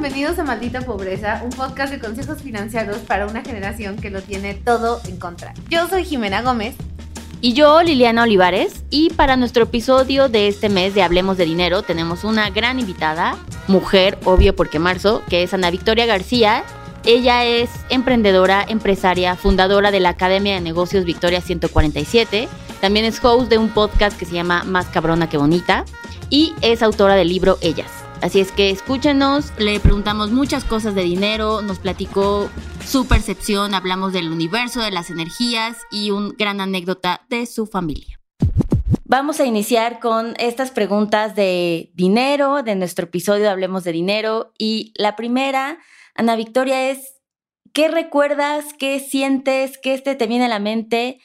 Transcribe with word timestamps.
bienvenidos 0.00 0.38
a 0.38 0.44
Maldita 0.44 0.80
Pobreza, 0.80 1.42
un 1.44 1.50
podcast 1.50 1.92
de 1.92 2.00
consejos 2.00 2.40
financieros 2.40 2.96
para 3.00 3.26
una 3.26 3.42
generación 3.42 3.96
que 3.96 4.08
lo 4.08 4.22
tiene 4.22 4.54
todo 4.54 4.98
en 5.06 5.18
contra. 5.18 5.52
Yo 5.68 5.88
soy 5.88 6.06
Jimena 6.06 6.40
Gómez. 6.40 6.74
Y 7.42 7.52
yo, 7.52 7.82
Liliana 7.82 8.22
Olivares, 8.22 8.82
y 8.88 9.10
para 9.10 9.36
nuestro 9.36 9.64
episodio 9.64 10.30
de 10.30 10.48
este 10.48 10.70
mes 10.70 10.94
de 10.94 11.02
Hablemos 11.02 11.36
de 11.36 11.44
Dinero 11.44 11.82
tenemos 11.82 12.24
una 12.24 12.48
gran 12.48 12.78
invitada, 12.78 13.36
mujer, 13.68 14.16
obvio 14.24 14.56
porque 14.56 14.78
marzo, 14.78 15.22
que 15.28 15.42
es 15.42 15.52
Ana 15.52 15.70
Victoria 15.70 16.06
García. 16.06 16.64
Ella 17.04 17.44
es 17.44 17.68
emprendedora, 17.90 18.64
empresaria, 18.66 19.36
fundadora 19.36 19.90
de 19.90 20.00
la 20.00 20.08
Academia 20.08 20.54
de 20.54 20.62
Negocios 20.62 21.04
Victoria 21.04 21.42
147. 21.42 22.48
También 22.80 23.04
es 23.04 23.22
host 23.22 23.50
de 23.50 23.58
un 23.58 23.68
podcast 23.68 24.18
que 24.18 24.24
se 24.24 24.32
llama 24.32 24.64
Más 24.64 24.86
cabrona 24.86 25.28
que 25.28 25.36
bonita. 25.36 25.84
Y 26.30 26.54
es 26.62 26.82
autora 26.82 27.16
del 27.16 27.28
libro 27.28 27.58
Ellas. 27.60 27.99
Así 28.22 28.38
es 28.38 28.52
que 28.52 28.68
escúchenos, 28.68 29.50
le 29.58 29.80
preguntamos 29.80 30.30
muchas 30.30 30.64
cosas 30.64 30.94
de 30.94 31.02
dinero, 31.02 31.62
nos 31.62 31.78
platicó 31.78 32.50
su 32.84 33.08
percepción, 33.08 33.74
hablamos 33.74 34.12
del 34.12 34.30
universo, 34.30 34.82
de 34.82 34.90
las 34.90 35.08
energías 35.08 35.78
y 35.90 36.10
una 36.10 36.34
gran 36.36 36.60
anécdota 36.60 37.22
de 37.30 37.46
su 37.46 37.66
familia. 37.66 38.20
Vamos 39.04 39.40
a 39.40 39.46
iniciar 39.46 40.00
con 40.00 40.34
estas 40.38 40.70
preguntas 40.70 41.34
de 41.34 41.90
dinero, 41.94 42.62
de 42.62 42.76
nuestro 42.76 43.06
episodio 43.06 43.50
Hablemos 43.50 43.84
de 43.84 43.92
Dinero. 43.92 44.52
Y 44.58 44.92
la 44.96 45.16
primera, 45.16 45.78
Ana 46.14 46.36
Victoria, 46.36 46.90
es, 46.90 47.16
¿qué 47.72 47.88
recuerdas, 47.88 48.66
qué 48.78 49.00
sientes, 49.00 49.78
qué 49.78 49.94
este 49.94 50.14
te 50.14 50.26
viene 50.26 50.44
a 50.44 50.48
la 50.48 50.60
mente 50.60 51.20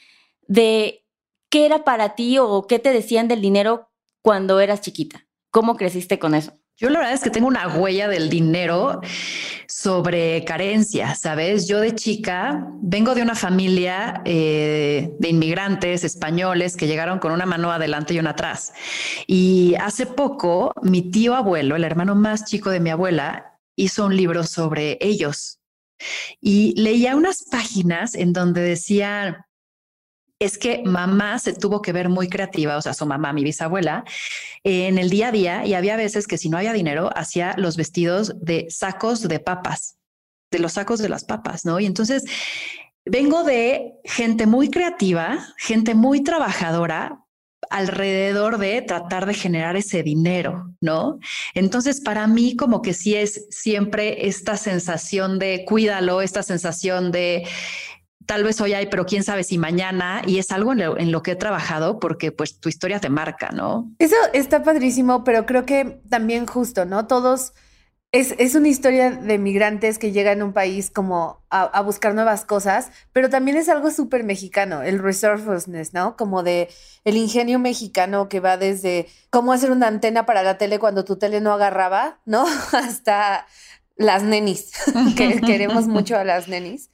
de 0.48 1.06
qué 1.52 1.66
era 1.66 1.84
para 1.84 2.16
ti 2.16 2.38
o 2.40 2.66
qué 2.68 2.80
te 2.80 2.94
decían 2.94 3.28
del 3.28 3.42
dinero 3.42 3.92
cuando 4.24 4.62
eras 4.62 4.82
chiquita? 4.82 5.28
¿Cómo 5.52 5.76
creciste 5.76 6.18
con 6.18 6.34
eso? 6.34 6.54
Yo 6.78 6.90
la 6.90 7.00
verdad 7.00 7.14
es 7.14 7.22
que 7.22 7.30
tengo 7.30 7.48
una 7.48 7.70
huella 7.70 8.10
del 8.10 8.30
dinero 8.30 9.00
sobre 9.68 10.44
carencia, 10.44 11.16
¿sabes? 11.16 11.70
Yo 11.70 11.80
de 11.80 11.96
chica 11.96 12.68
vengo 12.82 13.16
de 13.16 13.22
una 13.22 13.36
familia 13.36 14.22
eh, 14.26 15.10
de 15.18 15.30
inmigrantes 15.30 16.04
españoles 16.04 16.76
que 16.76 16.88
llegaron 16.88 17.20
con 17.20 17.32
una 17.32 17.46
mano 17.46 17.72
adelante 17.72 18.14
y 18.14 18.20
una 18.20 18.32
atrás. 18.32 18.74
Y 19.26 19.76
hace 19.80 20.06
poco 20.06 20.74
mi 20.82 21.10
tío 21.12 21.36
abuelo, 21.36 21.78
el 21.78 21.86
hermano 21.86 22.14
más 22.14 22.44
chico 22.44 22.70
de 22.70 22.82
mi 22.82 22.90
abuela, 22.90 23.58
hizo 23.78 24.06
un 24.06 24.18
libro 24.18 24.44
sobre 24.44 24.98
ellos. 25.00 25.60
Y 26.42 26.78
leía 26.80 27.16
unas 27.16 27.46
páginas 27.50 28.16
en 28.16 28.34
donde 28.34 28.60
decía 28.60 29.48
es 30.40 30.58
que 30.58 30.84
mamá 30.84 31.40
se 31.40 31.54
tuvo 31.54 31.82
que 31.82 31.94
ver 31.94 32.10
muy 32.10 32.28
creativa, 32.28 32.78
o 32.78 32.82
sea, 32.82 32.94
su 32.94 33.06
mamá, 33.06 33.34
mi 33.34 33.44
bisabuela, 33.44 34.04
en 34.64 34.98
el 34.98 35.10
día 35.10 35.30
a 35.30 35.32
día 35.32 35.66
y 35.66 35.74
había 35.74 35.96
veces 35.96 36.28
que 36.28 36.38
si 36.38 36.50
no 36.50 36.58
había 36.58 36.74
dinero, 36.74 37.10
hacía 37.16 37.56
los 37.58 37.78
vestidos 37.78 38.34
de 38.42 38.68
sacos 38.70 39.28
de 39.28 39.40
papas, 39.40 39.98
de 40.52 40.60
los 40.60 40.74
sacos 40.74 41.00
de 41.00 41.10
las 41.10 41.24
papas, 41.24 41.66
¿no? 41.66 41.80
Y 41.80 41.86
entonces 41.86 42.24
vengo 43.06 43.44
de 43.44 43.94
gente 44.04 44.46
muy 44.46 44.70
creativa, 44.70 45.40
gente 45.58 45.96
muy 45.96 46.22
trabajadora, 46.22 47.26
alrededor 47.70 48.58
de 48.58 48.82
tratar 48.82 49.26
de 49.26 49.34
generar 49.34 49.76
ese 49.76 50.04
dinero, 50.04 50.72
¿no? 50.82 51.20
Entonces, 51.54 52.02
para 52.02 52.28
mí 52.28 52.56
como 52.56 52.82
que 52.82 52.94
sí 52.94 53.16
es 53.16 53.48
siempre 53.50 54.28
esta 54.28 54.58
sensación 54.58 55.40
de 55.40 55.66
cuídalo, 55.66 56.22
esta 56.22 56.44
sensación 56.44 57.12
de 57.12 57.48
tal 58.26 58.44
vez 58.44 58.60
hoy 58.62 58.74
hay, 58.74 58.88
pero 58.88 59.06
quién 59.06 59.24
sabe 59.24 59.44
si 59.44 59.58
mañana, 59.58 60.22
y 60.26 60.40
es 60.40 60.52
algo 60.52 60.74
en 60.74 61.12
lo, 61.12 61.24
que 61.24 61.32
he 61.32 61.36
trabajado 61.36 62.00
porque 62.00 62.32
pues 62.32 62.60
tu 62.60 62.70
historia 62.70 63.00
te 63.00 63.10
marca, 63.10 63.50
¿no? 63.50 63.92
Eso 64.00 64.16
está 64.34 64.64
padrísimo, 64.64 65.24
pero 65.24 65.46
creo 65.46 65.66
que 65.66 66.02
también 66.10 66.46
justo, 66.46 66.86
¿no? 66.86 67.08
Todos, 67.08 67.54
es, 68.12 68.56
una 68.56 68.70
historia 68.70 69.12
de 69.12 69.38
migrantes 69.38 69.98
que 70.00 70.12
llegan 70.12 70.42
a 70.42 70.46
un 70.46 70.54
país 70.54 70.90
como 70.90 71.44
a, 71.50 71.82
buscar 71.82 72.14
nuevas 72.14 72.46
cosas, 72.46 72.92
pero 73.12 73.30
también 73.30 73.58
es 73.58 73.70
algo 73.70 73.92
súper 73.92 74.24
mexicano, 74.24 74.82
el 74.84 75.00
resourcefulness, 75.00 75.94
¿no? 75.94 76.16
Como 76.16 76.44
de 76.44 76.70
el 77.04 77.18
ingenio 77.18 77.60
mexicano 77.60 78.30
que 78.30 78.40
va 78.40 78.58
desde 78.58 79.08
cómo 79.30 79.54
hacer 79.54 79.72
una 79.72 79.88
antena 79.88 80.26
para 80.26 80.44
la 80.44 80.58
tele 80.58 80.80
cuando 80.80 81.04
tu 81.04 81.18
tele 81.18 81.42
no 81.42 81.52
agarraba, 81.54 82.20
¿no? 82.26 82.46
Hasta 82.72 83.48
las 83.98 84.24
nenis, 84.24 84.72
que 85.18 85.42
queremos 85.42 85.88
mucho 85.88 86.18
a 86.18 86.24
las 86.24 86.48
nenis. 86.48 86.90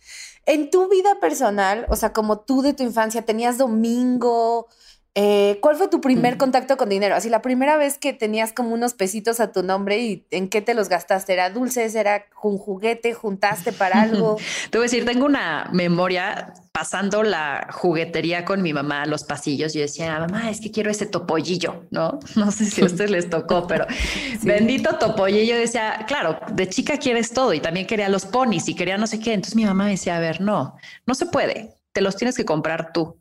En 0.45 0.71
tu 0.71 0.89
vida 0.89 1.19
personal, 1.19 1.85
o 1.89 1.95
sea, 1.95 2.13
como 2.13 2.39
tú 2.39 2.61
de 2.61 2.73
tu 2.73 2.83
infancia, 2.83 3.21
¿tenías 3.23 3.57
domingo? 3.57 4.67
Eh, 5.13 5.59
¿Cuál 5.61 5.75
fue 5.75 5.89
tu 5.89 5.99
primer 5.99 6.37
contacto 6.37 6.77
con 6.77 6.87
dinero? 6.87 7.15
Así, 7.15 7.29
la 7.29 7.41
primera 7.41 7.75
vez 7.75 7.97
que 7.97 8.13
tenías 8.13 8.53
como 8.53 8.73
unos 8.73 8.93
pesitos 8.93 9.41
a 9.41 9.51
tu 9.51 9.61
nombre 9.61 9.99
y 9.99 10.25
en 10.31 10.47
qué 10.47 10.61
te 10.61 10.73
los 10.73 10.87
gastaste. 10.87 11.33
¿Era 11.33 11.49
dulces? 11.49 11.95
¿Era 11.95 12.27
un 12.41 12.57
juguete? 12.57 13.13
¿Juntaste 13.13 13.73
para 13.73 14.01
algo? 14.01 14.37
te 14.69 14.77
voy 14.77 14.85
a 14.85 14.89
decir, 14.89 15.03
tengo 15.03 15.25
una 15.25 15.69
memoria 15.73 16.53
pasando 16.71 17.23
la 17.23 17.67
juguetería 17.71 18.45
con 18.45 18.61
mi 18.61 18.71
mamá 18.71 19.01
a 19.01 19.05
los 19.05 19.25
pasillos. 19.25 19.73
Yo 19.73 19.81
decía, 19.81 20.17
mamá, 20.17 20.49
es 20.49 20.61
que 20.61 20.71
quiero 20.71 20.89
ese 20.89 21.05
topollillo, 21.07 21.83
¿no? 21.91 22.19
No 22.37 22.49
sé 22.51 22.65
si 22.65 22.81
a 22.81 22.85
ustedes 22.85 23.11
les 23.11 23.29
tocó, 23.29 23.67
pero 23.67 23.85
bendito 24.43 24.97
topollillo. 24.97 25.57
Decía, 25.57 26.05
claro, 26.07 26.39
de 26.53 26.69
chica 26.69 26.97
quieres 26.97 27.33
todo 27.33 27.53
y 27.53 27.59
también 27.59 27.85
quería 27.85 28.07
los 28.07 28.25
ponis 28.25 28.69
y 28.69 28.75
quería 28.75 28.97
no 28.97 29.07
sé 29.07 29.19
qué. 29.19 29.33
Entonces 29.33 29.57
mi 29.57 29.65
mamá 29.65 29.83
me 29.83 29.91
decía, 29.91 30.15
a 30.15 30.21
ver, 30.21 30.39
no, 30.39 30.77
no 31.05 31.15
se 31.15 31.25
puede 31.25 31.80
te 31.93 32.01
los 32.01 32.15
tienes 32.15 32.37
que 32.37 32.45
comprar 32.45 32.93
tú. 32.93 33.17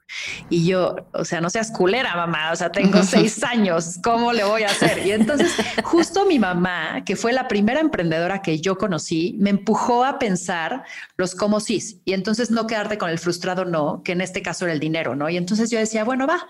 Y 0.48 0.66
yo, 0.66 0.96
o 1.12 1.24
sea, 1.24 1.40
no 1.40 1.50
seas 1.50 1.70
culera, 1.70 2.14
mamá, 2.14 2.52
o 2.52 2.56
sea, 2.56 2.70
tengo 2.70 3.02
seis 3.02 3.42
años, 3.42 3.98
¿cómo 4.02 4.32
le 4.32 4.44
voy 4.44 4.62
a 4.62 4.68
hacer? 4.68 5.06
Y 5.06 5.12
entonces, 5.12 5.52
justo 5.84 6.24
mi 6.26 6.38
mamá, 6.38 7.02
que 7.04 7.16
fue 7.16 7.32
la 7.32 7.48
primera 7.48 7.80
emprendedora 7.80 8.42
que 8.42 8.60
yo 8.60 8.78
conocí, 8.78 9.36
me 9.38 9.50
empujó 9.50 10.04
a 10.04 10.18
pensar 10.18 10.84
los 11.16 11.34
cómo 11.34 11.60
sí, 11.60 12.00
y 12.04 12.12
entonces 12.12 12.50
no 12.50 12.66
quedarte 12.66 12.98
con 12.98 13.10
el 13.10 13.18
frustrado 13.18 13.64
no, 13.64 14.02
que 14.02 14.12
en 14.12 14.20
este 14.20 14.42
caso 14.42 14.64
era 14.64 14.74
el 14.74 14.80
dinero, 14.80 15.14
¿no? 15.16 15.28
Y 15.28 15.36
entonces 15.36 15.70
yo 15.70 15.78
decía, 15.78 16.04
bueno, 16.04 16.26
va. 16.26 16.46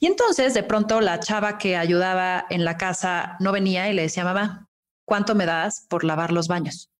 Y 0.00 0.06
entonces, 0.06 0.54
de 0.54 0.62
pronto, 0.62 1.00
la 1.00 1.20
chava 1.20 1.58
que 1.58 1.76
ayudaba 1.76 2.46
en 2.50 2.64
la 2.64 2.76
casa 2.76 3.36
no 3.40 3.52
venía 3.52 3.88
y 3.90 3.94
le 3.94 4.02
decía, 4.02 4.24
mamá, 4.24 4.68
¿cuánto 5.04 5.34
me 5.34 5.46
das 5.46 5.86
por 5.88 6.04
lavar 6.04 6.32
los 6.32 6.48
baños? 6.48 6.91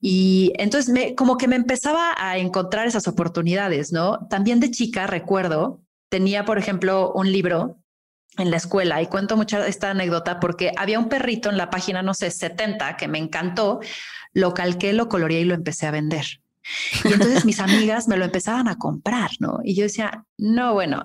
Y 0.00 0.52
entonces 0.56 0.92
me, 0.92 1.14
como 1.14 1.36
que 1.36 1.48
me 1.48 1.56
empezaba 1.56 2.14
a 2.16 2.38
encontrar 2.38 2.86
esas 2.86 3.08
oportunidades, 3.08 3.92
¿no? 3.92 4.26
También 4.28 4.60
de 4.60 4.70
chica 4.70 5.06
recuerdo, 5.06 5.80
tenía, 6.08 6.44
por 6.44 6.58
ejemplo, 6.58 7.12
un 7.14 7.32
libro 7.32 7.78
en 8.38 8.50
la 8.50 8.58
escuela 8.58 9.00
y 9.00 9.06
cuento 9.06 9.36
mucho 9.36 9.62
esta 9.64 9.90
anécdota 9.90 10.40
porque 10.40 10.72
había 10.76 10.98
un 10.98 11.08
perrito 11.08 11.50
en 11.50 11.56
la 11.56 11.70
página, 11.70 12.02
no 12.02 12.14
sé, 12.14 12.30
70 12.30 12.96
que 12.96 13.08
me 13.08 13.18
encantó, 13.18 13.80
lo 14.32 14.52
calqué, 14.52 14.92
lo 14.92 15.08
coloreé 15.08 15.40
y 15.40 15.44
lo 15.44 15.54
empecé 15.54 15.86
a 15.86 15.90
vender. 15.90 16.26
Y 17.04 17.12
entonces 17.12 17.44
mis 17.44 17.60
amigas 17.60 18.08
me 18.08 18.16
lo 18.16 18.24
empezaban 18.24 18.68
a 18.68 18.76
comprar, 18.76 19.30
¿no? 19.40 19.60
Y 19.64 19.74
yo 19.74 19.84
decía, 19.84 20.24
no, 20.36 20.74
bueno, 20.74 21.04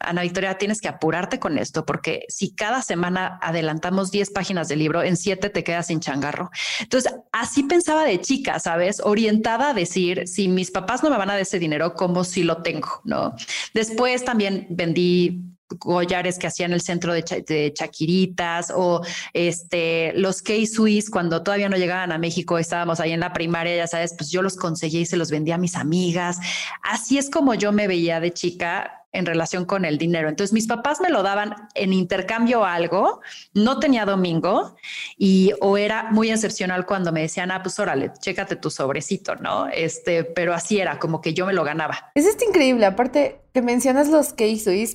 Ana 0.00 0.22
Victoria, 0.22 0.58
tienes 0.58 0.80
que 0.80 0.88
apurarte 0.88 1.38
con 1.38 1.58
esto, 1.58 1.84
porque 1.84 2.24
si 2.28 2.54
cada 2.54 2.82
semana 2.82 3.38
adelantamos 3.42 4.10
10 4.10 4.30
páginas 4.30 4.68
del 4.68 4.78
libro, 4.78 5.02
en 5.02 5.16
7 5.16 5.50
te 5.50 5.64
quedas 5.64 5.88
sin 5.88 6.00
changarro. 6.00 6.50
Entonces, 6.80 7.14
así 7.32 7.64
pensaba 7.64 8.04
de 8.04 8.20
chica, 8.20 8.58
¿sabes? 8.60 9.00
Orientada 9.04 9.70
a 9.70 9.74
decir, 9.74 10.28
si 10.28 10.48
mis 10.48 10.70
papás 10.70 11.02
no 11.02 11.10
me 11.10 11.18
van 11.18 11.30
a 11.30 11.32
dar 11.34 11.42
ese 11.42 11.58
dinero, 11.58 11.94
como 11.94 12.24
si 12.24 12.42
lo 12.42 12.62
tengo? 12.62 13.00
¿No? 13.04 13.34
Después 13.74 14.24
también 14.24 14.66
vendí 14.70 15.48
collares 15.78 16.38
que 16.38 16.46
hacían 16.46 16.72
el 16.72 16.80
centro 16.80 17.12
de, 17.12 17.22
de, 17.46 17.72
chaquiritas 17.74 18.72
o 18.74 19.02
este 19.34 20.12
los 20.14 20.40
K-Swiss 20.40 21.10
cuando 21.10 21.42
todavía 21.42 21.68
no 21.68 21.76
llegaban 21.76 22.10
a 22.10 22.18
México 22.18 22.58
estábamos 22.58 23.00
ahí 23.00 23.12
en 23.12 23.20
la 23.20 23.34
primaria 23.34 23.76
ya 23.76 23.86
sabes 23.86 24.14
pues 24.16 24.30
yo 24.30 24.40
los 24.40 24.56
conseguí 24.56 25.00
y 25.00 25.06
se 25.06 25.18
los 25.18 25.30
vendía 25.30 25.56
a 25.56 25.58
mis 25.58 25.76
amigas 25.76 26.38
así 26.82 27.18
es 27.18 27.28
como 27.28 27.52
yo 27.54 27.72
me 27.72 27.86
veía 27.86 28.18
de 28.18 28.32
chica 28.32 29.04
en 29.12 29.26
relación 29.26 29.64
con 29.64 29.84
el 29.84 29.98
dinero. 29.98 30.28
Entonces 30.28 30.52
mis 30.52 30.66
papás 30.66 31.00
me 31.00 31.08
lo 31.08 31.22
daban 31.22 31.54
en 31.74 31.92
intercambio 31.92 32.64
algo, 32.64 33.20
no 33.54 33.78
tenía 33.78 34.04
domingo 34.04 34.76
y 35.16 35.52
o 35.60 35.76
era 35.76 36.10
muy 36.10 36.30
excepcional 36.30 36.84
cuando 36.84 37.12
me 37.12 37.22
decían, 37.22 37.50
ah, 37.50 37.62
pues 37.62 37.78
órale, 37.78 38.12
chécate 38.20 38.56
tu 38.56 38.70
sobrecito, 38.70 39.36
¿no? 39.36 39.68
Este, 39.68 40.24
pero 40.24 40.52
así 40.52 40.78
era, 40.78 40.98
como 40.98 41.20
que 41.20 41.32
yo 41.32 41.46
me 41.46 41.52
lo 41.52 41.64
ganaba. 41.64 42.10
Es 42.14 42.26
este 42.26 42.44
increíble, 42.44 42.86
aparte 42.86 43.40
que 43.52 43.62
mencionas 43.62 44.08
los 44.08 44.32
que 44.32 44.48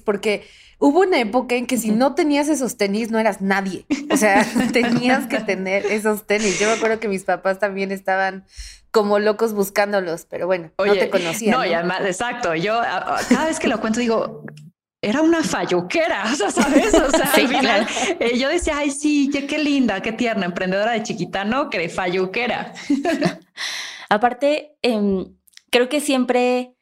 porque 0.06 0.48
hubo 0.80 1.01
una 1.01 1.19
época 1.19 1.56
en 1.56 1.66
que 1.66 1.77
si 1.77 1.92
no 1.92 2.16
tenías 2.16 2.48
esos 2.50 2.77
tenis 2.77 3.09
no 3.12 3.19
eras 3.19 3.42
nadie. 3.42 3.86
O 4.12 4.18
sea, 4.18 4.45
tenías 4.74 5.27
que 5.27 5.39
tener 5.45 5.86
esos 5.86 6.25
tenis. 6.27 6.59
Yo 6.59 6.68
me 6.68 6.74
acuerdo 6.74 7.00
que 7.00 7.07
mis 7.07 7.24
papás 7.24 7.59
también 7.59 7.92
estaban 7.92 8.45
como 8.94 9.18
locos 9.18 9.54
buscándolos, 9.54 10.28
pero 10.30 10.45
bueno, 10.45 10.72
no 10.78 10.94
te 10.94 11.10
conocían. 11.10 11.57
No, 11.57 11.66
y 11.66 11.74
además, 11.74 12.01
exacto. 12.06 12.54
Yo 12.54 12.80
cada 13.28 13.45
vez 13.45 13.60
que 13.60 13.68
lo 13.68 13.81
cuento 13.81 14.00
digo, 14.00 14.45
era 15.01 15.24
una 15.24 15.44
falluquera, 15.44 16.25
o 16.31 16.36
sea, 16.36 16.51
¿sabes? 16.51 16.94
O 16.94 17.10
sea, 17.10 17.34
al 17.34 17.48
final 17.48 17.88
eh, 18.19 18.38
yo 18.38 18.50
decía, 18.50 18.78
ay, 18.78 18.92
sí, 18.92 19.31
qué 19.31 19.57
linda, 19.57 20.00
qué 20.04 20.12
tierna, 20.12 20.45
emprendedora 20.45 20.92
de 20.92 21.01
chiquita, 21.01 21.44
no, 21.44 21.72
que 21.72 21.80
de 21.80 21.90
falluquera. 21.90 22.72
Aparte, 24.10 24.78
em, 24.84 25.25
creo 25.72 25.90
que 25.90 26.00
siempre 26.00 26.75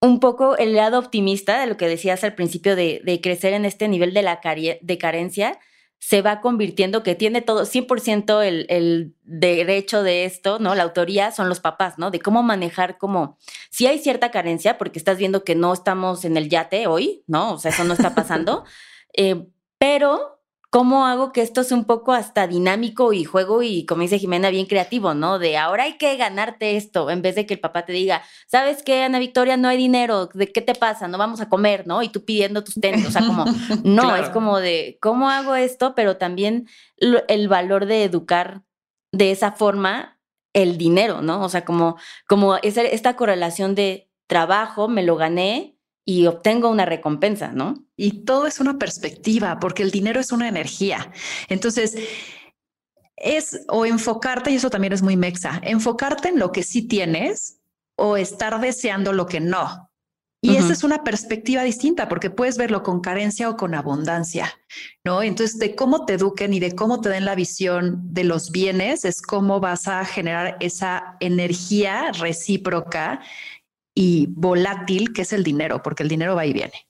un 0.00 0.20
poco 0.20 0.56
el 0.56 0.74
lado 0.74 0.98
optimista 0.98 1.60
de 1.60 1.66
lo 1.66 1.76
que 1.76 1.86
decías 1.86 2.24
al 2.24 2.34
principio 2.34 2.76
de, 2.76 3.20
crecer 3.22 3.52
en 3.52 3.66
este 3.66 3.88
nivel 3.88 4.14
de, 4.14 4.22
la 4.22 4.40
de 4.42 4.98
carencia, 4.98 5.58
se 5.98 6.22
va 6.22 6.40
convirtiendo, 6.40 7.02
que 7.02 7.14
tiene 7.14 7.42
todo 7.42 7.64
100% 7.64 8.42
el, 8.42 8.66
el, 8.68 9.14
derecho 9.22 10.02
de 10.02 10.24
esto, 10.24 10.58
¿no? 10.58 10.74
La 10.74 10.84
autoría 10.84 11.32
son 11.32 11.48
los 11.48 11.58
papás, 11.60 11.98
¿no? 11.98 12.10
De 12.10 12.20
cómo 12.20 12.42
manejar 12.42 12.96
como, 12.96 13.38
si 13.70 13.86
hay 13.86 13.98
cierta 13.98 14.30
carencia, 14.30 14.78
porque 14.78 14.98
estás 14.98 15.18
viendo 15.18 15.42
que 15.42 15.54
no 15.54 15.72
estamos 15.72 16.24
en 16.24 16.36
el 16.36 16.48
yate 16.48 16.86
hoy, 16.86 17.24
¿no? 17.26 17.54
O 17.54 17.58
sea, 17.58 17.72
eso 17.72 17.84
no 17.84 17.94
está 17.94 18.14
pasando, 18.14 18.64
eh, 19.16 19.46
pero 19.78 20.35
¿cómo 20.76 21.06
hago 21.06 21.32
que 21.32 21.40
esto 21.40 21.64
sea 21.64 21.74
un 21.74 21.86
poco 21.86 22.12
hasta 22.12 22.46
dinámico 22.46 23.14
y 23.14 23.24
juego 23.24 23.62
y, 23.62 23.86
como 23.86 24.02
dice 24.02 24.18
Jimena, 24.18 24.50
bien 24.50 24.66
creativo, 24.66 25.14
¿no? 25.14 25.38
De 25.38 25.56
ahora 25.56 25.84
hay 25.84 25.96
que 25.96 26.14
ganarte 26.18 26.76
esto, 26.76 27.08
en 27.08 27.22
vez 27.22 27.34
de 27.34 27.46
que 27.46 27.54
el 27.54 27.60
papá 27.60 27.86
te 27.86 27.94
diga, 27.94 28.20
¿sabes 28.46 28.82
qué, 28.82 29.02
Ana 29.02 29.18
Victoria? 29.18 29.56
No 29.56 29.68
hay 29.68 29.78
dinero, 29.78 30.28
¿de 30.34 30.52
qué 30.52 30.60
te 30.60 30.74
pasa? 30.74 31.08
No 31.08 31.16
vamos 31.16 31.40
a 31.40 31.48
comer, 31.48 31.86
¿no? 31.86 32.02
Y 32.02 32.10
tú 32.10 32.26
pidiendo 32.26 32.62
tus 32.62 32.74
tenis, 32.74 33.06
o 33.06 33.10
sea, 33.10 33.26
como, 33.26 33.46
no, 33.84 34.16
es 34.16 34.28
como 34.28 34.58
de, 34.58 34.98
¿cómo 35.00 35.30
hago 35.30 35.54
esto? 35.54 35.94
Pero 35.94 36.18
también 36.18 36.68
el 36.98 37.48
valor 37.48 37.86
de 37.86 38.04
educar 38.04 38.60
de 39.12 39.30
esa 39.30 39.52
forma 39.52 40.20
el 40.52 40.76
dinero, 40.76 41.22
¿no? 41.22 41.42
O 41.42 41.48
sea, 41.48 41.64
como, 41.64 41.96
como 42.28 42.56
esta 42.56 43.16
correlación 43.16 43.74
de 43.74 44.10
trabajo, 44.26 44.88
me 44.88 45.04
lo 45.04 45.16
gané, 45.16 45.76
y 46.04 46.26
obtengo 46.26 46.68
una 46.68 46.84
recompensa, 46.84 47.52
¿no? 47.52 47.85
Y 47.96 48.24
todo 48.24 48.46
es 48.46 48.60
una 48.60 48.78
perspectiva, 48.78 49.58
porque 49.58 49.82
el 49.82 49.90
dinero 49.90 50.20
es 50.20 50.32
una 50.32 50.48
energía. 50.48 51.10
Entonces, 51.48 51.96
es 53.16 53.64
o 53.68 53.86
enfocarte, 53.86 54.50
y 54.50 54.56
eso 54.56 54.70
también 54.70 54.92
es 54.92 55.02
muy 55.02 55.16
mexa, 55.16 55.60
enfocarte 55.62 56.28
en 56.28 56.38
lo 56.38 56.52
que 56.52 56.62
sí 56.62 56.82
tienes 56.86 57.58
o 57.96 58.16
estar 58.16 58.60
deseando 58.60 59.12
lo 59.12 59.26
que 59.26 59.40
no. 59.40 59.90
Y 60.42 60.56
esa 60.56 60.72
es 60.72 60.84
una 60.84 61.02
perspectiva 61.02 61.64
distinta 61.64 62.08
porque 62.08 62.30
puedes 62.30 62.56
verlo 62.56 62.84
con 62.84 63.00
carencia 63.00 63.50
o 63.50 63.56
con 63.56 63.74
abundancia, 63.74 64.56
¿no? 65.02 65.22
Entonces, 65.22 65.58
de 65.58 65.74
cómo 65.74 66.04
te 66.04 66.14
eduquen 66.14 66.54
y 66.54 66.60
de 66.60 66.76
cómo 66.76 67.00
te 67.00 67.08
den 67.08 67.24
la 67.24 67.34
visión 67.34 68.14
de 68.14 68.22
los 68.22 68.52
bienes 68.52 69.04
es 69.04 69.22
cómo 69.22 69.58
vas 69.58 69.88
a 69.88 70.04
generar 70.04 70.56
esa 70.60 71.16
energía 71.18 72.12
recíproca 72.12 73.22
y 73.92 74.26
volátil 74.30 75.12
que 75.12 75.22
es 75.22 75.32
el 75.32 75.42
dinero, 75.42 75.82
porque 75.82 76.04
el 76.04 76.08
dinero 76.08 76.36
va 76.36 76.46
y 76.46 76.52
viene. 76.52 76.86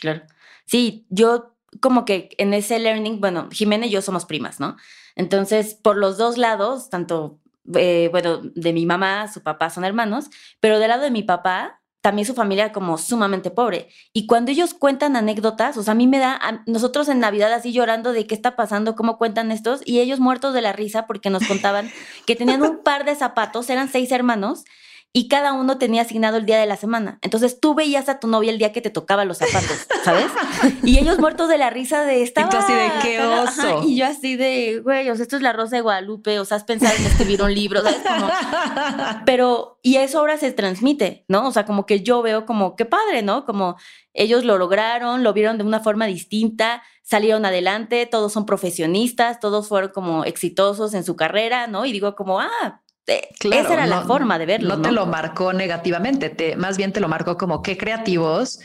Claro. 0.00 0.22
Sí, 0.66 1.06
yo 1.08 1.56
como 1.80 2.04
que 2.04 2.30
en 2.38 2.54
ese 2.54 2.78
learning, 2.78 3.20
bueno, 3.20 3.48
Jimena 3.50 3.86
y 3.86 3.90
yo 3.90 4.02
somos 4.02 4.24
primas, 4.24 4.60
¿no? 4.60 4.76
Entonces, 5.14 5.74
por 5.74 5.96
los 5.96 6.18
dos 6.18 6.38
lados, 6.38 6.90
tanto, 6.90 7.38
eh, 7.74 8.08
bueno, 8.10 8.40
de 8.42 8.72
mi 8.72 8.86
mamá, 8.86 9.28
su 9.28 9.42
papá 9.42 9.70
son 9.70 9.84
hermanos, 9.84 10.26
pero 10.60 10.78
del 10.78 10.88
lado 10.88 11.02
de 11.02 11.10
mi 11.10 11.22
papá, 11.22 11.80
también 12.06 12.24
su 12.24 12.34
familia 12.34 12.70
como 12.70 12.98
sumamente 12.98 13.50
pobre. 13.50 13.88
Y 14.12 14.26
cuando 14.26 14.52
ellos 14.52 14.74
cuentan 14.74 15.16
anécdotas, 15.16 15.76
o 15.76 15.82
sea, 15.82 15.90
a 15.92 15.96
mí 15.96 16.06
me 16.06 16.18
da, 16.18 16.62
nosotros 16.66 17.08
en 17.08 17.18
Navidad 17.18 17.52
así 17.52 17.72
llorando 17.72 18.12
de 18.12 18.28
qué 18.28 18.34
está 18.36 18.54
pasando, 18.54 18.94
cómo 18.94 19.18
cuentan 19.18 19.50
estos, 19.50 19.80
y 19.84 19.98
ellos 19.98 20.20
muertos 20.20 20.54
de 20.54 20.62
la 20.62 20.72
risa 20.72 21.08
porque 21.08 21.30
nos 21.30 21.44
contaban 21.48 21.90
que 22.24 22.36
tenían 22.36 22.62
un 22.62 22.84
par 22.84 23.04
de 23.04 23.16
zapatos, 23.16 23.68
eran 23.70 23.88
seis 23.88 24.12
hermanos, 24.12 24.64
y 25.12 25.28
cada 25.28 25.54
uno 25.54 25.78
tenía 25.78 26.02
asignado 26.02 26.36
el 26.36 26.44
día 26.44 26.58
de 26.58 26.66
la 26.66 26.76
semana. 26.76 27.18
Entonces 27.22 27.58
tú 27.58 27.74
veías 27.74 28.08
a 28.10 28.20
tu 28.20 28.28
novia 28.28 28.50
el 28.50 28.58
día 28.58 28.72
que 28.72 28.82
te 28.82 28.90
tocaba 28.90 29.24
los 29.24 29.38
zapatos, 29.38 29.86
¿sabes? 30.04 30.26
y 30.82 30.98
ellos 30.98 31.18
muertos 31.18 31.48
de 31.48 31.56
la 31.56 31.70
risa 31.70 32.04
de 32.04 32.22
esta. 32.22 32.42
Y 32.42 32.48
tú 32.50 32.58
así 32.58 32.74
de 32.74 32.90
qué 33.00 33.24
oso. 33.24 33.82
y 33.82 33.96
yo 33.96 34.06
así 34.06 34.36
de, 34.36 34.80
güey, 34.84 35.08
o 35.08 35.14
sea, 35.14 35.22
esto 35.22 35.36
es 35.36 35.42
la 35.42 35.54
Rosa 35.54 35.76
de 35.76 35.82
Guadalupe, 35.82 36.38
o 36.38 36.44
sea, 36.44 36.58
has 36.58 36.64
pensado 36.64 36.94
en 36.98 37.06
escribir 37.06 37.42
un 37.42 37.54
libro, 37.54 37.82
¿sabes? 37.82 38.02
Pero, 39.24 39.78
y 39.82 39.96
eso 39.96 40.18
ahora 40.18 40.36
se 40.36 40.52
transmite, 40.52 41.24
¿no? 41.28 41.48
O 41.48 41.52
sea, 41.52 41.64
como 41.64 41.86
que 41.86 42.02
yo 42.02 42.20
veo 42.20 42.44
como, 42.44 42.76
qué 42.76 42.84
padre, 42.84 43.22
¿no? 43.22 43.46
Como 43.46 43.76
ellos 44.12 44.44
lo 44.44 44.58
lograron, 44.58 45.22
lo 45.22 45.32
vieron 45.32 45.56
de 45.56 45.64
una 45.64 45.80
forma 45.80 46.06
distinta, 46.06 46.82
salieron 47.02 47.46
adelante, 47.46 48.04
todos 48.04 48.34
son 48.34 48.44
profesionistas, 48.44 49.40
todos 49.40 49.68
fueron 49.68 49.92
como 49.92 50.24
exitosos 50.24 50.92
en 50.92 51.04
su 51.04 51.16
carrera, 51.16 51.68
¿no? 51.68 51.86
Y 51.86 51.92
digo 51.92 52.14
como, 52.16 52.40
ah, 52.40 52.82
esa 53.06 53.74
era 53.74 53.86
la 53.86 54.02
forma 54.02 54.38
de 54.38 54.46
verlo. 54.46 54.76
No, 54.76 54.82
te 54.82 54.92
lo 54.92 55.06
marcó 55.06 55.52
negativamente, 55.52 56.30
te, 56.30 56.56
más 56.56 56.76
bien 56.76 56.92
te 56.92 57.00
lo 57.00 57.08
marcó 57.08 57.36
como 57.36 57.62
qué 57.62 57.76
creativos 57.76 58.60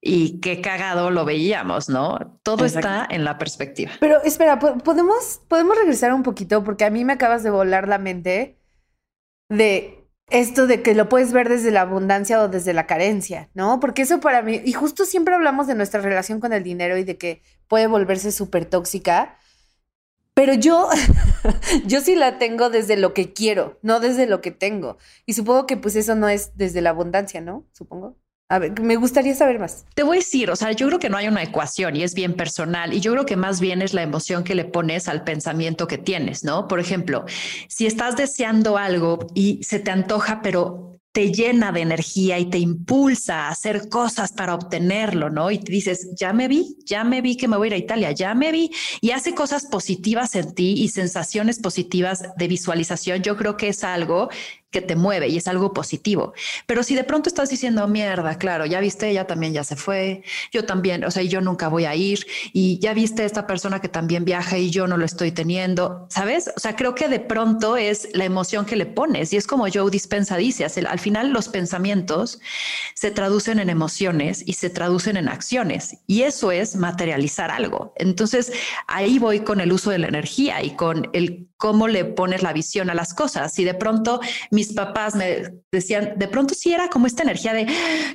y 0.00 0.40
qué 0.40 0.60
cagado 0.60 1.10
lo 1.10 1.24
veíamos, 1.24 1.88
¿no? 1.88 2.40
Todo 2.42 2.64
está 2.64 3.06
en 3.08 3.24
la 3.24 3.38
perspectiva. 3.38 3.92
Pero 4.00 4.22
espera, 4.22 4.58
podemos, 4.58 5.40
podemos 5.46 5.76
regresar 5.76 6.12
un 6.12 6.22
poquito 6.22 6.64
porque 6.64 6.84
a 6.84 6.90
mí 6.90 7.04
me 7.04 7.12
acabas 7.12 7.42
de 7.42 7.50
volar 7.50 7.86
la 7.86 7.98
mente 7.98 8.58
de 9.48 10.02
esto 10.32 10.66
de 10.66 10.82
que 10.82 10.94
lo 10.94 11.08
puedes 11.08 11.32
ver 11.32 11.48
desde 11.48 11.70
la 11.70 11.82
abundancia 11.82 12.40
o 12.40 12.48
desde 12.48 12.72
la 12.72 12.86
carencia, 12.86 13.50
¿no? 13.54 13.78
Porque 13.80 14.02
eso 14.02 14.18
para 14.20 14.42
mí, 14.42 14.60
y 14.64 14.72
justo 14.72 15.04
siempre 15.04 15.34
hablamos 15.34 15.66
de 15.66 15.74
nuestra 15.74 16.00
relación 16.00 16.40
con 16.40 16.52
el 16.52 16.62
dinero 16.62 16.96
y 16.96 17.04
de 17.04 17.18
que 17.18 17.42
puede 17.68 17.86
volverse 17.86 18.32
súper 18.32 18.64
tóxica. 18.64 19.36
Pero 20.34 20.54
yo, 20.54 20.88
yo 21.86 22.00
sí 22.00 22.14
la 22.14 22.38
tengo 22.38 22.70
desde 22.70 22.96
lo 22.96 23.14
que 23.14 23.32
quiero, 23.32 23.78
no 23.82 24.00
desde 24.00 24.26
lo 24.26 24.40
que 24.40 24.50
tengo. 24.50 24.98
Y 25.26 25.34
supongo 25.34 25.66
que 25.66 25.76
pues 25.76 25.96
eso 25.96 26.14
no 26.14 26.28
es 26.28 26.56
desde 26.56 26.80
la 26.80 26.90
abundancia, 26.90 27.40
¿no? 27.40 27.66
Supongo. 27.72 28.16
A 28.48 28.58
ver, 28.58 28.78
me 28.82 28.96
gustaría 28.96 29.34
saber 29.34 29.58
más. 29.58 29.86
Te 29.94 30.02
voy 30.02 30.18
a 30.18 30.20
decir, 30.20 30.50
o 30.50 30.56
sea, 30.56 30.72
yo 30.72 30.86
creo 30.86 30.98
que 30.98 31.08
no 31.08 31.16
hay 31.16 31.26
una 31.26 31.42
ecuación 31.42 31.96
y 31.96 32.02
es 32.02 32.12
bien 32.12 32.34
personal 32.34 32.92
y 32.92 33.00
yo 33.00 33.12
creo 33.12 33.24
que 33.24 33.36
más 33.36 33.60
bien 33.60 33.80
es 33.80 33.94
la 33.94 34.02
emoción 34.02 34.44
que 34.44 34.54
le 34.54 34.66
pones 34.66 35.08
al 35.08 35.24
pensamiento 35.24 35.86
que 35.86 35.96
tienes, 35.96 36.44
¿no? 36.44 36.68
Por 36.68 36.78
ejemplo, 36.78 37.24
si 37.68 37.86
estás 37.86 38.16
deseando 38.16 38.76
algo 38.76 39.26
y 39.34 39.62
se 39.62 39.78
te 39.78 39.90
antoja, 39.90 40.42
pero 40.42 40.91
te 41.12 41.30
llena 41.30 41.72
de 41.72 41.82
energía 41.82 42.38
y 42.38 42.48
te 42.48 42.58
impulsa 42.58 43.46
a 43.46 43.50
hacer 43.50 43.88
cosas 43.90 44.32
para 44.32 44.54
obtenerlo, 44.54 45.28
¿no? 45.28 45.50
Y 45.50 45.58
te 45.58 45.70
dices, 45.70 46.08
ya 46.18 46.32
me 46.32 46.48
vi, 46.48 46.76
ya 46.86 47.04
me 47.04 47.20
vi 47.20 47.36
que 47.36 47.48
me 47.48 47.58
voy 47.58 47.66
a 47.66 47.68
ir 47.68 47.74
a 47.74 47.78
Italia, 47.78 48.12
ya 48.12 48.34
me 48.34 48.50
vi, 48.50 48.70
y 49.02 49.10
hace 49.10 49.34
cosas 49.34 49.66
positivas 49.66 50.34
en 50.34 50.54
ti 50.54 50.72
y 50.72 50.88
sensaciones 50.88 51.58
positivas 51.60 52.22
de 52.36 52.48
visualización. 52.48 53.22
Yo 53.22 53.36
creo 53.36 53.58
que 53.58 53.68
es 53.68 53.84
algo 53.84 54.30
que 54.72 54.80
te 54.80 54.96
mueve 54.96 55.28
y 55.28 55.36
es 55.36 55.46
algo 55.46 55.72
positivo. 55.72 56.32
Pero 56.66 56.82
si 56.82 56.96
de 56.96 57.04
pronto 57.04 57.28
estás 57.28 57.50
diciendo, 57.50 57.86
mierda, 57.86 58.36
claro, 58.38 58.66
ya 58.66 58.80
viste, 58.80 59.10
ella 59.10 59.26
también 59.26 59.52
ya 59.52 59.62
se 59.62 59.76
fue, 59.76 60.24
yo 60.50 60.64
también, 60.64 61.04
o 61.04 61.10
sea, 61.10 61.22
yo 61.22 61.40
nunca 61.40 61.68
voy 61.68 61.84
a 61.84 61.94
ir 61.94 62.26
y 62.52 62.78
ya 62.80 62.94
viste 62.94 63.24
esta 63.24 63.46
persona 63.46 63.80
que 63.80 63.88
también 63.88 64.24
viaja 64.24 64.58
y 64.58 64.70
yo 64.70 64.86
no 64.86 64.96
lo 64.96 65.04
estoy 65.04 65.30
teniendo, 65.30 66.06
¿sabes? 66.08 66.50
O 66.56 66.60
sea, 66.60 66.74
creo 66.74 66.94
que 66.94 67.08
de 67.08 67.20
pronto 67.20 67.76
es 67.76 68.08
la 68.14 68.24
emoción 68.24 68.64
que 68.64 68.76
le 68.76 68.86
pones 68.86 69.32
y 69.32 69.36
es 69.36 69.46
como 69.46 69.66
Joe 69.72 69.90
Dispensa 69.90 70.36
dice, 70.36 70.64
al 70.64 70.98
final 70.98 71.32
los 71.32 71.48
pensamientos 71.48 72.40
se 72.94 73.10
traducen 73.10 73.58
en 73.58 73.68
emociones 73.68 74.42
y 74.46 74.54
se 74.54 74.70
traducen 74.70 75.16
en 75.16 75.28
acciones 75.28 75.98
y 76.06 76.22
eso 76.22 76.50
es 76.50 76.76
materializar 76.76 77.50
algo. 77.50 77.92
Entonces, 77.96 78.52
ahí 78.86 79.18
voy 79.18 79.40
con 79.40 79.60
el 79.60 79.72
uso 79.72 79.90
de 79.90 79.98
la 79.98 80.08
energía 80.08 80.62
y 80.62 80.70
con 80.76 81.10
el 81.12 81.48
cómo 81.62 81.86
le 81.86 82.04
pones 82.04 82.42
la 82.42 82.52
visión 82.52 82.90
a 82.90 82.94
las 82.94 83.14
cosas. 83.14 83.52
Si 83.52 83.62
de 83.62 83.74
pronto 83.74 84.20
mis 84.62 84.72
papás 84.74 85.16
me 85.16 85.54
decían, 85.72 86.12
de 86.16 86.28
pronto 86.28 86.54
sí 86.54 86.72
era 86.72 86.88
como 86.88 87.08
esta 87.08 87.24
energía 87.24 87.52
de 87.52 87.66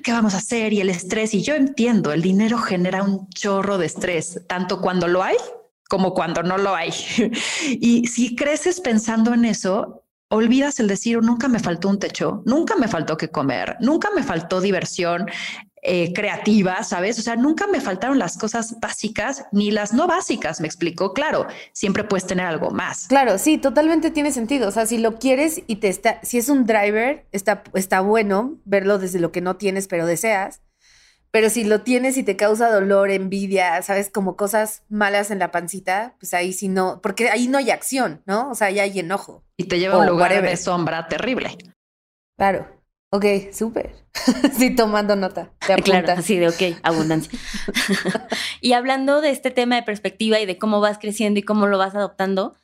qué 0.01 0.13
vamos 0.13 0.33
a 0.33 0.37
hacer 0.37 0.71
y 0.71 0.79
el 0.79 0.89
estrés. 0.89 1.33
Y 1.33 1.41
yo 1.41 1.55
entiendo, 1.55 2.13
el 2.13 2.21
dinero 2.21 2.57
genera 2.57 3.03
un 3.03 3.27
chorro 3.29 3.77
de 3.77 3.85
estrés, 3.85 4.41
tanto 4.47 4.79
cuando 4.79 5.09
lo 5.09 5.23
hay 5.23 5.35
como 5.89 6.13
cuando 6.13 6.43
no 6.43 6.57
lo 6.57 6.73
hay. 6.73 6.91
y 7.81 8.07
si 8.07 8.35
creces 8.35 8.79
pensando 8.79 9.33
en 9.33 9.43
eso, 9.43 10.05
olvidas 10.29 10.79
el 10.79 10.87
decir, 10.87 11.21
nunca 11.21 11.49
me 11.49 11.59
faltó 11.59 11.89
un 11.89 11.99
techo, 11.99 12.43
nunca 12.45 12.75
me 12.77 12.87
faltó 12.87 13.17
que 13.17 13.29
comer, 13.29 13.75
nunca 13.81 14.09
me 14.15 14.23
faltó 14.23 14.61
diversión, 14.61 15.29
eh, 15.89 16.11
creativa, 16.11 16.83
¿sabes? 16.83 17.17
O 17.17 17.21
sea, 17.21 17.37
nunca 17.37 17.65
me 17.65 17.79
faltaron 17.79 18.19
las 18.19 18.37
cosas 18.37 18.77
básicas 18.81 19.45
ni 19.53 19.71
las 19.71 19.93
no 19.93 20.05
básicas, 20.05 20.59
me 20.59 20.67
explico. 20.67 21.13
Claro, 21.13 21.47
siempre 21.71 22.03
puedes 22.03 22.27
tener 22.27 22.45
algo 22.45 22.71
más. 22.71 23.07
Claro, 23.07 23.37
sí, 23.37 23.57
totalmente 23.57 24.11
tiene 24.11 24.33
sentido. 24.33 24.67
O 24.67 24.71
sea, 24.71 24.85
si 24.85 24.97
lo 24.97 25.17
quieres 25.17 25.61
y 25.65 25.77
te 25.77 25.87
está, 25.87 26.19
si 26.23 26.39
es 26.39 26.49
un 26.49 26.65
driver, 26.65 27.25
está, 27.31 27.63
está 27.73 28.01
bueno 28.01 28.57
verlo 28.65 28.99
desde 28.99 29.21
lo 29.21 29.31
que 29.31 29.39
no 29.39 29.55
tienes, 29.55 29.87
pero 29.87 30.05
deseas. 30.05 30.59
Pero 31.31 31.49
si 31.49 31.63
lo 31.63 31.83
tienes 31.83 32.17
y 32.17 32.23
te 32.23 32.35
causa 32.35 32.69
dolor, 32.69 33.09
envidia, 33.09 33.81
sabes, 33.81 34.09
como 34.09 34.35
cosas 34.35 34.83
malas 34.89 35.31
en 35.31 35.39
la 35.39 35.51
pancita, 35.51 36.15
pues 36.19 36.33
ahí 36.33 36.51
sí 36.51 36.67
no, 36.67 36.99
porque 37.01 37.29
ahí 37.29 37.47
no 37.47 37.59
hay 37.59 37.71
acción, 37.71 38.23
¿no? 38.25 38.49
O 38.49 38.55
sea, 38.55 38.67
ahí 38.67 38.79
hay 38.79 38.99
enojo. 38.99 39.45
Y 39.55 39.69
te 39.69 39.79
lleva 39.79 39.95
a 39.95 39.99
un 39.99 40.07
lugar 40.07 40.41
de 40.41 40.57
sombra 40.57 41.07
terrible. 41.07 41.57
Claro. 42.37 42.76
Ok, 43.09 43.25
súper. 43.53 43.95
sí, 44.57 44.75
tomando 44.75 45.15
nota. 45.15 45.51
claro, 45.83 46.11
así 46.11 46.37
de 46.37 46.49
ok, 46.49 46.79
abundancia. 46.83 47.37
y 48.61 48.73
hablando 48.73 49.21
de 49.21 49.29
este 49.29 49.51
tema 49.51 49.75
de 49.75 49.83
perspectiva 49.83 50.39
y 50.39 50.45
de 50.45 50.57
cómo 50.57 50.81
vas 50.81 50.97
creciendo 50.97 51.39
y 51.39 51.43
cómo 51.43 51.67
lo 51.67 51.77
vas 51.77 51.95
adoptando, 51.95 52.57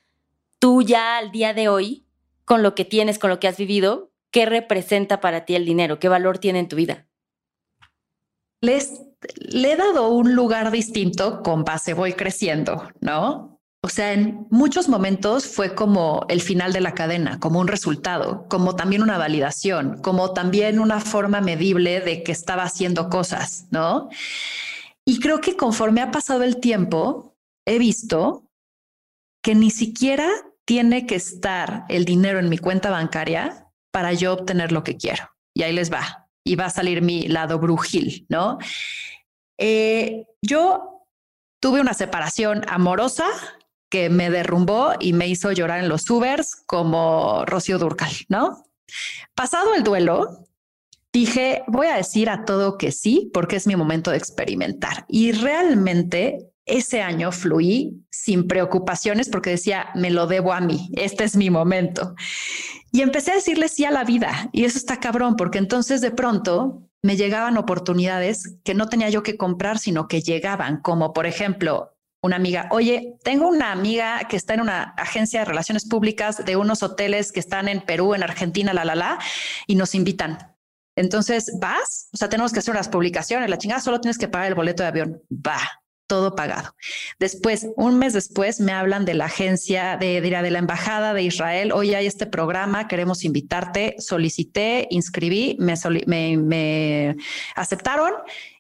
tú 0.60 0.82
ya 0.82 1.18
al 1.18 1.32
día 1.32 1.54
de 1.54 1.70
hoy, 1.70 2.06
con 2.46 2.62
lo 2.62 2.76
que 2.76 2.84
tienes, 2.84 3.20
con 3.20 3.30
lo 3.30 3.40
que 3.40 3.48
has 3.48 3.58
vivido, 3.58 4.12
¿qué 4.32 4.46
representa 4.46 5.22
para 5.22 5.46
ti 5.46 5.56
el 5.56 5.66
dinero? 5.66 6.00
¿Qué 6.00 6.10
valor 6.10 6.40
tiene 6.40 6.60
en 6.60 6.68
tu 6.68 6.76
vida? 6.76 7.08
Les, 8.60 9.02
le 9.38 9.74
he 9.74 9.76
dado 9.76 10.10
un 10.10 10.36
lugar 10.36 10.72
distinto 10.72 11.42
con 11.42 11.64
base 11.64 11.94
voy 11.94 12.14
creciendo, 12.14 12.90
¿no? 13.00 13.62
O 13.86 13.90
sea, 13.90 14.14
en 14.14 14.48
muchos 14.50 14.88
momentos 14.88 15.46
fue 15.46 15.76
como 15.76 16.26
el 16.30 16.42
final 16.42 16.72
de 16.72 16.80
la 16.80 16.94
cadena, 16.94 17.42
como 17.42 17.60
un 17.60 17.68
resultado, 17.68 18.48
como 18.48 18.78
también 18.78 19.04
una 19.04 19.18
validación, 19.18 20.02
como 20.02 20.32
también 20.32 20.80
una 20.80 21.02
forma 21.02 21.42
medible 21.42 22.00
de 22.00 22.24
que 22.24 22.32
estaba 22.32 22.64
haciendo 22.64 23.10
cosas, 23.10 23.68
¿no? 23.72 24.08
Y 25.06 25.20
creo 25.20 25.42
que 25.42 25.58
conforme 25.58 26.00
ha 26.00 26.12
pasado 26.12 26.44
el 26.44 26.62
tiempo, 26.62 27.36
he 27.66 27.78
visto 27.78 28.50
que 29.44 29.54
ni 29.54 29.70
siquiera 29.70 30.30
tiene 30.64 31.06
que 31.06 31.16
estar 31.16 31.84
el 31.90 32.06
dinero 32.06 32.40
en 32.40 32.48
mi 32.48 32.60
cuenta 32.60 32.90
bancaria 32.90 33.68
para 33.92 34.14
yo 34.14 34.32
obtener 34.32 34.72
lo 34.72 34.86
que 34.86 34.96
quiero. 34.96 35.30
Y 35.54 35.64
ahí 35.64 35.74
les 35.74 35.92
va. 35.92 36.30
Y 36.46 36.56
va 36.56 36.68
a 36.68 36.70
salir 36.70 37.02
mi 37.02 37.28
lado 37.28 37.60
brujil, 37.60 38.26
¿no? 38.30 38.60
Eh, 39.60 40.26
yo 40.42 41.06
tuve 41.60 41.82
una 41.82 41.94
separación 41.94 42.64
amorosa 42.70 43.26
que 43.94 44.10
me 44.10 44.32
derrumbó 44.32 44.94
y 45.00 45.14
me 45.14 45.28
hizo 45.28 45.52
llorar 45.52 45.84
en 45.84 45.88
los 45.88 46.10
Ubers 46.10 46.56
como 46.66 47.46
Rocío 47.46 47.78
Durcal, 47.78 48.10
¿no? 48.28 48.66
Pasado 49.36 49.76
el 49.76 49.84
duelo, 49.84 50.48
dije, 51.12 51.62
voy 51.68 51.86
a 51.86 51.98
decir 51.98 52.28
a 52.32 52.44
todo 52.44 52.80
que 52.80 52.92
sí, 52.92 53.30
porque 53.36 53.56
es 53.56 53.68
mi 53.68 53.76
momento 53.76 54.10
de 54.10 54.18
experimentar. 54.18 55.06
Y 55.08 55.32
realmente 55.32 56.40
ese 56.66 57.04
año 57.04 57.32
fluí 57.32 58.04
sin 58.10 58.48
preocupaciones 58.48 59.30
porque 59.30 59.52
decía, 59.52 59.90
me 59.94 60.10
lo 60.10 60.26
debo 60.26 60.54
a 60.54 60.60
mí, 60.60 60.90
este 60.96 61.24
es 61.24 61.36
mi 61.36 61.52
momento. 61.52 62.16
Y 62.92 63.02
empecé 63.02 63.30
a 63.30 63.36
decirle 63.36 63.70
sí 63.70 63.86
a 63.86 63.92
la 63.92 64.06
vida. 64.06 64.50
Y 64.54 64.64
eso 64.64 64.80
está 64.80 65.00
cabrón, 65.00 65.36
porque 65.36 65.60
entonces 65.60 66.02
de 66.02 66.10
pronto 66.10 66.82
me 67.04 67.16
llegaban 67.16 67.58
oportunidades 67.58 68.58
que 68.64 68.74
no 68.74 68.90
tenía 68.90 69.12
yo 69.12 69.22
que 69.22 69.38
comprar, 69.38 69.78
sino 69.78 70.08
que 70.08 70.24
llegaban, 70.24 70.82
como 70.82 71.14
por 71.14 71.28
ejemplo, 71.28 71.93
una 72.24 72.38
amiga, 72.38 72.68
oye, 72.72 73.16
tengo 73.24 73.50
una 73.50 73.72
amiga 73.72 74.28
que 74.30 74.38
está 74.38 74.54
en 74.54 74.62
una 74.62 74.96
agencia 74.98 75.42
de 75.42 75.46
relaciones 75.46 75.88
públicas 75.88 76.44
de 76.44 76.56
unos 76.56 76.82
hoteles 76.82 77.32
que 77.34 77.42
están 77.42 77.68
en 77.68 77.82
Perú, 77.82 78.16
en 78.16 78.24
Argentina, 78.24 78.74
la, 78.74 78.86
la, 78.86 78.96
la, 78.96 79.20
y 79.68 79.76
nos 79.76 79.94
invitan. 79.94 80.56
Entonces, 80.96 81.52
¿vas? 81.60 82.10
O 82.14 82.18
sea, 82.18 82.30
tenemos 82.30 82.54
que 82.54 82.60
hacer 82.60 82.72
unas 82.72 82.88
publicaciones, 82.88 83.50
la 83.50 83.58
chingada, 83.58 83.82
solo 83.82 84.00
tienes 84.00 84.18
que 84.18 84.30
pagar 84.30 84.48
el 84.48 84.56
boleto 84.56 84.84
de 84.84 84.90
avión. 84.90 85.22
Va 85.32 85.60
todo 86.08 86.36
pagado. 86.36 86.76
Después, 87.20 87.68
un 87.76 87.98
mes 87.98 88.14
después, 88.14 88.60
me 88.60 88.72
hablan 88.72 89.04
de 89.04 89.16
la 89.16 89.26
agencia 89.26 89.98
de, 89.98 90.22
de, 90.22 90.30
de 90.30 90.52
la 90.52 90.60
embajada 90.60 91.14
de 91.14 91.24
Israel. 91.24 91.72
Hoy 91.72 91.96
hay 91.96 92.06
este 92.06 92.26
programa, 92.26 92.88
queremos 92.88 93.24
invitarte. 93.24 93.96
Solicité, 93.98 94.88
inscribí, 94.92 95.58
me, 95.60 95.74
me, 96.06 96.38
me 96.38 97.16
aceptaron 97.56 98.12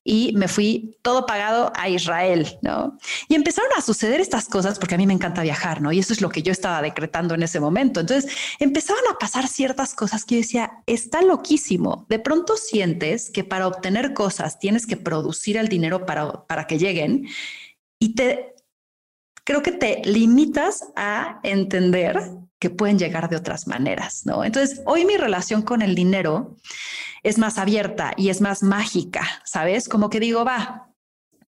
y 0.03 0.33
me 0.35 0.47
fui 0.47 0.97
todo 1.01 1.25
pagado 1.25 1.71
a 1.75 1.87
Israel, 1.87 2.57
¿no? 2.61 2.97
Y 3.29 3.35
empezaron 3.35 3.71
a 3.77 3.81
suceder 3.81 4.19
estas 4.19 4.45
cosas 4.45 4.77
porque 4.77 4.95
a 4.95 4.97
mí 4.97 5.07
me 5.07 5.13
encanta 5.13 5.43
viajar, 5.43 5.81
¿no? 5.81 5.91
Y 5.91 5.99
eso 5.99 6.11
es 6.11 6.21
lo 6.21 6.29
que 6.29 6.43
yo 6.43 6.51
estaba 6.51 6.81
decretando 6.81 7.35
en 7.35 7.43
ese 7.43 7.59
momento. 7.59 8.01
Entonces 8.01 8.31
empezaban 8.59 9.03
a 9.09 9.17
pasar 9.17 9.47
ciertas 9.47 9.95
cosas 9.95 10.25
que 10.25 10.35
yo 10.35 10.41
decía, 10.41 10.71
está 10.87 11.21
loquísimo. 11.21 12.05
De 12.09 12.19
pronto 12.19 12.57
sientes 12.57 13.29
que 13.29 13.43
para 13.43 13.67
obtener 13.67 14.13
cosas 14.13 14.59
tienes 14.59 14.85
que 14.85 14.97
producir 14.97 15.55
el 15.57 15.69
dinero 15.69 16.05
para, 16.05 16.45
para 16.47 16.67
que 16.67 16.77
lleguen 16.77 17.27
y 17.97 18.15
te 18.15 18.53
creo 19.45 19.61
que 19.61 19.71
te 19.71 20.01
limitas 20.05 20.85
a 20.95 21.39
entender 21.43 22.17
que 22.63 22.69
pueden 22.69 22.97
llegar 22.97 23.29
de 23.29 23.35
otras 23.35 23.67
maneras, 23.67 24.25
¿no? 24.25 24.45
Entonces, 24.45 24.81
hoy 24.85 25.03
mi 25.03 25.17
relación 25.17 25.63
con 25.63 25.81
el 25.81 25.95
dinero 25.95 26.55
es 27.21 27.37
más 27.37 27.57
abierta 27.57 28.13
y 28.15 28.29
es 28.29 28.39
más 28.39 28.63
mágica, 28.63 29.27
¿sabes? 29.43 29.89
Como 29.89 30.09
que 30.09 30.21
digo, 30.21 30.45
va, 30.45 30.89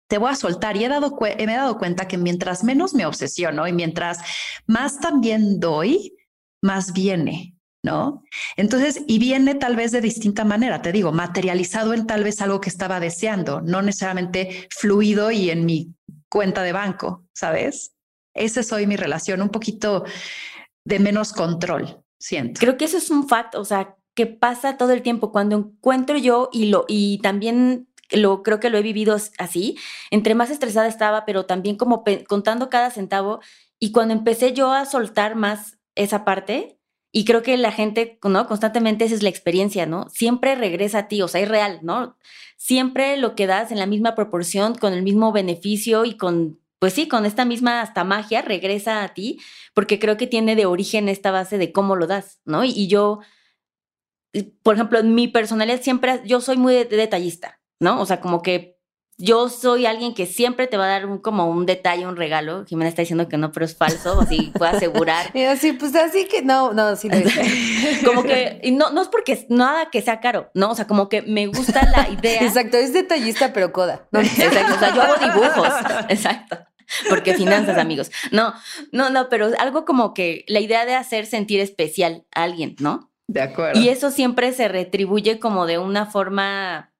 te 0.08 0.18
voy 0.18 0.32
a 0.32 0.34
soltar 0.34 0.76
y 0.76 0.84
he 0.84 0.88
dado 0.88 1.16
me 1.20 1.44
he 1.44 1.56
dado 1.56 1.78
cuenta 1.78 2.08
que 2.08 2.18
mientras 2.18 2.64
menos 2.64 2.94
me 2.94 3.06
obsesiono 3.06 3.68
y 3.68 3.72
mientras 3.72 4.18
más 4.66 4.98
también 4.98 5.60
doy, 5.60 6.16
más 6.60 6.92
viene, 6.92 7.54
¿no? 7.84 8.24
Entonces, 8.56 9.00
y 9.06 9.20
viene 9.20 9.54
tal 9.54 9.76
vez 9.76 9.92
de 9.92 10.00
distinta 10.00 10.44
manera, 10.44 10.82
te 10.82 10.90
digo, 10.90 11.12
materializado 11.12 11.94
en 11.94 12.08
tal 12.08 12.24
vez 12.24 12.40
algo 12.40 12.60
que 12.60 12.70
estaba 12.70 12.98
deseando, 12.98 13.60
no 13.60 13.82
necesariamente 13.82 14.66
fluido 14.76 15.30
y 15.30 15.50
en 15.50 15.64
mi 15.64 15.94
cuenta 16.28 16.64
de 16.64 16.72
banco, 16.72 17.22
¿sabes? 17.32 17.92
Esa 18.34 18.58
es 18.58 18.72
hoy 18.72 18.88
mi 18.88 18.96
relación, 18.96 19.42
un 19.42 19.50
poquito 19.50 20.04
de 20.84 20.98
menos 20.98 21.32
control, 21.32 22.02
siento. 22.18 22.60
Creo 22.60 22.76
que 22.76 22.84
eso 22.84 22.98
es 22.98 23.10
un 23.10 23.28
fact, 23.28 23.54
o 23.54 23.64
sea, 23.64 23.96
que 24.14 24.26
pasa 24.26 24.76
todo 24.76 24.92
el 24.92 25.02
tiempo. 25.02 25.32
Cuando 25.32 25.56
encuentro 25.56 26.16
yo 26.18 26.50
y 26.52 26.66
lo, 26.66 26.84
y 26.88 27.18
también 27.18 27.88
lo 28.10 28.42
creo 28.42 28.60
que 28.60 28.70
lo 28.70 28.78
he 28.78 28.82
vivido 28.82 29.16
así, 29.38 29.76
entre 30.10 30.34
más 30.34 30.50
estresada 30.50 30.86
estaba, 30.86 31.24
pero 31.24 31.46
también 31.46 31.76
como 31.76 32.04
contando 32.28 32.70
cada 32.70 32.90
centavo. 32.90 33.40
Y 33.78 33.92
cuando 33.92 34.14
empecé 34.14 34.52
yo 34.52 34.72
a 34.72 34.84
soltar 34.84 35.34
más 35.34 35.78
esa 35.94 36.24
parte, 36.24 36.78
y 37.16 37.24
creo 37.24 37.42
que 37.42 37.56
la 37.56 37.70
gente, 37.70 38.18
¿no? 38.24 38.46
Constantemente 38.48 39.04
esa 39.04 39.14
es 39.14 39.22
la 39.22 39.28
experiencia, 39.28 39.86
¿no? 39.86 40.08
Siempre 40.10 40.56
regresa 40.56 40.98
a 40.98 41.08
ti, 41.08 41.22
o 41.22 41.28
sea, 41.28 41.40
es 41.40 41.48
real, 41.48 41.78
¿no? 41.82 42.16
Siempre 42.56 43.16
lo 43.16 43.36
que 43.36 43.46
das 43.46 43.70
en 43.70 43.78
la 43.78 43.86
misma 43.86 44.16
proporción, 44.16 44.74
con 44.74 44.92
el 44.92 45.04
mismo 45.04 45.30
beneficio 45.30 46.04
y 46.04 46.16
con, 46.16 46.58
pues 46.84 46.92
sí, 46.92 47.08
con 47.08 47.24
esta 47.24 47.46
misma 47.46 47.80
hasta 47.80 48.04
magia, 48.04 48.42
regresa 48.42 49.04
a 49.04 49.14
ti, 49.14 49.40
porque 49.72 49.98
creo 49.98 50.18
que 50.18 50.26
tiene 50.26 50.54
de 50.54 50.66
origen 50.66 51.08
esta 51.08 51.30
base 51.30 51.56
de 51.56 51.72
cómo 51.72 51.96
lo 51.96 52.06
das, 52.06 52.42
¿no? 52.44 52.62
Y, 52.62 52.72
y 52.76 52.88
yo 52.88 53.20
por 54.62 54.74
ejemplo, 54.74 54.98
en 54.98 55.14
mi 55.14 55.26
personalidad 55.26 55.80
siempre, 55.80 56.20
yo 56.26 56.42
soy 56.42 56.58
muy 56.58 56.74
detallista, 56.84 57.58
¿no? 57.80 58.02
O 58.02 58.04
sea, 58.04 58.20
como 58.20 58.42
que 58.42 58.74
yo 59.16 59.48
soy 59.48 59.86
alguien 59.86 60.12
que 60.12 60.26
siempre 60.26 60.66
te 60.66 60.76
va 60.76 60.86
a 60.86 60.88
dar 60.88 61.06
un, 61.06 61.18
como 61.18 61.46
un 61.48 61.66
detalle, 61.66 62.06
un 62.06 62.16
regalo. 62.16 62.64
Jimena 62.66 62.88
está 62.88 63.02
diciendo 63.02 63.28
que 63.28 63.36
no, 63.36 63.52
pero 63.52 63.64
es 63.64 63.76
falso, 63.76 64.20
así 64.20 64.52
puedo 64.56 64.72
asegurar. 64.72 65.30
Y 65.34 65.44
así, 65.44 65.72
pues 65.72 65.94
así 65.94 66.26
que 66.26 66.42
no, 66.42 66.72
no, 66.72 66.96
sí 66.96 67.08
lo 67.08 67.16
Como 68.04 68.24
que, 68.24 68.60
y 68.62 68.72
no, 68.72 68.90
no 68.90 69.02
es 69.02 69.08
porque 69.08 69.46
nada 69.48 69.90
que 69.90 70.02
sea 70.02 70.20
caro, 70.20 70.50
¿no? 70.54 70.70
O 70.70 70.74
sea, 70.74 70.86
como 70.86 71.08
que 71.08 71.22
me 71.22 71.46
gusta 71.46 71.88
la 71.90 72.08
idea. 72.10 72.42
Exacto, 72.42 72.76
es 72.76 72.92
detallista, 72.92 73.52
pero 73.52 73.72
coda. 73.72 74.08
No, 74.10 74.20
exacto, 74.20 74.74
o 74.74 74.78
sea, 74.78 74.94
yo 74.94 75.02
hago 75.02 75.14
dibujos, 75.16 75.68
exacto. 76.08 76.58
Porque 77.08 77.34
finanzas, 77.34 77.78
amigos. 77.78 78.10
No, 78.30 78.54
no, 78.92 79.10
no, 79.10 79.28
pero 79.28 79.50
algo 79.58 79.84
como 79.84 80.14
que 80.14 80.44
la 80.48 80.60
idea 80.60 80.84
de 80.86 80.94
hacer 80.94 81.26
sentir 81.26 81.60
especial 81.60 82.24
a 82.34 82.44
alguien, 82.44 82.76
¿no? 82.80 83.10
De 83.26 83.42
acuerdo. 83.42 83.80
Y 83.80 83.88
eso 83.88 84.10
siempre 84.10 84.52
se 84.52 84.68
retribuye 84.68 85.38
como 85.38 85.66
de 85.66 85.78
una 85.78 86.06
forma 86.06 86.92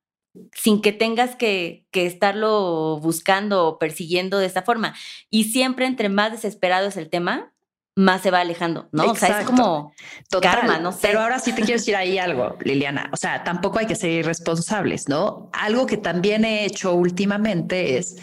sin 0.52 0.82
que 0.82 0.92
tengas 0.92 1.36
que, 1.36 1.86
que, 1.92 2.06
estarlo 2.06 2.98
buscando 3.00 3.66
o 3.66 3.78
persiguiendo 3.78 4.38
de 4.38 4.46
esta 4.46 4.62
forma. 4.62 4.94
Y 5.30 5.44
siempre 5.44 5.86
entre 5.86 6.08
más 6.08 6.32
desesperado 6.32 6.88
es 6.88 6.96
el 6.96 7.08
tema, 7.08 7.54
más 7.96 8.22
se 8.22 8.30
va 8.30 8.40
alejando, 8.40 8.88
¿no? 8.90 9.12
O 9.12 9.14
sea, 9.14 9.40
es 9.40 9.46
como 9.46 9.92
karma, 10.42 10.78
no 10.78 10.90
sé. 10.90 10.98
Pero 11.02 11.20
ahora 11.20 11.38
sí 11.38 11.52
te 11.52 11.62
quiero 11.62 11.78
decir 11.78 11.94
ahí 11.94 12.18
algo, 12.18 12.56
Liliana. 12.60 13.08
O 13.12 13.16
sea, 13.16 13.44
tampoco 13.44 13.78
hay 13.78 13.86
que 13.86 13.94
ser 13.94 14.10
irresponsables, 14.10 15.08
¿no? 15.08 15.48
Algo 15.52 15.86
que 15.86 15.96
también 15.96 16.44
he 16.44 16.64
hecho 16.64 16.92
últimamente 16.94 17.98
es 17.98 18.16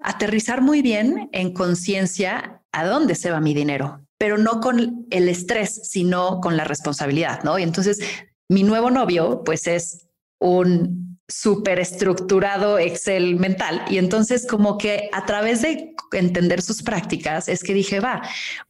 aterrizar 0.00 0.62
muy 0.62 0.82
bien 0.82 1.28
en 1.32 1.52
conciencia 1.52 2.62
a 2.72 2.86
dónde 2.86 3.14
se 3.14 3.30
va 3.30 3.40
mi 3.40 3.54
dinero 3.54 4.08
pero 4.18 4.36
no 4.36 4.60
con 4.60 5.06
el 5.10 5.28
estrés, 5.28 5.88
sino 5.88 6.40
con 6.40 6.56
la 6.56 6.64
responsabilidad, 6.64 7.44
¿no? 7.44 7.58
Y 7.58 7.62
entonces 7.62 8.00
mi 8.48 8.64
nuevo 8.64 8.90
novio, 8.90 9.42
pues 9.44 9.66
es 9.68 10.08
un 10.40 11.18
súper 11.28 11.78
estructurado 11.78 12.78
Excel 12.78 13.36
mental. 13.36 13.84
Y 13.88 13.98
entonces 13.98 14.46
como 14.46 14.76
que 14.76 15.08
a 15.12 15.24
través 15.24 15.62
de 15.62 15.94
entender 16.12 16.62
sus 16.62 16.82
prácticas 16.82 17.48
es 17.48 17.62
que 17.62 17.74
dije, 17.74 18.00
va, 18.00 18.22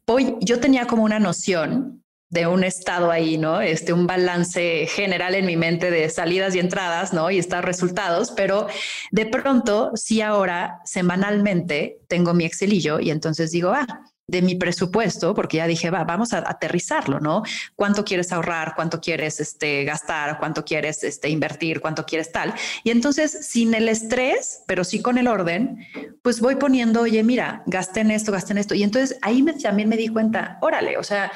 voy, 0.06 0.36
yo 0.40 0.60
tenía 0.60 0.86
como 0.86 1.04
una 1.04 1.18
noción 1.18 2.04
de 2.30 2.46
un 2.46 2.62
estado 2.64 3.10
ahí, 3.10 3.38
¿no? 3.38 3.60
Este, 3.60 3.92
un 3.92 4.06
balance 4.06 4.86
general 4.86 5.34
en 5.34 5.46
mi 5.46 5.56
mente 5.56 5.90
de 5.90 6.08
salidas 6.10 6.54
y 6.54 6.58
entradas, 6.58 7.12
¿no? 7.12 7.30
Y 7.30 7.38
estar 7.38 7.64
resultados, 7.64 8.32
pero 8.32 8.66
de 9.10 9.26
pronto, 9.26 9.92
sí 9.94 10.20
ahora 10.20 10.80
semanalmente 10.84 12.00
tengo 12.08 12.34
mi 12.34 12.44
Excelillo 12.44 13.00
y 13.00 13.10
entonces 13.10 13.50
digo, 13.50 13.70
ah, 13.70 14.04
de 14.28 14.42
mi 14.42 14.56
presupuesto, 14.56 15.34
porque 15.34 15.56
ya 15.56 15.66
dije, 15.66 15.90
va, 15.90 16.04
vamos 16.04 16.34
a 16.34 16.38
aterrizarlo, 16.38 17.18
¿no? 17.18 17.42
¿Cuánto 17.74 18.04
quieres 18.04 18.30
ahorrar? 18.30 18.74
¿Cuánto 18.76 19.00
quieres 19.00 19.40
este, 19.40 19.84
gastar? 19.84 20.38
¿Cuánto 20.38 20.66
quieres 20.66 21.02
este, 21.02 21.30
invertir? 21.30 21.80
¿Cuánto 21.80 22.04
quieres 22.04 22.30
tal? 22.30 22.52
Y 22.84 22.90
entonces, 22.90 23.48
sin 23.48 23.72
el 23.72 23.88
estrés, 23.88 24.64
pero 24.66 24.84
sí 24.84 25.00
con 25.00 25.16
el 25.16 25.28
orden, 25.28 25.78
pues 26.20 26.40
voy 26.40 26.56
poniendo, 26.56 27.00
oye, 27.00 27.24
mira, 27.24 27.62
gasten 27.64 28.10
esto, 28.10 28.30
gasten 28.30 28.58
esto. 28.58 28.74
Y 28.74 28.82
entonces 28.82 29.18
ahí 29.22 29.42
me, 29.42 29.54
también 29.54 29.88
me 29.88 29.96
di 29.96 30.08
cuenta, 30.08 30.58
órale, 30.60 30.98
o 30.98 31.02
sea, 31.02 31.32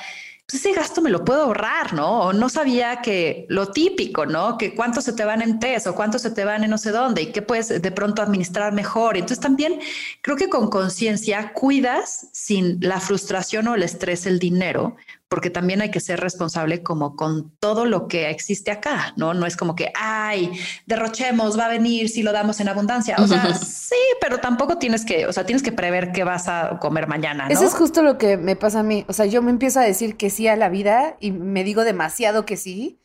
ese 0.54 0.72
gasto 0.72 1.00
me 1.00 1.10
lo 1.10 1.24
puedo 1.24 1.42
ahorrar, 1.42 1.94
¿no? 1.94 2.20
O 2.20 2.32
no 2.32 2.48
sabía 2.48 3.00
que 3.00 3.46
lo 3.48 3.68
típico, 3.68 4.26
¿no? 4.26 4.58
Que 4.58 4.74
cuánto 4.74 5.00
se 5.00 5.12
te 5.12 5.24
van 5.24 5.42
en 5.42 5.58
test 5.58 5.86
o 5.86 5.94
cuánto 5.94 6.18
se 6.18 6.30
te 6.30 6.44
van 6.44 6.64
en 6.64 6.70
no 6.70 6.78
sé 6.78 6.90
dónde 6.90 7.22
y 7.22 7.32
qué 7.32 7.42
puedes 7.42 7.80
de 7.80 7.90
pronto 7.92 8.22
administrar 8.22 8.72
mejor. 8.72 9.16
Entonces 9.16 9.40
también 9.40 9.80
creo 10.20 10.36
que 10.36 10.48
con 10.48 10.68
conciencia 10.68 11.52
cuidas 11.52 12.28
sin 12.32 12.78
la 12.80 13.00
frustración 13.00 13.68
o 13.68 13.74
el 13.74 13.82
estrés 13.82 14.26
el 14.26 14.38
dinero, 14.38 14.96
porque 15.32 15.48
también 15.48 15.80
hay 15.80 15.90
que 15.90 15.98
ser 15.98 16.20
responsable 16.20 16.82
como 16.82 17.16
con 17.16 17.56
todo 17.58 17.86
lo 17.86 18.06
que 18.06 18.28
existe 18.28 18.70
acá, 18.70 19.14
¿no? 19.16 19.32
No 19.32 19.46
es 19.46 19.56
como 19.56 19.74
que, 19.74 19.90
ay, 19.98 20.52
derrochemos, 20.84 21.58
va 21.58 21.64
a 21.64 21.68
venir 21.68 22.10
si 22.10 22.22
lo 22.22 22.32
damos 22.32 22.60
en 22.60 22.68
abundancia. 22.68 23.16
O 23.18 23.26
sea, 23.26 23.54
sí, 23.54 23.96
pero 24.20 24.40
tampoco 24.40 24.76
tienes 24.76 25.06
que, 25.06 25.24
o 25.26 25.32
sea, 25.32 25.46
tienes 25.46 25.62
que 25.62 25.72
prever 25.72 26.12
qué 26.12 26.22
vas 26.22 26.48
a 26.48 26.78
comer 26.78 27.08
mañana. 27.08 27.46
¿no? 27.46 27.50
Eso 27.50 27.64
es 27.64 27.72
justo 27.72 28.02
lo 28.02 28.18
que 28.18 28.36
me 28.36 28.56
pasa 28.56 28.80
a 28.80 28.82
mí. 28.82 29.06
O 29.08 29.14
sea, 29.14 29.24
yo 29.24 29.40
me 29.40 29.50
empiezo 29.50 29.80
a 29.80 29.84
decir 29.84 30.18
que 30.18 30.28
sí 30.28 30.48
a 30.48 30.54
la 30.54 30.68
vida 30.68 31.16
y 31.18 31.32
me 31.32 31.64
digo 31.64 31.82
demasiado 31.82 32.44
que 32.44 32.58
sí. 32.58 32.98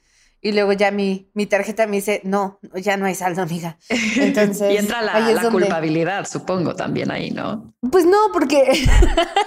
Y 0.48 0.54
luego 0.54 0.72
ya 0.72 0.92
mi, 0.92 1.30
mi 1.34 1.46
tarjeta 1.46 1.88
me 1.88 1.98
dice, 1.98 2.22
no, 2.24 2.58
ya 2.74 2.96
no 2.96 3.06
hay 3.06 3.16
saldo, 3.16 3.42
amiga. 3.42 3.78
Entonces, 4.16 4.72
y 4.72 4.78
entra 4.78 5.02
la, 5.02 5.20
la 5.20 5.50
culpabilidad, 5.50 6.26
supongo, 6.26 6.74
también 6.74 7.12
ahí, 7.12 7.32
¿no? 7.32 7.74
Pues 7.92 8.06
no, 8.06 8.18
porque... 8.32 8.64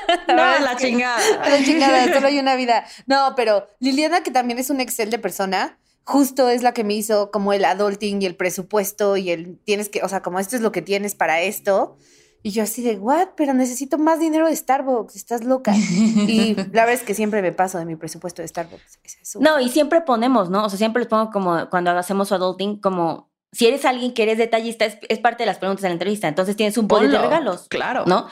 no, 0.28 0.34
la 0.36 0.76
chingada. 0.76 1.18
La 1.48 1.64
chingada, 1.64 2.12
solo 2.12 2.26
hay 2.26 2.38
una 2.38 2.54
vida. 2.54 2.84
No, 3.06 3.32
pero 3.34 3.66
Liliana, 3.78 4.22
que 4.22 4.30
también 4.30 4.58
es 4.58 4.68
un 4.68 4.78
Excel 4.78 5.08
de 5.08 5.18
persona, 5.18 5.78
justo 6.04 6.50
es 6.50 6.62
la 6.62 6.74
que 6.74 6.84
me 6.84 6.92
hizo 6.92 7.30
como 7.30 7.54
el 7.54 7.64
adulting 7.64 8.20
y 8.20 8.26
el 8.26 8.36
presupuesto 8.36 9.16
y 9.16 9.30
el 9.30 9.58
tienes 9.64 9.88
que, 9.88 10.02
o 10.02 10.08
sea, 10.10 10.20
como 10.20 10.38
esto 10.38 10.54
es 10.54 10.60
lo 10.60 10.70
que 10.70 10.82
tienes 10.82 11.14
para 11.14 11.40
esto. 11.40 11.96
Y 12.42 12.50
yo 12.52 12.62
así 12.62 12.82
de, 12.82 12.96
what? 12.96 13.28
Pero 13.36 13.52
necesito 13.52 13.98
más 13.98 14.18
dinero 14.18 14.46
de 14.46 14.56
Starbucks, 14.56 15.14
estás 15.14 15.44
loca. 15.44 15.74
Y 15.76 16.54
la 16.72 16.84
verdad 16.84 16.92
es 16.92 17.02
que 17.02 17.14
siempre 17.14 17.42
me 17.42 17.52
paso 17.52 17.78
de 17.78 17.84
mi 17.84 17.96
presupuesto 17.96 18.40
de 18.42 18.48
Starbucks. 18.48 19.36
no, 19.40 19.60
y 19.60 19.68
siempre 19.68 20.00
ponemos, 20.00 20.48
¿no? 20.48 20.64
O 20.64 20.68
sea, 20.68 20.78
siempre 20.78 21.00
les 21.00 21.08
pongo 21.08 21.30
como 21.30 21.68
cuando 21.68 21.90
hacemos 21.90 22.28
su 22.28 22.34
adulting, 22.34 22.80
como 22.80 23.30
si 23.52 23.66
eres 23.66 23.84
alguien 23.84 24.14
que 24.14 24.22
eres 24.22 24.38
detallista, 24.38 24.86
es, 24.86 25.18
parte 25.18 25.42
de 25.42 25.46
las 25.46 25.58
preguntas 25.58 25.82
de 25.82 25.88
la 25.88 25.94
entrevista. 25.94 26.28
Entonces 26.28 26.56
tienes 26.56 26.78
un 26.78 26.88
bollo 26.88 27.10
de 27.10 27.18
regalos. 27.18 27.66
Claro. 27.68 28.04
¿No? 28.06 28.28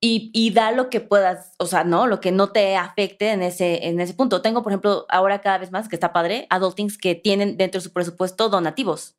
Y, 0.00 0.30
y, 0.32 0.52
da 0.52 0.70
lo 0.70 0.90
que 0.90 1.00
puedas, 1.00 1.54
o 1.58 1.66
sea, 1.66 1.82
¿no? 1.82 2.06
Lo 2.06 2.20
que 2.20 2.30
no 2.30 2.52
te 2.52 2.76
afecte 2.76 3.32
en 3.32 3.42
ese, 3.42 3.88
en 3.88 4.00
ese 4.00 4.14
punto. 4.14 4.42
Tengo, 4.42 4.62
por 4.62 4.70
ejemplo, 4.70 5.06
ahora 5.08 5.40
cada 5.40 5.58
vez 5.58 5.72
más, 5.72 5.88
que 5.88 5.96
está 5.96 6.12
padre, 6.12 6.46
adultings 6.50 6.98
que 6.98 7.16
tienen 7.16 7.56
dentro 7.56 7.80
de 7.80 7.84
su 7.84 7.92
presupuesto 7.92 8.48
donativos. 8.48 9.17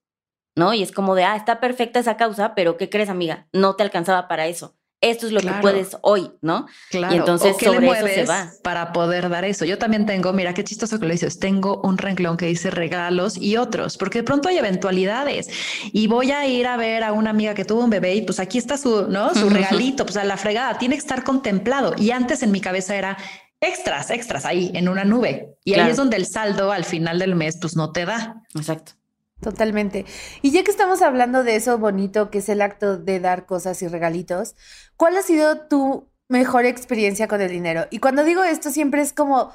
¿No? 0.55 0.73
Y 0.73 0.83
es 0.83 0.91
como 0.91 1.15
de, 1.15 1.23
ah, 1.23 1.35
está 1.35 1.59
perfecta 1.59 1.99
esa 1.99 2.17
causa, 2.17 2.55
pero 2.55 2.77
¿qué 2.77 2.89
crees, 2.89 3.09
amiga? 3.09 3.47
No 3.53 3.75
te 3.75 3.83
alcanzaba 3.83 4.27
para 4.27 4.47
eso. 4.47 4.75
Esto 5.01 5.27
es 5.27 5.31
lo 5.31 5.39
que 5.39 5.51
puedes 5.61 5.95
hoy, 6.01 6.29
¿no? 6.41 6.67
Claro. 6.89 7.15
Y 7.15 7.19
entonces 7.19 7.55
sobre 7.57 7.87
eso 7.87 8.07
se 8.07 8.25
va. 8.25 8.51
Para 8.63 8.91
poder 8.91 9.29
dar 9.29 9.45
eso. 9.45 9.63
Yo 9.63 9.77
también 9.77 10.05
tengo, 10.05 10.33
mira 10.33 10.53
qué 10.53 10.65
chistoso 10.65 10.99
que 10.99 11.05
lo 11.05 11.13
dices, 11.13 11.39
tengo 11.39 11.79
un 11.85 11.97
renglón 11.97 12.35
que 12.35 12.47
dice 12.47 12.69
regalos 12.69 13.37
y 13.37 13.55
otros, 13.55 13.97
porque 13.97 14.19
de 14.19 14.23
pronto 14.25 14.49
hay 14.49 14.57
eventualidades 14.57 15.49
y 15.93 16.07
voy 16.07 16.31
a 16.31 16.45
ir 16.47 16.67
a 16.67 16.75
ver 16.75 17.05
a 17.05 17.13
una 17.13 17.29
amiga 17.29 17.53
que 17.53 17.63
tuvo 17.63 17.81
un 17.81 17.89
bebé 17.89 18.15
y 18.15 18.23
pues 18.23 18.41
aquí 18.41 18.57
está 18.57 18.77
su, 18.77 19.07
¿no? 19.07 19.33
Su 19.33 19.49
regalito, 19.49 20.05
pues 20.05 20.17
a 20.17 20.25
la 20.25 20.35
fregada, 20.35 20.77
tiene 20.77 20.95
que 20.95 20.99
estar 20.99 21.23
contemplado. 21.23 21.95
Y 21.97 22.11
antes 22.11 22.43
en 22.43 22.51
mi 22.51 22.59
cabeza 22.59 22.93
era 22.97 23.17
extras, 23.61 24.11
extras 24.11 24.45
ahí 24.45 24.69
en 24.73 24.89
una 24.89 25.05
nube. 25.05 25.55
Y 25.63 25.75
ahí 25.75 25.91
es 25.91 25.97
donde 25.97 26.17
el 26.17 26.25
saldo 26.25 26.73
al 26.73 26.83
final 26.83 27.19
del 27.19 27.35
mes 27.35 27.57
pues 27.61 27.77
no 27.77 27.93
te 27.93 28.05
da. 28.05 28.43
Exacto. 28.53 28.98
Totalmente. 29.41 30.05
Y 30.41 30.51
ya 30.51 30.63
que 30.63 30.71
estamos 30.71 31.01
hablando 31.01 31.43
de 31.43 31.55
eso 31.55 31.77
bonito 31.77 32.29
que 32.29 32.39
es 32.39 32.49
el 32.49 32.61
acto 32.61 32.97
de 32.97 33.19
dar 33.19 33.45
cosas 33.45 33.81
y 33.81 33.87
regalitos, 33.87 34.55
¿cuál 34.97 35.17
ha 35.17 35.21
sido 35.21 35.67
tu 35.67 36.09
mejor 36.27 36.65
experiencia 36.65 37.27
con 37.27 37.41
el 37.41 37.49
dinero? 37.49 37.85
Y 37.89 37.99
cuando 37.99 38.23
digo 38.23 38.43
esto 38.43 38.69
siempre 38.69 39.01
es 39.01 39.13
como 39.13 39.53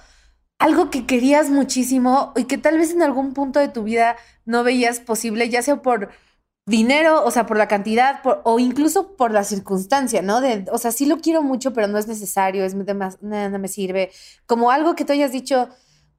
algo 0.58 0.90
que 0.90 1.06
querías 1.06 1.50
muchísimo 1.50 2.32
y 2.36 2.44
que 2.44 2.58
tal 2.58 2.78
vez 2.78 2.92
en 2.92 3.02
algún 3.02 3.34
punto 3.34 3.60
de 3.60 3.68
tu 3.68 3.82
vida 3.82 4.16
no 4.46 4.64
veías 4.64 5.00
posible, 5.00 5.50
ya 5.50 5.62
sea 5.62 5.82
por 5.82 6.10
dinero, 6.66 7.22
o 7.24 7.30
sea, 7.30 7.44
por 7.46 7.58
la 7.58 7.68
cantidad, 7.68 8.20
o 8.44 8.58
incluso 8.58 9.16
por 9.16 9.32
la 9.32 9.44
circunstancia, 9.44 10.22
¿no? 10.22 10.40
De, 10.40 10.64
o 10.72 10.78
sea, 10.78 10.92
sí 10.92 11.04
lo 11.06 11.18
quiero 11.18 11.42
mucho, 11.42 11.74
pero 11.74 11.88
no 11.88 11.98
es 11.98 12.08
necesario, 12.08 12.64
es 12.64 12.74
más, 12.74 13.22
nada 13.22 13.58
me 13.58 13.68
sirve. 13.68 14.10
Como 14.46 14.70
algo 14.70 14.94
que 14.94 15.04
tú 15.04 15.12
hayas 15.12 15.32
dicho, 15.32 15.68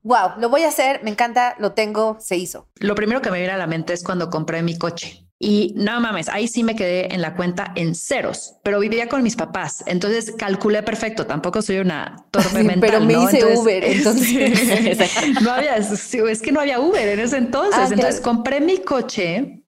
wow, 0.05 0.39
lo 0.39 0.49
voy 0.49 0.61
a 0.61 0.69
hacer, 0.69 1.03
me 1.03 1.09
encanta, 1.09 1.55
lo 1.59 1.73
tengo, 1.73 2.17
se 2.19 2.37
hizo. 2.37 2.69
Lo 2.79 2.95
primero 2.95 3.21
que 3.21 3.31
me 3.31 3.39
viene 3.39 3.53
a 3.53 3.57
la 3.57 3.67
mente 3.67 3.93
es 3.93 4.03
cuando 4.03 4.29
compré 4.29 4.61
mi 4.61 4.77
coche. 4.77 5.23
Y 5.37 5.73
no 5.75 5.99
mames, 5.99 6.29
ahí 6.29 6.47
sí 6.47 6.63
me 6.63 6.75
quedé 6.75 7.13
en 7.13 7.21
la 7.21 7.35
cuenta 7.35 7.73
en 7.75 7.93
ceros, 7.93 8.55
pero 8.63 8.79
vivía 8.79 9.09
con 9.09 9.21
mis 9.21 9.35
papás. 9.35 9.83
Entonces 9.85 10.33
calculé 10.37 10.81
perfecto. 10.81 11.25
Tampoco 11.25 11.61
soy 11.61 11.79
una 11.79 12.15
torpe 12.31 12.63
mental. 12.63 12.79
Pero 12.79 13.01
me 13.01 13.13
hice 13.13 13.57
Uber. 13.57 13.83
Entonces 13.83 15.41
no 15.41 15.51
había, 15.51 15.75
es 15.75 16.41
que 16.41 16.51
no 16.53 16.61
había 16.61 16.79
Uber 16.79 17.09
en 17.09 17.19
ese 17.19 17.37
entonces. 17.37 17.75
Ah, 17.75 17.87
entonces 17.91 18.21
compré 18.21 18.61
mi 18.61 18.77
coche 18.77 19.65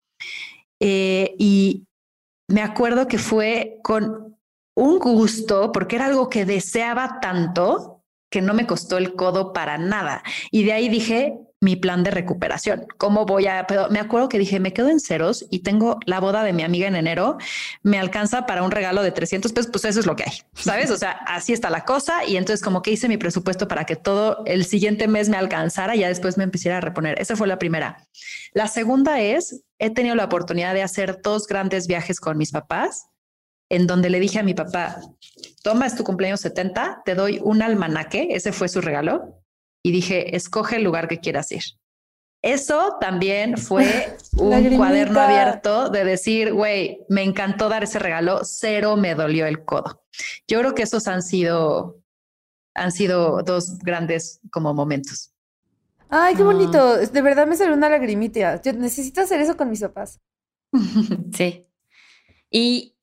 eh, 0.79 1.35
y 1.37 1.85
me 2.47 2.61
acuerdo 2.61 3.07
que 3.07 3.17
fue 3.17 3.79
con 3.83 4.37
un 4.73 4.99
gusto 4.99 5.71
porque 5.73 5.97
era 5.97 6.05
algo 6.05 6.29
que 6.29 6.45
deseaba 6.45 7.19
tanto 7.19 7.96
que 8.29 8.41
no 8.41 8.53
me 8.53 8.67
costó 8.67 8.97
el 8.97 9.13
codo 9.13 9.53
para 9.53 9.77
nada. 9.77 10.23
Y 10.51 10.63
de 10.63 10.73
ahí 10.73 10.89
dije, 10.89 11.37
mi 11.59 11.75
plan 11.75 12.03
de 12.03 12.11
recuperación. 12.11 12.85
¿Cómo 12.97 13.25
voy 13.25 13.47
a...? 13.47 13.65
Pero 13.67 13.89
me 13.89 13.99
acuerdo 13.99 14.29
que 14.29 14.37
dije, 14.37 14.59
me 14.59 14.73
quedo 14.73 14.89
en 14.89 14.99
ceros 14.99 15.45
y 15.49 15.59
tengo 15.59 15.99
la 16.05 16.19
boda 16.19 16.43
de 16.43 16.53
mi 16.53 16.63
amiga 16.63 16.87
en 16.87 16.95
enero, 16.95 17.37
me 17.81 17.97
alcanza 17.97 18.45
para 18.45 18.63
un 18.63 18.71
regalo 18.71 19.01
de 19.01 19.11
300 19.11 19.51
pesos, 19.53 19.71
pues 19.71 19.85
eso 19.85 19.99
es 19.99 20.05
lo 20.05 20.15
que 20.15 20.23
hay, 20.23 20.41
¿sabes? 20.53 20.91
O 20.91 20.97
sea, 20.97 21.11
así 21.11 21.53
está 21.53 21.69
la 21.69 21.83
cosa 21.83 22.25
y 22.25 22.37
entonces 22.37 22.63
como 22.63 22.81
que 22.81 22.91
hice 22.91 23.07
mi 23.07 23.17
presupuesto 23.17 23.67
para 23.67 23.85
que 23.85 23.95
todo 23.95 24.43
el 24.45 24.65
siguiente 24.65 25.07
mes 25.07 25.29
me 25.29 25.37
alcanzara 25.37 25.95
y 25.95 25.99
ya 25.99 26.09
después 26.09 26.37
me 26.37 26.43
empezara 26.43 26.77
a 26.77 26.81
reponer. 26.81 27.19
Esa 27.19 27.35
fue 27.35 27.47
la 27.47 27.57
primera. 27.57 28.07
La 28.53 28.67
segunda 28.67 29.19
es, 29.19 29.63
he 29.79 29.89
tenido 29.89 30.15
la 30.15 30.25
oportunidad 30.25 30.73
de 30.73 30.83
hacer 30.83 31.21
dos 31.23 31.47
grandes 31.47 31.87
viajes 31.87 32.19
con 32.19 32.37
mis 32.37 32.51
papás 32.51 33.07
en 33.69 33.87
donde 33.87 34.09
le 34.09 34.19
dije 34.19 34.39
a 34.39 34.43
mi 34.43 34.53
papá, 34.53 35.01
toma, 35.63 35.87
es 35.87 35.95
tu 35.95 36.03
cumpleaños 36.03 36.39
70, 36.41 37.01
te 37.05 37.15
doy 37.15 37.39
un 37.43 37.61
almanaque, 37.61 38.29
ese 38.31 38.51
fue 38.51 38.69
su 38.69 38.81
regalo, 38.81 39.43
y 39.83 39.91
dije, 39.91 40.35
escoge 40.35 40.77
el 40.77 40.83
lugar 40.83 41.07
que 41.07 41.19
quieras 41.19 41.51
ir. 41.51 41.63
Eso 42.41 42.97
también 43.01 43.57
fue 43.57 44.15
un 44.37 44.77
cuaderno 44.77 45.19
abierto 45.19 45.89
de 45.89 46.05
decir, 46.05 46.53
güey, 46.53 46.99
me 47.09 47.23
encantó 47.23 47.67
dar 47.67 47.83
ese 47.83 47.99
regalo, 47.99 48.41
cero 48.43 48.95
me 48.95 49.15
dolió 49.15 49.45
el 49.45 49.65
codo. 49.65 50.03
Yo 50.47 50.59
creo 50.59 50.75
que 50.75 50.83
esos 50.83 51.07
han 51.07 51.23
sido, 51.23 52.01
han 52.73 52.91
sido 52.91 53.41
dos 53.43 53.79
grandes 53.79 54.39
como 54.51 54.73
momentos. 54.73 55.33
Ay, 56.09 56.35
qué 56.35 56.43
bonito. 56.43 56.97
De 56.97 57.21
verdad 57.21 57.47
me 57.47 57.57
salió 57.57 57.73
una 57.73 57.89
lagrimita. 57.89 58.61
Yo 58.61 58.73
necesito 58.73 59.21
hacer 59.21 59.41
eso 59.41 59.57
con 59.57 59.69
mis 59.69 59.81
papás. 59.81 60.19
Sí. 61.33 61.65
Y 62.49 62.96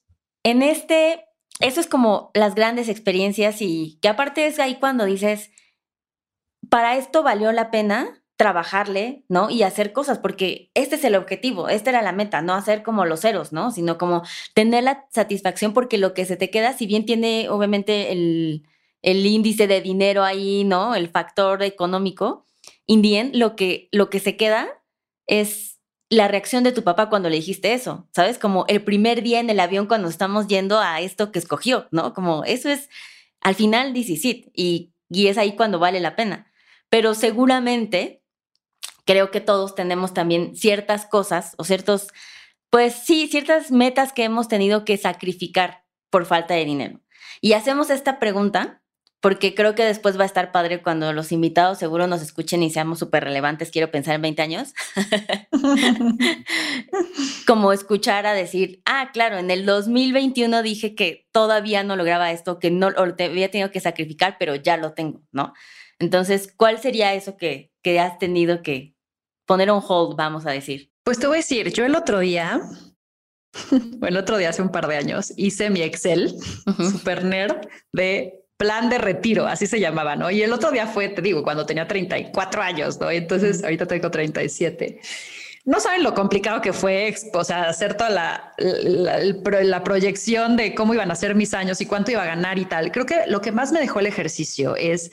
en 0.45 0.63
este, 0.63 1.25
eso 1.61 1.81
es 1.81 1.87
como 1.87 2.31
las 2.35 2.55
grandes 2.55 2.89
experiencias 2.89 3.61
y 3.61 3.99
que 4.01 4.09
aparte 4.09 4.47
es 4.47 4.61
ahí 4.61 4.77
cuando 4.77 5.05
dices, 5.05 5.51
para 6.69 6.97
esto 6.97 7.23
valió 7.23 7.51
la 7.53 7.71
pena 7.71 8.23
trabajarle, 8.37 9.25
¿no? 9.29 9.49
Y 9.49 9.63
hacer 9.63 9.93
cosas, 9.93 10.19
porque 10.19 10.71
este 10.75 10.97
es 10.97 11.05
el 11.05 11.15
objetivo, 11.15 11.69
esta 11.69 11.91
era 11.91 12.03
la 12.03 12.13
meta, 12.13 12.43
no 12.43 12.55
hacer 12.55 12.83
como 12.83 13.05
los 13.05 13.21
ceros, 13.21 13.53
¿no? 13.53 13.71
Sino 13.71 13.97
como 13.97 14.23
tener 14.55 14.85
la 14.85 15.07
satisfacción 15.11 15.73
porque 15.73 15.99
lo 15.99 16.15
que 16.15 16.25
se 16.25 16.37
te 16.37 16.51
queda, 16.51 16.73
si 16.73 16.87
bien 16.87 17.07
tiene 17.07 17.49
obviamente 17.49 18.13
el, 18.13 18.67
el 19.03 19.25
índice 19.25 19.67
de 19.67 19.81
dinero 19.81 20.25
ahí, 20.25 20.65
¿no? 20.65 20.95
El 20.95 21.09
factor 21.09 21.63
económico, 21.63 22.45
indien, 22.87 23.31
lo 23.35 23.55
que, 23.55 23.89
lo 23.93 24.11
que 24.11 24.19
se 24.19 24.37
queda 24.37 24.69
es 25.27 25.74
la 26.11 26.29
reacción 26.29 26.65
de 26.65 26.73
tu 26.73 26.85
papá 26.85 27.09
cuando 27.09 27.29
le 27.29 27.37
dijiste 27.37 27.73
eso, 27.73 28.09
¿sabes? 28.13 28.39
Como 28.39 28.65
el 28.69 28.83
primer 28.85 29.23
día 29.23 29.41
en 29.41 29.51
el 29.51 29.61
avión 29.61 29.87
cuando 29.87 30.09
estamos 30.09 30.47
yendo 30.47 30.79
a 30.79 31.01
esto 31.01 31.33
que 31.33 31.39
escogió, 31.39 31.89
¿no? 31.91 32.13
Como 32.15 32.45
eso 32.45 32.69
es, 32.69 32.91
al 33.41 33.55
final 33.55 33.95
sí, 33.95 34.51
y, 34.55 34.93
y 35.09 35.27
es 35.29 35.39
ahí 35.39 35.57
cuando 35.57 35.79
vale 35.79 36.01
la 36.01 36.17
pena. 36.17 36.53
Pero 36.89 37.15
seguramente 37.15 38.23
creo 39.05 39.31
que 39.31 39.41
todos 39.41 39.75
tenemos 39.75 40.15
también 40.15 40.57
ciertas 40.57 41.07
cosas 41.07 41.55
o 41.59 41.65
ciertos, 41.65 42.09
pues 42.71 42.95
sí, 42.95 43.29
ciertas 43.29 43.71
metas 43.71 44.13
que 44.13 44.25
hemos 44.25 44.49
tenido 44.49 44.85
que 44.85 44.97
sacrificar 44.97 45.85
por 46.11 46.27
falta 46.27 46.55
de 46.55 46.65
dinero. 46.65 47.01
Y 47.41 47.55
hacemos 47.55 47.91
esta 47.91 48.19
pregunta 48.19 48.83
porque 49.25 49.55
creo 49.55 49.75
que 49.75 49.87
después 49.87 50.19
va 50.19 50.25
a 50.25 50.27
estar 50.27 50.53
padre 50.53 50.83
cuando 50.83 51.15
los 51.15 51.33
invitados 51.33 51.79
seguro 51.79 52.07
nos 52.07 52.21
escuchen 52.21 52.63
y 52.63 52.69
seamos 52.69 52.99
súper 52.99 53.25
relevantes, 53.25 53.71
quiero 53.71 53.91
pensar 53.91 54.17
en 54.17 54.21
20 54.21 54.43
años, 54.43 54.75
como 57.47 57.73
escuchar 57.73 58.27
a 58.27 58.35
decir, 58.35 58.83
ah, 58.85 59.09
claro, 59.15 59.39
en 59.39 59.51
el 59.51 59.65
2021 59.65 60.63
dije 60.63 60.95
que 60.95 61.27
todavía 61.33 61.83
no 61.85 61.97
lograba 61.97 62.33
esto, 62.33 62.59
que 62.59 62.71
no 62.71 62.91
había 62.99 63.51
tenido 63.51 63.71
que 63.71 63.81
sacrificar, 63.81 64.37
pero 64.39 64.57
ya 64.57 64.77
lo 64.77 64.93
tengo, 64.93 65.23
¿no? 65.33 65.55
Entonces, 65.99 66.53
¿cuál 66.55 66.79
sería 66.79 67.15
eso 67.15 67.39
que, 67.39 67.73
que 67.83 68.01
has 68.01 68.19
tenido 68.19 68.61
que 68.61 68.95
poner 69.47 69.71
on 69.71 69.83
hold, 69.83 70.19
vamos 70.19 70.45
a 70.45 70.51
decir? 70.51 70.93
Pues 71.03 71.19
te 71.19 71.29
voy 71.29 71.37
a 71.37 71.39
decir, 71.39 71.73
yo 71.73 71.87
el 71.87 71.97
otro 71.97 72.19
día 72.19 72.61
bueno, 73.71 74.09
el 74.09 74.17
otro 74.19 74.37
día 74.37 74.51
hace 74.51 74.61
un 74.61 74.71
par 74.71 74.87
de 74.87 74.97
años 74.97 75.33
hice 75.39 75.71
mi 75.71 75.81
Excel 75.81 76.35
super 76.77 77.25
nerd 77.25 77.67
de 77.93 78.44
plan 78.57 78.89
de 78.89 78.99
retiro, 78.99 79.47
así 79.47 79.67
se 79.67 79.81
llamaba, 79.81 80.17
¿no? 80.17 80.31
Y 80.31 80.43
el 80.43 80.53
otro 80.53 80.71
día 80.71 80.87
fue, 80.87 81.09
te 81.09 81.23
digo, 81.23 81.43
cuando 81.43 81.67
tenía 81.67 81.87
34 81.87 82.63
años, 82.63 83.01
¿no? 83.01 83.11
entonces 83.11 83.63
ahorita 83.63 83.87
tengo 83.87 84.11
37. 84.11 85.01
No 85.67 85.81
saben 85.81 86.03
lo 86.03 86.13
complicado 86.13 86.61
que 86.61 86.75
fue, 86.75 87.15
o 87.33 87.43
sea, 87.43 87.71
hacer 87.71 87.95
toda 87.95 88.11
la, 88.11 88.55
la, 88.59 89.83
proyección 89.83 90.57
de 90.57 90.75
cómo 90.75 90.93
iban 90.93 91.11
a 91.11 91.15
ser 91.15 91.35
mis 91.35 91.55
años 91.55 91.81
y 91.81 91.87
cuánto 91.87 92.11
iba 92.11 92.23
a 92.23 92.27
ganar 92.27 92.59
y 92.59 92.67
tal. 92.67 92.93
Creo 92.93 93.07
que 93.07 93.23
lo 93.29 93.41
que 93.41 93.51
más 93.51 93.73
me 93.73 93.81
dejó 93.81 94.01
el 94.01 94.07
ejercicio 94.07 94.77
es 94.77 95.11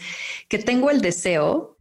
que 0.49 0.60
tengo 0.60 0.91
el 0.91 0.99
deseo 0.99 1.77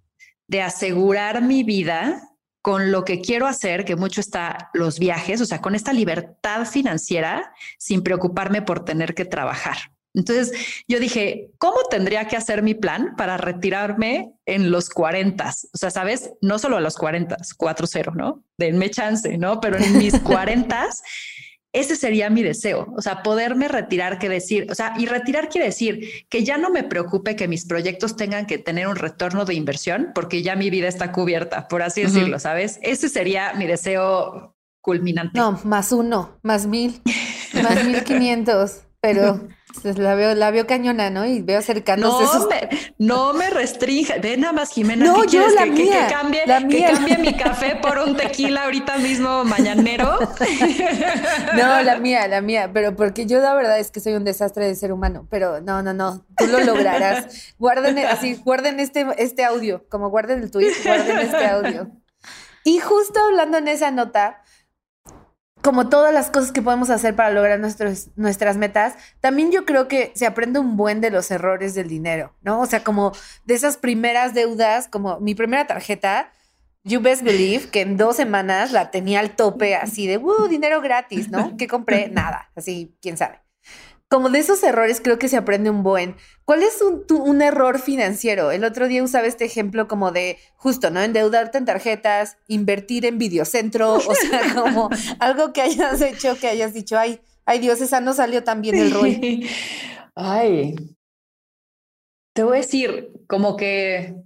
de 0.46 0.62
asegurar 0.62 1.42
mi 1.42 1.64
vida 1.64 2.30
con 2.62 2.92
lo 2.92 3.04
que 3.04 3.20
quiero 3.20 3.48
hacer, 3.48 3.84
que 3.84 3.96
mucho 3.96 4.20
está 4.20 4.70
los 4.72 5.00
viajes, 5.00 5.40
o 5.40 5.46
sea, 5.46 5.60
con 5.60 5.74
esta 5.74 5.92
libertad 5.92 6.64
financiera 6.64 7.52
sin 7.76 8.02
preocuparme 8.04 8.62
por 8.62 8.84
tener 8.84 9.14
que 9.14 9.24
trabajar. 9.24 9.78
Entonces 10.14 10.52
yo 10.88 10.98
dije, 10.98 11.50
¿cómo 11.58 11.76
tendría 11.90 12.26
que 12.26 12.36
hacer 12.36 12.62
mi 12.62 12.74
plan 12.74 13.14
para 13.16 13.36
retirarme 13.36 14.32
en 14.46 14.70
los 14.70 14.90
40? 14.90 15.52
O 15.72 15.78
sea, 15.78 15.90
sabes, 15.90 16.32
no 16.40 16.58
solo 16.58 16.76
a 16.76 16.80
los 16.80 16.96
40, 16.96 17.36
4-0, 17.36 18.14
¿no? 18.14 18.44
Denme 18.58 18.90
chance, 18.90 19.38
¿no? 19.38 19.60
Pero 19.60 19.78
en 19.78 19.98
mis 19.98 20.18
40 20.20 20.88
ese 21.72 21.94
sería 21.94 22.30
mi 22.30 22.42
deseo, 22.42 22.92
o 22.96 23.00
sea, 23.00 23.22
poderme 23.22 23.68
retirar, 23.68 24.18
que 24.18 24.28
decir, 24.28 24.66
o 24.70 24.74
sea, 24.74 24.94
y 24.98 25.06
retirar 25.06 25.48
quiere 25.48 25.68
decir 25.68 26.26
que 26.28 26.42
ya 26.42 26.58
no 26.58 26.70
me 26.70 26.82
preocupe 26.82 27.36
que 27.36 27.46
mis 27.46 27.64
proyectos 27.64 28.16
tengan 28.16 28.46
que 28.46 28.58
tener 28.58 28.88
un 28.88 28.96
retorno 28.96 29.44
de 29.44 29.54
inversión, 29.54 30.10
porque 30.12 30.42
ya 30.42 30.56
mi 30.56 30.68
vida 30.68 30.88
está 30.88 31.12
cubierta, 31.12 31.68
por 31.68 31.82
así 31.82 32.02
decirlo, 32.02 32.40
¿sabes? 32.40 32.80
Ese 32.82 33.08
sería 33.08 33.52
mi 33.54 33.66
deseo 33.66 34.56
culminante. 34.80 35.38
No, 35.38 35.60
más 35.62 35.92
uno, 35.92 36.40
más 36.42 36.66
mil, 36.66 37.00
más 37.62 37.84
mil 37.84 38.02
quinientos, 38.02 38.82
pero 39.00 39.40
la 39.84 40.14
veo, 40.14 40.34
la 40.34 40.50
veo 40.50 40.66
cañona, 40.66 41.10
¿no? 41.10 41.26
Y 41.26 41.40
veo 41.40 41.62
cercanos 41.62 42.12
no 42.12 42.48
Me, 42.48 42.68
no 42.98 43.32
me 43.32 43.50
restrinja. 43.50 44.14
Ve 44.18 44.36
nada 44.36 44.52
más, 44.52 44.70
Jimena. 44.72 45.04
No, 45.04 45.24
yo 45.24 45.46
la 45.48 45.64
que, 45.64 45.70
mía, 45.70 46.06
que, 46.06 46.14
cambie, 46.14 46.42
que 46.68 46.84
cambie 46.84 47.18
mi 47.18 47.34
café 47.36 47.76
por 47.76 47.98
un 47.98 48.16
tequila 48.16 48.64
ahorita 48.64 48.98
mismo 48.98 49.44
mañanero. 49.44 50.18
no, 51.56 51.82
la 51.82 51.98
mía, 51.98 52.26
la 52.28 52.40
mía. 52.40 52.70
Pero 52.72 52.96
porque 52.96 53.26
yo 53.26 53.40
la 53.40 53.54
verdad 53.54 53.78
es 53.78 53.90
que 53.90 54.00
soy 54.00 54.14
un 54.14 54.24
desastre 54.24 54.66
de 54.66 54.74
ser 54.74 54.92
humano. 54.92 55.26
Pero 55.30 55.60
no, 55.60 55.82
no, 55.82 55.94
no. 55.94 56.24
Tú 56.36 56.46
lo 56.46 56.60
lograrás. 56.60 57.54
Guarden 57.58 57.98
así, 57.98 58.40
guarden 58.44 58.80
este, 58.80 59.06
este 59.18 59.44
audio. 59.44 59.86
Como 59.88 60.10
guarden 60.10 60.42
el 60.42 60.50
tweet, 60.50 60.72
guarden 60.84 61.18
este 61.18 61.46
audio. 61.46 61.90
Y 62.64 62.78
justo 62.78 63.18
hablando 63.20 63.58
en 63.58 63.68
esa 63.68 63.90
nota, 63.90 64.42
como 65.62 65.88
todas 65.88 66.12
las 66.12 66.30
cosas 66.30 66.52
que 66.52 66.62
podemos 66.62 66.90
hacer 66.90 67.14
para 67.14 67.30
lograr 67.30 67.58
nuestros, 67.60 68.08
nuestras 68.16 68.56
metas, 68.56 68.94
también 69.20 69.52
yo 69.52 69.64
creo 69.64 69.88
que 69.88 70.12
se 70.14 70.26
aprende 70.26 70.58
un 70.58 70.76
buen 70.76 71.00
de 71.00 71.10
los 71.10 71.30
errores 71.30 71.74
del 71.74 71.88
dinero, 71.88 72.34
¿no? 72.42 72.60
O 72.60 72.66
sea, 72.66 72.82
como 72.82 73.12
de 73.44 73.54
esas 73.54 73.76
primeras 73.76 74.34
deudas, 74.34 74.88
como 74.88 75.20
mi 75.20 75.34
primera 75.34 75.66
tarjeta, 75.66 76.32
you 76.84 77.00
best 77.00 77.22
believe 77.22 77.68
que 77.68 77.82
en 77.82 77.96
dos 77.96 78.16
semanas 78.16 78.72
la 78.72 78.90
tenía 78.90 79.20
al 79.20 79.36
tope 79.36 79.76
así 79.76 80.06
de, 80.06 80.18
uh, 80.18 80.48
dinero 80.48 80.80
gratis, 80.80 81.28
¿no? 81.28 81.56
¿Qué 81.56 81.66
compré? 81.66 82.08
Nada, 82.12 82.50
así, 82.54 82.96
quién 83.00 83.16
sabe 83.16 83.40
como 84.10 84.28
de 84.28 84.40
esos 84.40 84.60
errores 84.64 85.00
creo 85.00 85.20
que 85.20 85.28
se 85.28 85.36
aprende 85.36 85.70
un 85.70 85.84
buen. 85.84 86.16
¿Cuál 86.44 86.64
es 86.64 86.82
un, 86.82 87.42
error 87.42 87.78
financiero? 87.78 88.50
El 88.50 88.64
otro 88.64 88.88
día 88.88 89.04
usaba 89.04 89.28
este 89.28 89.44
ejemplo 89.44 89.86
como 89.86 90.10
de 90.10 90.36
justo, 90.56 90.90
¿no? 90.90 91.00
Endeudarte 91.00 91.58
en 91.58 91.64
tarjetas, 91.64 92.36
invertir 92.48 93.06
en 93.06 93.18
videocentro, 93.18 93.94
o 93.94 94.14
sea, 94.14 94.40
como 94.64 94.90
algo 95.20 95.52
que 95.52 95.62
hayas 95.62 96.00
hecho, 96.00 96.36
que 96.40 96.48
hayas 96.48 96.74
dicho, 96.74 96.98
ay, 96.98 97.20
ay 97.44 97.60
Dios, 97.60 97.80
esa 97.80 98.00
no 98.00 98.12
salió 98.12 98.42
tan 98.42 98.60
bien 98.62 98.76
el 98.76 98.90
rol. 98.92 99.16
Ay, 100.16 100.74
te 102.34 102.42
voy 102.42 102.58
a 102.58 102.60
decir, 102.60 103.12
como 103.28 103.56
que 103.56 104.16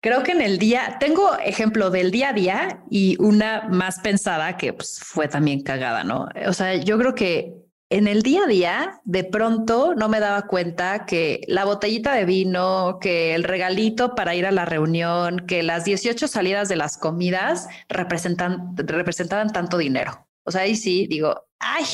Creo 0.00 0.22
que 0.22 0.30
en 0.30 0.42
el 0.42 0.58
día, 0.58 0.98
tengo 1.00 1.36
ejemplo 1.38 1.90
del 1.90 2.12
día 2.12 2.28
a 2.28 2.32
día 2.32 2.84
y 2.88 3.20
una 3.20 3.66
más 3.68 3.98
pensada 3.98 4.56
que 4.56 4.72
pues, 4.72 5.00
fue 5.02 5.26
también 5.26 5.62
cagada, 5.62 6.04
¿no? 6.04 6.28
O 6.46 6.52
sea, 6.52 6.76
yo 6.76 6.96
creo 6.98 7.16
que 7.16 7.67
en 7.90 8.06
el 8.06 8.22
día 8.22 8.42
a 8.44 8.46
día, 8.46 9.00
de 9.04 9.24
pronto 9.24 9.94
no 9.94 10.08
me 10.08 10.20
daba 10.20 10.46
cuenta 10.46 11.06
que 11.06 11.40
la 11.48 11.64
botellita 11.64 12.12
de 12.12 12.26
vino, 12.26 12.98
que 13.00 13.34
el 13.34 13.44
regalito 13.44 14.14
para 14.14 14.34
ir 14.34 14.44
a 14.44 14.52
la 14.52 14.66
reunión, 14.66 15.46
que 15.46 15.62
las 15.62 15.84
18 15.86 16.28
salidas 16.28 16.68
de 16.68 16.76
las 16.76 16.98
comidas 16.98 17.66
representan, 17.88 18.76
representaban 18.76 19.52
tanto 19.52 19.78
dinero. 19.78 20.28
O 20.44 20.50
sea, 20.50 20.62
ahí 20.62 20.76
sí 20.76 21.06
digo, 21.06 21.46
ay, 21.58 21.84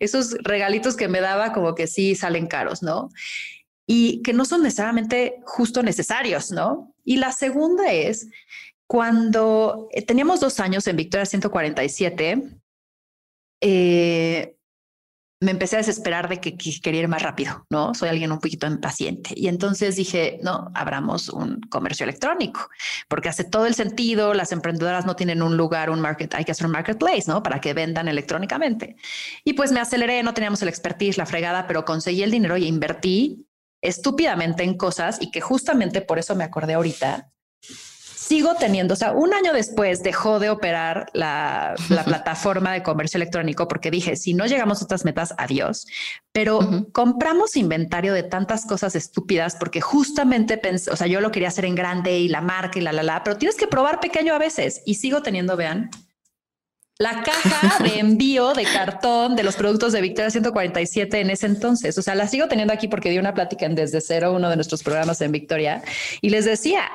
esos 0.00 0.36
regalitos 0.42 0.96
que 0.96 1.08
me 1.08 1.20
daba 1.20 1.52
como 1.52 1.74
que 1.76 1.86
sí 1.86 2.16
salen 2.16 2.48
caros, 2.48 2.82
¿no? 2.82 3.08
Y 3.86 4.22
que 4.22 4.32
no 4.32 4.44
son 4.44 4.62
necesariamente 4.62 5.36
justo 5.44 5.82
necesarios, 5.84 6.50
¿no? 6.50 6.94
Y 7.04 7.16
la 7.16 7.30
segunda 7.30 7.92
es 7.92 8.28
cuando 8.88 9.88
eh, 9.92 10.02
teníamos 10.02 10.40
dos 10.40 10.58
años 10.58 10.86
en 10.88 10.96
Victoria 10.96 11.26
147, 11.26 12.42
eh, 13.60 14.57
me 15.40 15.52
empecé 15.52 15.76
a 15.76 15.78
desesperar 15.78 16.28
de 16.28 16.40
que, 16.40 16.56
quería 16.56 17.02
ir 17.02 17.08
más 17.08 17.22
rápido, 17.22 17.64
¿no? 17.70 17.94
Soy 17.94 18.08
alguien 18.08 18.32
un 18.32 18.40
poquito 18.40 18.66
impaciente. 18.66 19.30
Y 19.36 19.46
entonces 19.46 19.94
dije, 19.94 20.40
no, 20.42 20.70
abramos 20.74 21.28
un 21.28 21.60
comercio 21.70 22.04
electrónico, 22.04 22.68
porque 23.08 23.28
hace 23.28 23.44
todo 23.44 23.66
el 23.66 23.74
sentido, 23.74 24.34
las 24.34 24.50
emprendedoras 24.50 25.06
no 25.06 25.14
tienen 25.14 25.42
un 25.42 25.56
lugar, 25.56 25.90
un 25.90 26.00
market, 26.00 26.34
hay 26.34 26.44
que 26.44 26.52
hacer 26.52 26.66
un 26.66 26.72
marketplace, 26.72 27.24
¿no? 27.28 27.42
Para 27.42 27.60
que 27.60 27.72
vendan 27.72 28.08
electrónicamente. 28.08 28.96
Y 29.44 29.52
pues 29.52 29.70
me 29.70 29.80
aceleré, 29.80 30.22
no 30.24 30.34
teníamos 30.34 30.60
el 30.62 30.68
expertise, 30.68 31.18
la 31.18 31.26
fregada, 31.26 31.66
pero 31.68 31.84
conseguí 31.84 32.22
el 32.22 32.32
dinero 32.32 32.56
y 32.56 32.66
invertí 32.66 33.46
estúpidamente 33.80 34.64
en 34.64 34.76
cosas 34.76 35.18
y 35.20 35.30
que 35.30 35.40
justamente 35.40 36.00
por 36.00 36.18
eso 36.18 36.34
me 36.34 36.42
acordé 36.42 36.74
ahorita, 36.74 37.30
sigo 38.28 38.54
teniendo, 38.56 38.92
o 38.92 38.96
sea, 38.96 39.12
un 39.12 39.32
año 39.32 39.54
después 39.54 40.02
dejó 40.02 40.38
de 40.38 40.50
operar 40.50 41.06
la, 41.14 41.74
plataforma 42.04 42.74
de 42.74 42.82
comercio 42.82 43.16
electrónico 43.16 43.68
porque 43.68 43.90
dije, 43.90 44.16
si 44.16 44.34
no 44.34 44.44
llegamos 44.44 44.80
a 44.80 44.84
estas 44.84 45.06
metas, 45.06 45.34
adiós. 45.38 45.86
Pero 46.30 46.86
compramos 46.92 47.56
inventario 47.56 48.12
de 48.12 48.22
tantas 48.22 48.66
cosas 48.66 48.94
estúpidas 48.96 49.56
porque 49.58 49.80
justamente 49.80 50.58
pensé, 50.58 50.90
o 50.90 50.96
sea, 50.96 51.06
yo 51.06 51.22
lo 51.22 51.30
quería 51.30 51.48
hacer 51.48 51.64
en 51.64 51.74
grande 51.74 52.18
y 52.18 52.28
la 52.28 52.42
marca 52.42 52.78
y 52.78 52.82
la, 52.82 52.92
la, 52.92 53.02
la, 53.02 53.24
pero 53.24 53.38
tienes 53.38 53.56
que 53.56 53.66
probar 53.66 53.98
pequeño 53.98 54.34
a 54.34 54.38
veces 54.38 54.82
y 54.84 54.96
sigo 54.96 55.22
teniendo, 55.22 55.56
vean, 55.56 55.90
la 56.98 57.22
caja 57.22 57.82
de 57.82 58.00
envío 58.00 58.52
de 58.52 58.64
cartón 58.64 59.36
de 59.36 59.42
los 59.42 59.56
productos 59.56 59.92
de 59.92 60.02
Victoria 60.02 60.30
147 60.30 61.20
en 61.20 61.30
ese 61.30 61.46
entonces. 61.46 61.96
O 61.96 62.02
sea, 62.02 62.14
la 62.14 62.28
sigo 62.28 62.46
teniendo 62.46 62.74
aquí 62.74 62.88
porque 62.88 63.08
di 63.08 63.18
una 63.18 63.32
plática 63.32 63.64
en 63.64 63.74
Desde 63.74 64.02
Cero, 64.02 64.34
uno 64.34 64.50
de 64.50 64.56
nuestros 64.56 64.82
programas 64.82 65.20
en 65.22 65.32
Victoria, 65.32 65.82
y 66.20 66.30
les 66.30 66.44
decía, 66.44 66.90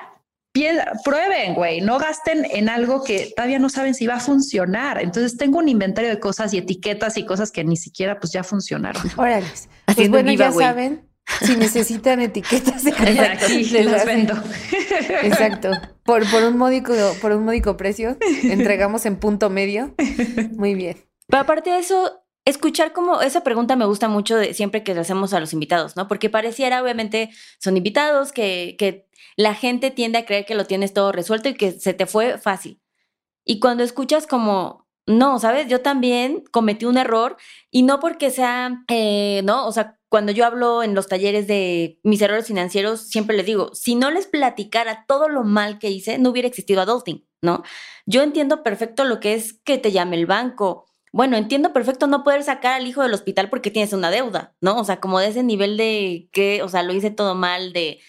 prueben, 1.04 1.56
güey, 1.56 1.82
no 1.82 1.98
gasten 1.98 2.46
en 2.52 2.70
algo 2.70 3.04
que 3.04 3.34
todavía 3.36 3.60
no 3.60 3.70
saben 3.70 3.96
si 3.96 4.06
va 4.06 4.16
a 4.16 4.20
funcionar. 4.20 5.02
Entonces 5.02 5.38
tengo 5.38 5.60
un 5.60 5.68
inventario 5.68 6.10
de 6.10 6.20
cosas 6.20 6.54
y 6.54 6.60
etiquetas 6.60 7.18
y 7.18 7.26
cosas 7.26 7.52
que 7.52 7.63
ni 7.63 7.78
siquiera 7.78 8.20
pues 8.20 8.34
ya 8.34 8.44
funcionaron. 8.44 9.02
Órale. 9.18 9.48
Pues 9.96 10.10
bueno, 10.10 10.32
ya 10.32 10.52
saben, 10.52 11.10
si 11.42 11.56
necesitan 11.56 12.20
etiquetas 12.20 12.84
de 12.84 12.92
aquí 12.92 13.66
las 13.84 14.06
vendo. 14.06 14.34
Exacto. 15.24 15.72
Por, 16.04 16.30
por 16.30 16.44
un 16.44 16.58
módico, 16.58 16.94
por 17.22 17.32
un 17.32 17.46
módico 17.46 17.78
precio, 17.78 18.18
entregamos 18.44 19.06
en 19.06 19.18
punto 19.18 19.50
medio. 19.50 19.96
Muy 20.52 20.76
bien. 20.76 20.98
Pero 21.28 21.42
aparte 21.42 21.72
de 21.72 21.80
eso, 21.80 22.22
escuchar 22.45 22.93
como 22.93 23.21
esa 23.21 23.43
pregunta 23.43 23.75
me 23.75 23.86
gusta 23.86 24.08
mucho 24.08 24.36
de 24.36 24.53
siempre 24.53 24.84
que 24.84 24.93
le 24.93 25.01
hacemos 25.01 25.34
a 25.34 25.39
los 25.39 25.53
invitados, 25.53 25.95
¿no? 25.95 26.08
Porque 26.08 26.29
pareciera, 26.29 26.82
obviamente, 26.82 27.29
son 27.60 27.77
invitados 27.77 28.32
que, 28.32 29.08
la 29.36 29.56
gente 29.56 29.89
tiende 29.89 30.19
a 30.19 30.25
creer 30.25 30.45
que 30.45 30.53
lo 30.53 30.65
tienes 30.65 30.93
todo 30.93 31.12
resuelto 31.12 31.49
y 31.49 31.56
que 31.56 31.71
se 31.71 31.95
te 31.95 32.06
fue 32.06 32.38
fácil. 32.38 32.79
Y 33.45 33.60
cuando 33.60 33.84
escuchas 33.84 34.27
como, 34.27 34.88
no, 35.08 35.39
¿sabes? 35.39 35.67
Yo 35.67 35.82
también 35.82 36.43
cometí 36.51 36.86
un 36.86 36.97
error 36.97 37.38
y 37.71 37.82
no 37.82 37.99
porque 37.99 38.29
sea, 38.29 38.84
eh, 38.89 39.41
¿no? 39.43 39.65
O 39.65 39.71
sea, 39.71 39.99
cuando 40.08 40.32
yo 40.32 40.45
hablo 40.45 40.84
en 40.84 40.93
los 40.93 41.08
talleres 41.08 41.47
de 41.47 41.99
mis 42.03 42.21
errores 42.21 42.45
financieros, 42.45 43.08
siempre 43.08 43.36
les 43.36 43.47
digo, 43.47 43.73
si 43.73 43.95
no 43.95 44.12
les 44.12 44.27
platicara 44.27 45.06
todo 45.08 45.27
lo 45.27 45.43
mal 45.43 45.79
que 45.79 45.89
hice, 45.89 46.19
no 46.19 46.29
hubiera 46.29 46.47
existido 46.47 46.82
adulting, 46.82 47.27
¿no? 47.41 47.63
Yo 48.06 48.21
entiendo 48.21 48.62
perfecto 48.62 49.06
lo 49.06 49.19
que 49.19 49.34
es 49.34 49.53
que 49.63 49.79
te 49.79 49.91
llame 49.91 50.17
el 50.17 50.27
banco. 50.27 50.86
Bueno, 51.13 51.38
entiendo 51.38 51.73
perfecto 51.73 52.08
no 52.08 52.23
poder 52.23 52.43
sacar 52.43 52.73
al 52.73 52.88
hijo 52.88 53.04
del 53.04 53.13
hospital 53.13 53.49
porque 53.49 53.69
tienes 53.69 53.93
una 53.93 54.10
deuda, 54.10 54.56
¿no? 54.62 54.80
O 54.80 54.84
sea, 54.84 54.99
como 54.99 55.19
de 55.19 55.28
ese 55.28 55.43
nivel 55.43 55.78
de 55.78 56.28
que, 56.32 56.63
o 56.63 56.69
sea, 56.69 56.82
lo 56.82 56.91
hice 56.91 57.12
todo 57.12 57.36
mal, 57.36 57.71
de 57.71 58.02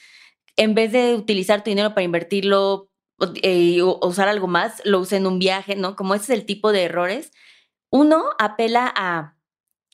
en 0.57 0.75
vez 0.75 0.91
de 0.91 1.15
utilizar 1.15 1.63
tu 1.63 1.71
dinero 1.71 1.91
para 1.91 2.05
invertirlo 2.05 2.89
eh, 3.43 3.83
o 3.83 4.01
usar 4.07 4.29
algo 4.29 4.47
más, 4.47 4.81
lo 4.87 5.01
usé 5.01 5.17
en 5.17 5.27
un 5.27 5.39
viaje, 5.39 5.77
¿no? 5.77 5.97
Como 5.97 6.15
ese 6.15 6.33
es 6.33 6.41
el 6.41 6.47
tipo 6.47 6.73
de 6.73 6.85
errores. 6.85 7.31
Uno 7.91 8.25
apela 8.39 8.91
a 8.97 9.37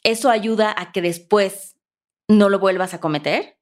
eso 0.05 0.31
ayuda 0.31 0.73
a 0.79 0.93
que 0.93 1.03
después 1.03 1.77
no 2.29 2.49
lo 2.49 2.61
vuelvas 2.61 2.95
a 2.95 3.01
cometer. 3.01 3.59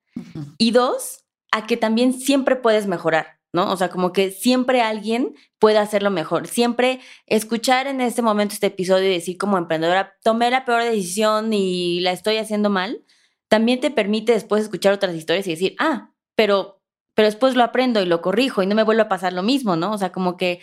Y 0.58 0.72
dos, 0.72 1.24
a 1.52 1.66
que 1.66 1.78
también 1.78 2.12
siempre 2.12 2.56
puedes 2.56 2.86
mejorar, 2.86 3.37
¿no? 3.52 3.72
O 3.72 3.76
sea, 3.76 3.88
como 3.88 4.12
que 4.12 4.30
siempre 4.30 4.82
alguien 4.82 5.34
puede 5.58 5.78
hacerlo 5.78 6.10
mejor. 6.10 6.46
Siempre 6.46 7.00
escuchar 7.26 7.86
en 7.86 8.00
este 8.00 8.22
momento 8.22 8.54
este 8.54 8.68
episodio 8.68 9.08
y 9.08 9.14
decir 9.14 9.38
como 9.38 9.58
emprendedora, 9.58 10.16
tomé 10.22 10.50
la 10.50 10.64
peor 10.64 10.82
decisión 10.82 11.52
y 11.52 12.00
la 12.00 12.12
estoy 12.12 12.36
haciendo 12.36 12.70
mal, 12.70 13.04
también 13.48 13.80
te 13.80 13.90
permite 13.90 14.32
después 14.32 14.62
escuchar 14.62 14.92
otras 14.92 15.14
historias 15.14 15.46
y 15.46 15.50
decir, 15.50 15.76
ah, 15.78 16.12
pero 16.34 16.78
pero 17.18 17.26
después 17.26 17.56
lo 17.56 17.64
aprendo 17.64 18.00
y 18.00 18.06
lo 18.06 18.22
corrijo 18.22 18.62
y 18.62 18.68
no 18.68 18.76
me 18.76 18.84
vuelve 18.84 19.02
a 19.02 19.08
pasar 19.08 19.32
lo 19.32 19.42
mismo, 19.42 19.74
¿no? 19.74 19.90
O 19.90 19.98
sea, 19.98 20.12
como 20.12 20.36
que 20.36 20.60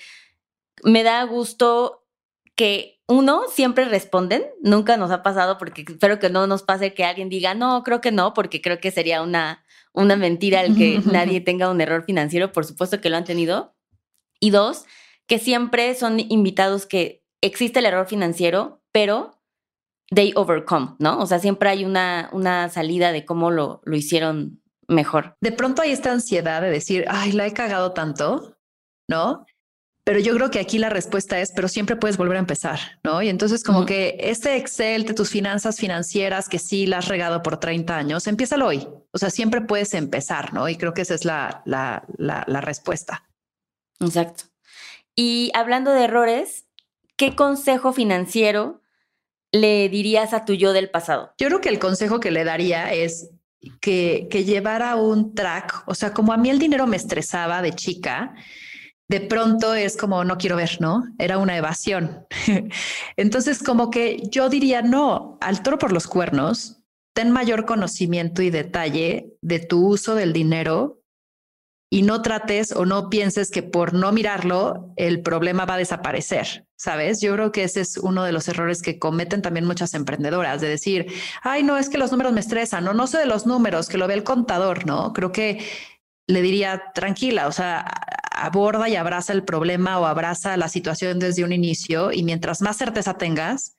me 0.85 1.03
da 1.03 1.21
gusto 1.25 2.07
que 2.55 3.01
uno 3.07 3.43
siempre 3.49 3.83
responden, 3.83 4.45
nunca 4.61 4.95
nos 4.95 5.11
ha 5.11 5.21
pasado 5.21 5.57
porque 5.57 5.83
espero 5.85 6.17
que 6.17 6.29
no 6.29 6.47
nos 6.47 6.63
pase 6.63 6.93
que 6.93 7.03
alguien 7.03 7.27
diga, 7.27 7.55
no, 7.55 7.83
creo 7.83 7.99
que 7.99 8.13
no, 8.13 8.33
porque 8.33 8.61
creo 8.61 8.79
que 8.79 8.91
sería 8.91 9.21
una, 9.21 9.64
una 9.95 10.15
mentira 10.15 10.61
el 10.61 10.77
que 10.77 10.99
nadie 11.11 11.41
tenga 11.41 11.69
un 11.69 11.81
error 11.81 12.03
financiero, 12.03 12.51
por 12.51 12.65
supuesto 12.65 13.01
que 13.01 13.09
lo 13.09 13.17
han 13.17 13.25
tenido. 13.25 13.75
Y 14.39 14.49
dos, 14.49 14.85
que 15.27 15.39
siempre 15.39 15.95
son 15.95 16.19
invitados 16.19 16.85
que 16.85 17.23
existe 17.41 17.79
el 17.79 17.85
error 17.85 18.07
financiero, 18.07 18.81
pero 18.91 19.39
they 20.13 20.33
overcome, 20.35 20.95
¿no? 20.99 21.19
O 21.19 21.25
sea, 21.25 21.39
siempre 21.39 21.69
hay 21.69 21.85
una, 21.85 22.29
una 22.31 22.69
salida 22.69 23.11
de 23.11 23.25
cómo 23.25 23.51
lo, 23.51 23.81
lo 23.85 23.95
hicieron 23.95 24.61
mejor. 24.87 25.35
De 25.41 25.51
pronto 25.51 25.81
hay 25.81 25.91
esta 25.91 26.11
ansiedad 26.11 26.61
de 26.61 26.69
decir, 26.69 27.05
ay, 27.07 27.31
la 27.31 27.47
he 27.47 27.53
cagado 27.53 27.93
tanto, 27.93 28.57
¿no? 29.07 29.45
Pero 30.05 30.19
yo 30.19 30.35
creo 30.35 30.51
que 30.51 30.59
aquí 30.59 30.77
la 30.77 30.89
respuesta 30.89 31.41
es, 31.41 31.51
pero 31.51 31.67
siempre 31.67 31.95
puedes 31.95 32.15
volver 32.15 32.37
a 32.37 32.39
empezar, 32.39 32.79
¿no? 33.03 33.21
Y 33.23 33.27
entonces 33.27 33.63
como 33.63 33.87
que 33.87 34.15
este 34.19 34.55
Excel 34.55 35.03
de 35.03 35.15
tus 35.15 35.31
finanzas 35.31 35.77
financieras 35.77 36.47
que 36.47 36.59
sí 36.59 36.85
la 36.85 36.99
has 36.99 37.07
regado 37.07 37.41
por 37.41 37.59
30 37.59 37.97
años, 37.97 38.27
empieza 38.27 38.55
hoy. 38.63 38.87
O 39.11 39.17
sea, 39.17 39.31
siempre 39.31 39.61
puedes 39.61 39.95
empezar, 39.95 40.53
¿no? 40.53 40.69
Y 40.69 40.77
creo 40.77 40.93
que 40.93 41.01
esa 41.01 41.15
es 41.15 41.25
la, 41.25 41.63
la, 41.65 42.05
la 42.17 42.61
respuesta. 42.61 43.27
Exacto. 43.99 44.43
Y 45.15 45.51
hablando 45.55 45.91
de 45.91 46.03
errores, 46.03 46.65
¿qué 47.15 47.35
consejo 47.35 47.93
financiero 47.93 48.81
le 49.51 49.87
dirías 49.89 50.33
a 50.33 50.45
tu 50.45 50.53
yo 50.53 50.73
del 50.73 50.89
pasado? 50.89 51.33
Yo 51.37 51.47
creo 51.47 51.61
que 51.61 51.69
el 51.69 51.79
consejo 51.79 52.19
que 52.19 52.31
le 52.31 52.43
daría 52.43 52.93
es 52.93 53.31
que, 53.79 54.27
que 54.29 54.43
llevara 54.43 54.95
un 54.97 55.33
track, 55.33 55.83
o 55.87 55.95
sea, 55.95 56.13
como 56.13 56.33
a 56.33 56.37
mí 56.37 56.49
el 56.49 56.59
dinero 56.59 56.85
me 56.85 56.97
estresaba 56.97 57.61
de 57.61 57.73
chica, 57.73 58.35
de 59.07 59.21
pronto 59.21 59.75
es 59.75 59.97
como 59.97 60.23
no 60.23 60.37
quiero 60.37 60.55
ver, 60.55 60.77
¿no? 60.79 61.03
Era 61.19 61.37
una 61.37 61.57
evasión. 61.57 62.25
Entonces, 63.17 63.61
como 63.61 63.89
que 63.89 64.23
yo 64.29 64.49
diría, 64.49 64.81
no, 64.81 65.37
al 65.41 65.61
toro 65.61 65.77
por 65.77 65.91
los 65.91 66.07
cuernos, 66.07 66.81
ten 67.13 67.31
mayor 67.31 67.65
conocimiento 67.65 68.41
y 68.41 68.49
detalle 68.49 69.33
de 69.41 69.59
tu 69.59 69.87
uso 69.87 70.15
del 70.15 70.33
dinero 70.33 71.01
y 71.89 72.01
no 72.01 72.21
trates 72.21 72.71
o 72.71 72.85
no 72.85 73.09
pienses 73.09 73.51
que 73.51 73.63
por 73.63 73.93
no 73.93 74.11
mirarlo 74.11 74.91
el 74.97 75.21
problema 75.21 75.65
va 75.65 75.75
a 75.75 75.77
desaparecer, 75.77 76.65
¿sabes? 76.75 77.21
Yo 77.21 77.33
creo 77.33 77.51
que 77.51 77.63
ese 77.63 77.81
es 77.81 77.97
uno 77.97 78.23
de 78.23 78.31
los 78.31 78.47
errores 78.47 78.81
que 78.81 78.99
cometen 78.99 79.41
también 79.41 79.65
muchas 79.65 79.93
emprendedoras, 79.93 80.59
de 80.61 80.67
decir, 80.67 81.07
ay, 81.43 81.63
no, 81.63 81.77
es 81.77 81.87
que 81.87 81.97
los 81.97 82.11
números 82.11 82.33
me 82.33 82.39
estresan, 82.39 82.83
no, 82.83 82.93
no 82.93 83.07
sé 83.07 83.19
de 83.19 83.27
los 83.27 83.45
números, 83.45 83.87
que 83.87 83.97
lo 83.97 84.07
ve 84.07 84.15
el 84.15 84.23
contador, 84.23 84.85
¿no? 84.85 85.13
Creo 85.13 85.31
que 85.31 85.63
le 86.27 86.41
diría, 86.41 86.91
tranquila, 86.93 87.47
o 87.47 87.51
sea, 87.51 87.85
aborda 88.31 88.89
y 88.89 88.95
abraza 88.95 89.33
el 89.33 89.43
problema 89.43 89.99
o 89.99 90.05
abraza 90.05 90.57
la 90.57 90.69
situación 90.69 91.19
desde 91.19 91.43
un 91.43 91.51
inicio 91.51 92.11
y 92.11 92.23
mientras 92.23 92.61
más 92.61 92.77
certeza 92.77 93.17
tengas, 93.17 93.75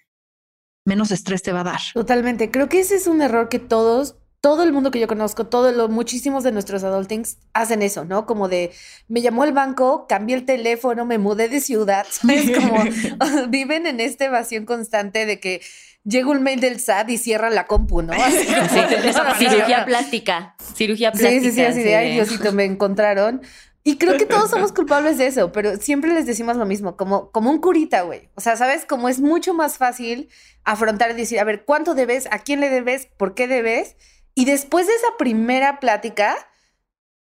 menos 0.85 1.11
estrés 1.11 1.43
te 1.43 1.53
va 1.53 1.61
a 1.61 1.65
dar. 1.65 1.81
Totalmente. 1.93 2.51
Creo 2.51 2.69
que 2.69 2.81
ese 2.81 2.95
es 2.97 3.07
un 3.07 3.21
error 3.21 3.49
que 3.49 3.59
todos, 3.59 4.17
todo 4.41 4.63
el 4.63 4.73
mundo 4.73 4.91
que 4.91 5.01
yo 5.01 5.09
conozco, 5.09 5.47
todo 5.47 5.73
lo, 5.73 5.89
muchísimos 5.89 6.45
de 6.45 6.53
nuestros 6.53 6.85
adultings 6.85 7.39
hacen 7.53 7.83
eso, 7.83 8.05
¿no? 8.05 8.25
Como 8.25 8.49
de, 8.49 8.71
me 9.09 9.21
llamó 9.21 9.45
el 9.45 9.53
banco, 9.53 10.07
cambié 10.09 10.37
el 10.37 10.45
teléfono, 10.45 11.05
me 11.05 11.19
mudé 11.19 11.49
de 11.49 11.61
ciudad, 11.61 12.07
¿sabes? 12.11 12.53
Como 12.57 12.85
viven 13.49 13.87
en 13.87 14.01
esta 14.01 14.27
evasión 14.27 14.65
constante 14.65 15.27
de 15.27 15.41
que 15.41 15.61
llega 16.07 16.31
un 16.31 16.42
mail 16.42 16.61
del 16.61 16.81
SAT 16.81 17.11
y 17.11 17.19
cierra 17.19 17.51
la 17.51 17.66
compu, 17.66 18.03
¿no? 18.03 18.12
cirugía 19.38 19.85
plástica, 19.85 20.55
cirugía 20.75 21.12
plástica. 21.12 21.40
Sí, 21.40 21.51
sí, 21.51 21.53
sí, 21.53 21.62
así 21.62 21.83
de, 21.83 21.97
ay, 21.97 22.12
Diosito, 22.12 22.53
me 22.53 22.64
encontraron. 22.64 23.42
Y 23.83 23.99
creo 23.99 24.16
que 24.16 24.27
todos 24.27 24.51
somos 24.51 24.73
culpables 24.73 25.16
de 25.16 25.29
eso, 25.29 25.53
pero 25.53 25.77
siempre 25.77 26.12
les 26.12 26.27
decimos 26.27 26.57
lo 26.57 26.66
mismo, 26.66 26.97
como, 26.97 27.31
como 27.31 27.51
un 27.51 27.61
curita, 27.61 28.03
güey. 28.03 28.31
O 28.35 28.40
sea, 28.40 28.57
¿sabes? 28.57 28.85
Como 28.85 29.09
es 29.09 29.21
mucho 29.21 29.55
más 29.55 29.79
fácil 29.79 30.29
afrontar 30.64 31.12
y 31.12 31.14
decir, 31.14 31.38
a 31.38 31.45
ver, 31.45 31.64
¿cuánto 31.64 31.95
debes? 31.95 32.27
¿A 32.33 32.40
quién 32.40 32.59
le 32.59 32.69
debes? 32.69 33.07
¿Por 33.07 33.35
qué 33.35 33.47
debes? 33.47 33.95
Y 34.35 34.45
después 34.45 34.88
de 34.88 34.92
esa 34.95 35.16
primera 35.19 35.79
plática, 35.79 36.37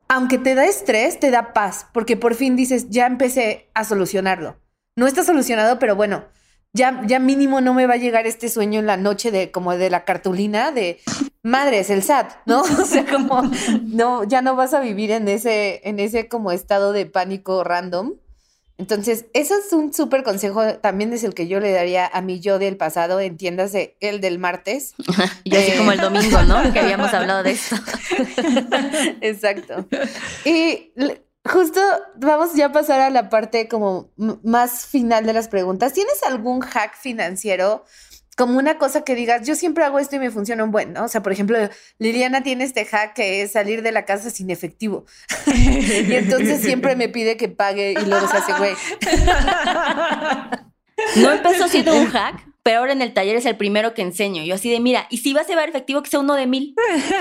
aunque 0.08 0.38
te 0.38 0.56
da 0.56 0.66
estrés, 0.66 1.20
te 1.20 1.32
da 1.32 1.52
paz, 1.52 1.88
porque 1.92 2.16
por 2.16 2.34
fin 2.34 2.56
dices, 2.56 2.90
ya 2.90 3.08
empecé 3.08 3.70
a 3.74 3.84
solucionarlo. 3.84 4.58
No 4.96 5.06
está 5.06 5.26
solucionado, 5.26 5.80
pero 5.80 5.98
bueno, 5.98 6.24
ya, 6.74 7.02
ya 7.06 7.20
mínimo 7.20 7.62
no 7.62 7.74
me 7.74 7.88
va 7.88 7.96
a 7.96 7.98
llegar 7.98 8.28
este 8.28 8.50
sueño 8.50 8.80
en 8.80 8.86
la 8.86 8.98
noche 8.98 9.32
de 9.32 9.52
como 9.52 9.76
de 9.76 9.90
la 9.90 10.06
cartulina 10.06 10.72
de 10.72 11.00
madres, 11.44 11.90
el 11.90 12.04
SAT, 12.04 12.34
¿no? 12.46 12.62
O 12.82 12.86
sea, 12.86 13.06
como 13.06 13.50
no, 13.84 14.24
ya 14.24 14.42
no 14.42 14.56
vas 14.56 14.74
a 14.74 14.80
vivir 14.80 15.12
en 15.12 15.28
ese, 15.28 15.82
en 15.84 16.00
ese 16.00 16.28
como 16.28 16.52
estado 16.52 16.94
de 16.94 17.06
pánico 17.06 17.64
random. 17.64 18.14
Entonces, 18.80 19.26
eso 19.34 19.56
es 19.58 19.74
un 19.74 19.92
súper 19.92 20.22
consejo, 20.22 20.76
también 20.76 21.12
es 21.12 21.24
el 21.24 21.34
que 21.34 21.48
yo 21.48 21.60
le 21.60 21.72
daría 21.72 22.06
a 22.06 22.22
mi 22.22 22.40
yo 22.40 22.60
del 22.60 22.78
pasado, 22.78 23.20
entiéndase, 23.20 23.96
el 24.02 24.22
del 24.22 24.38
martes. 24.38 24.94
y 25.44 25.56
así 25.56 25.72
como 25.80 25.94
el 25.94 26.00
domingo, 26.00 26.44
¿no? 26.44 26.72
Que 26.72 26.80
habíamos 26.80 27.12
hablado 27.12 27.42
de 27.42 27.52
esto. 27.52 27.76
Exacto. 29.22 29.88
Y 30.46 30.92
justo 31.48 31.82
vamos 32.16 32.54
ya 32.54 32.68
a 32.68 32.72
pasar 32.72 33.00
a 33.00 33.10
la 33.10 33.30
parte 33.30 33.68
como 33.68 34.12
más 34.44 34.86
final 34.86 35.26
de 35.26 35.34
las 35.34 35.48
preguntas. 35.48 35.94
¿Tienes 35.94 36.22
algún 36.24 36.62
hack 36.62 36.96
financiero? 36.98 37.86
Como 38.36 38.60
una 38.60 38.78
cosa 38.78 39.04
que 39.04 39.16
digas, 39.16 39.48
yo 39.48 39.56
siempre 39.56 39.84
hago 39.84 39.98
esto 39.98 40.16
y 40.16 40.20
me 40.20 40.30
funciona 40.30 40.64
un 40.64 40.72
buen, 40.72 40.94
¿no? 40.94 41.06
O 41.06 41.08
sea, 41.08 41.24
por 41.24 41.32
ejemplo, 41.32 41.58
Liliana 41.98 42.44
tiene 42.44 42.66
este 42.66 42.86
hack 42.86 43.16
que 43.16 43.42
es 43.42 43.54
salir 43.54 43.82
de 43.82 43.92
la 43.92 44.06
casa 44.06 44.30
sin 44.30 44.52
efectivo. 44.52 45.06
y 45.48 46.14
entonces 46.14 46.62
siempre 46.62 46.96
me 46.96 47.10
pide 47.10 47.36
que 47.36 47.50
pague 47.50 47.94
y 47.94 48.06
luego 48.06 48.28
se 48.28 48.38
hace 48.38 48.54
güey. 48.54 48.76
No 51.16 51.32
empezó 51.32 51.68
siendo 51.68 51.96
un 51.96 52.08
hack, 52.08 52.44
pero 52.68 52.80
ahora 52.80 52.92
en 52.92 53.02
el 53.02 53.14
taller 53.14 53.38
es 53.38 53.46
el 53.46 53.56
primero 53.56 53.94
que 53.94 54.02
enseño. 54.02 54.44
Yo 54.44 54.54
así 54.54 54.70
de, 54.70 54.82
mira, 54.82 55.08
y 55.10 55.20
si 55.20 55.32
vas 55.32 55.46
a 55.46 55.48
llevar 55.52 55.70
efectivo, 55.70 56.04
que 56.04 56.10
sea 56.10 56.20
uno 56.20 56.34
de 56.34 56.48
mil. 56.48 56.76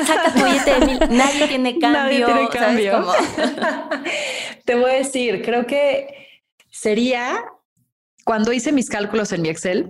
Saca 0.05 0.35
tu 0.35 0.45
billete 0.45 0.81
de 0.81 0.87
mil. 0.87 0.99
Nadie 1.17 1.47
tiene 1.47 1.79
cambio. 1.79 1.93
Nadie 1.93 2.25
tiene 2.25 2.49
cambio. 2.49 3.07
Te 4.65 4.75
voy 4.75 4.91
a 4.91 4.95
decir, 4.95 5.45
creo 5.45 5.65
que 5.65 6.43
sería 6.69 7.45
cuando 8.25 8.53
hice 8.53 8.73
mis 8.73 8.91
cálculos 8.91 9.31
en 9.31 9.43
mi 9.43 9.49
Excel, 9.49 9.89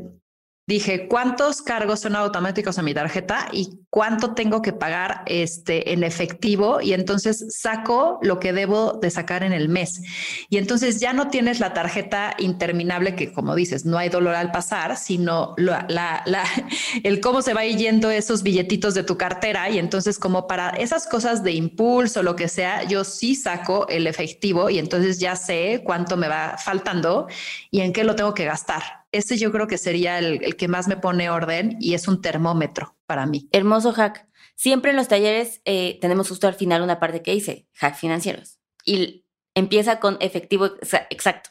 dije 0.67 1.07
cuántos 1.07 1.63
cargos 1.63 2.01
son 2.01 2.17
automáticos 2.17 2.77
a 2.79 2.83
mi 2.83 2.93
tarjeta 2.93 3.49
y 3.53 3.79
cuánto 3.89 4.35
tengo 4.35 4.63
que 4.63 4.73
pagar 4.73 5.23
este 5.27 5.93
en 5.93 6.03
efectivo 6.03 6.81
y 6.81 6.93
entonces 6.93 7.57
saco 7.57 8.19
lo 8.21 8.41
que 8.41 8.53
debo 8.53 8.95
de 9.01 9.11
sacar 9.11 9.45
en 9.45 9.53
el 9.53 9.69
mes. 9.69 10.03
Y 10.49 10.59
entonces 10.59 10.99
ya 10.99 11.13
no 11.13 11.29
tienes 11.29 11.61
la 11.61 11.73
tarjeta 11.73 12.35
interminable 12.39 13.15
que 13.15 13.33
como 13.33 13.55
dices, 13.55 13.85
no 13.85 13.97
hay 13.97 14.09
dolor 14.09 14.35
al 14.35 14.51
pasar, 14.51 14.97
sino 14.97 15.55
el 17.05 17.21
cómo 17.21 17.43
se 17.43 17.55
va 17.55 17.65
yendo 17.65 18.11
esos 18.11 18.43
billetitos 18.43 18.95
de 18.95 19.05
tu 19.05 19.17
cartera 19.17 19.71
y 19.71 19.79
entonces 19.79 20.19
como 20.19 20.49
para 20.49 20.71
esas 20.71 21.07
cosas 21.07 21.45
de 21.45 21.53
impulso, 21.53 22.25
lo 22.25 22.35
que 22.35 22.49
sea, 22.49 22.83
yo 22.85 23.05
sí 23.05 23.37
saco 23.37 23.87
el 23.89 24.09
efectivo 24.09 24.69
y 24.69 24.79
entonces 24.79 25.21
ya 25.21 25.37
sé 25.37 25.83
cuánto 25.85 26.17
me 26.17 26.27
va 26.29 26.57
faltando 26.59 27.29
y 27.71 27.83
en 27.83 27.93
qué 27.93 28.03
lo 28.03 28.17
tengo 28.17 28.35
que 28.35 28.45
gastar. 28.45 28.96
Ese 29.13 29.37
yo 29.37 29.53
creo 29.53 29.67
que 29.67 29.79
sería 29.79 30.19
el, 30.19 30.57
que 30.57 30.69
más 30.69 30.89
me 30.89 30.97
pone 30.97 31.31
orden 31.31 31.77
y 31.81 31.95
es 31.95 32.09
un 32.09 32.21
termómetro 32.21 32.97
para 33.07 33.27
mí. 33.27 33.49
Hermoso 33.53 33.93
hack. 33.93 34.27
Siempre 34.55 34.91
en 34.91 34.97
los 34.97 35.09
talleres 35.09 35.61
eh, 35.65 35.99
tenemos 36.01 36.29
justo 36.29 36.49
al 36.49 36.55
final 36.55 36.83
una 36.83 36.99
parte 36.99 37.23
que 37.23 37.33
dice 37.33 37.69
hack 37.75 37.97
financieros 37.97 38.59
y 38.85 39.27
empieza 39.55 40.01
con 40.01 40.17
efectivo 40.21 40.71
exacto. 41.11 41.51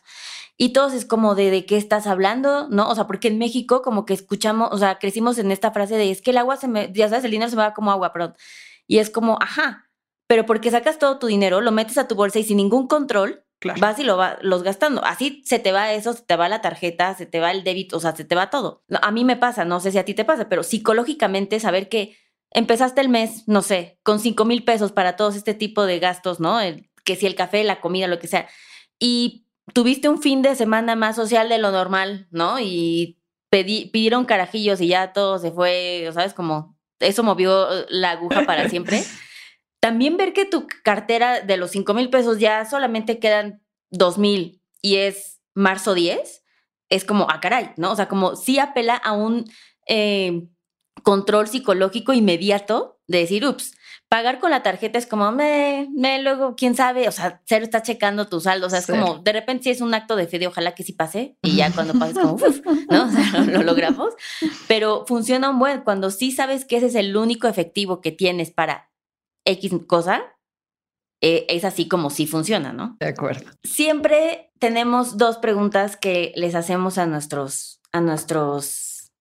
Y 0.57 0.71
todos 0.71 0.93
es 0.93 1.05
como 1.05 1.35
de, 1.35 1.51
de 1.51 1.65
qué 1.65 1.75
estás 1.75 2.07
hablando, 2.07 2.69
¿no? 2.69 2.89
O 2.89 2.95
sea, 2.95 3.07
porque 3.07 3.27
en 3.27 3.37
México 3.37 3.81
como 3.81 4.05
que 4.05 4.13
escuchamos, 4.13 4.69
o 4.71 4.77
sea, 4.77 4.99
crecimos 4.99 5.37
en 5.37 5.51
esta 5.51 5.71
frase 5.71 5.97
de 5.97 6.09
es 6.11 6.21
que 6.21 6.31
el 6.31 6.37
agua 6.37 6.55
se 6.55 6.67
me, 6.67 6.91
ya 6.93 7.09
sabes, 7.09 7.25
el 7.25 7.31
dinero 7.31 7.49
se 7.49 7.57
me 7.57 7.63
va 7.63 7.73
como 7.73 7.91
agua, 7.91 8.13
perdón. 8.13 8.35
Y 8.87 8.99
es 8.99 9.09
como, 9.09 9.37
ajá, 9.41 9.89
pero 10.27 10.45
porque 10.45 10.71
sacas 10.71 10.97
todo 10.97 11.19
tu 11.19 11.27
dinero, 11.27 11.61
lo 11.61 11.71
metes 11.71 11.97
a 11.97 12.07
tu 12.07 12.15
bolsa 12.15 12.39
y 12.39 12.43
sin 12.43 12.57
ningún 12.57 12.87
control, 12.87 13.44
Vas 13.79 13.99
y 13.99 14.03
lo 14.03 14.17
vas 14.17 14.37
los 14.41 14.63
gastando. 14.63 15.03
Así 15.03 15.41
se 15.45 15.59
te 15.59 15.71
va 15.71 15.91
eso, 15.93 16.13
se 16.13 16.23
te 16.23 16.35
va 16.35 16.49
la 16.49 16.61
tarjeta, 16.61 17.13
se 17.15 17.25
te 17.25 17.39
va 17.39 17.51
el 17.51 17.63
débito, 17.63 17.97
o 17.97 17.99
sea, 17.99 18.15
se 18.15 18.25
te 18.25 18.35
va 18.35 18.49
todo. 18.49 18.83
A 19.01 19.11
mí 19.11 19.25
me 19.25 19.35
pasa, 19.35 19.65
no 19.65 19.79
sé 19.79 19.91
si 19.91 19.97
a 19.97 20.05
ti 20.05 20.13
te 20.13 20.25
pasa, 20.25 20.49
pero 20.49 20.63
psicológicamente 20.63 21.59
saber 21.59 21.89
que 21.89 22.17
empezaste 22.51 23.01
el 23.01 23.09
mes, 23.09 23.47
no 23.47 23.61
sé, 23.61 23.99
con 24.03 24.19
cinco 24.19 24.45
mil 24.45 24.63
pesos 24.63 24.91
para 24.91 25.15
todos 25.15 25.35
este 25.35 25.53
tipo 25.53 25.85
de 25.85 25.99
gastos, 25.99 26.39
¿no? 26.39 26.59
que 27.03 27.15
si 27.15 27.25
el 27.27 27.35
café, 27.35 27.63
la 27.63 27.81
comida, 27.81 28.07
lo 28.07 28.19
que 28.19 28.27
sea. 28.27 28.47
Y 28.99 29.45
tuviste 29.73 30.09
un 30.09 30.21
fin 30.21 30.41
de 30.41 30.55
semana 30.55 30.95
más 30.95 31.15
social 31.15 31.49
de 31.49 31.59
lo 31.59 31.71
normal, 31.71 32.27
¿no? 32.31 32.59
Y 32.59 33.19
pidieron 33.49 34.25
carajillos 34.25 34.81
y 34.81 34.87
ya 34.87 35.13
todo 35.13 35.39
se 35.39 35.51
fue, 35.51 36.09
¿sabes? 36.13 36.33
Como 36.33 36.77
eso 36.99 37.23
movió 37.23 37.67
la 37.89 38.11
aguja 38.11 38.45
para 38.45 38.69
siempre. 38.69 39.03
También 39.85 40.17
ver 40.17 40.33
que 40.33 40.45
tu 40.45 40.65
cartera 40.81 41.41
de 41.41 41.57
los 41.57 41.69
5 41.69 41.93
mil 41.93 42.09
pesos 42.09 42.39
ya 42.39 42.65
solamente 42.65 43.19
quedan 43.19 43.61
2 43.91 44.17
mil 44.17 44.59
y 44.81 44.95
es 44.95 45.43
marzo 45.53 45.93
10, 45.93 46.43
es 46.89 47.05
como, 47.05 47.27
ah, 47.29 47.39
caray, 47.39 47.69
¿no? 47.77 47.91
O 47.91 47.95
sea, 47.95 48.07
como 48.07 48.35
sí 48.35 48.57
apela 48.57 48.95
a 48.95 49.11
un 49.11 49.45
eh, 49.87 50.47
control 51.03 51.47
psicológico 51.47 52.13
inmediato 52.13 52.99
de 53.05 53.19
decir, 53.19 53.45
ups, 53.45 53.75
pagar 54.09 54.39
con 54.39 54.49
la 54.49 54.63
tarjeta 54.63 54.97
es 54.97 55.05
como, 55.05 55.31
me, 55.31 55.87
me, 55.95 56.19
luego, 56.19 56.55
quién 56.55 56.73
sabe, 56.73 57.07
o 57.07 57.11
sea, 57.11 57.43
cero 57.45 57.63
está 57.63 57.83
checando 57.83 58.27
tu 58.27 58.41
saldo, 58.41 58.65
o 58.65 58.69
sea, 58.71 58.79
es 58.79 58.87
como, 58.87 59.19
de 59.19 59.33
repente 59.33 59.65
sí 59.65 59.69
es 59.69 59.81
un 59.81 59.93
acto 59.93 60.15
de 60.15 60.25
fe 60.25 60.39
de 60.39 60.47
ojalá 60.47 60.73
que 60.73 60.81
sí 60.81 60.93
pase, 60.93 61.37
y 61.43 61.57
ya 61.57 61.71
cuando 61.71 61.93
pases 61.93 62.17
como, 62.17 62.33
uf, 62.33 62.59
¿no? 62.89 63.05
O 63.05 63.11
sea, 63.11 63.43
lo, 63.43 63.61
logramos, 63.61 64.15
pero 64.67 65.05
funciona 65.05 65.51
un 65.51 65.59
buen, 65.59 65.81
cuando 65.81 66.09
sí 66.09 66.31
sabes 66.31 66.65
que 66.65 66.77
ese 66.77 66.87
es 66.87 66.95
el 66.95 67.15
único 67.15 67.47
efectivo 67.47 68.01
que 68.01 68.11
tienes 68.11 68.49
para 68.49 68.89
X 69.45 69.71
cosa, 69.87 70.35
eh, 71.21 71.45
es 71.49 71.63
así 71.63 71.87
como 71.87 72.09
sí 72.09 72.27
funciona, 72.27 72.73
¿no? 72.73 72.97
De 72.99 73.07
acuerdo. 73.07 73.49
Siempre 73.63 74.51
tenemos 74.59 75.17
dos 75.17 75.37
preguntas 75.37 75.97
que 75.97 76.33
les 76.35 76.55
hacemos 76.55 76.97
a 76.97 77.05
nuestros, 77.05 77.81
a 77.91 78.01
nuestros 78.01 79.11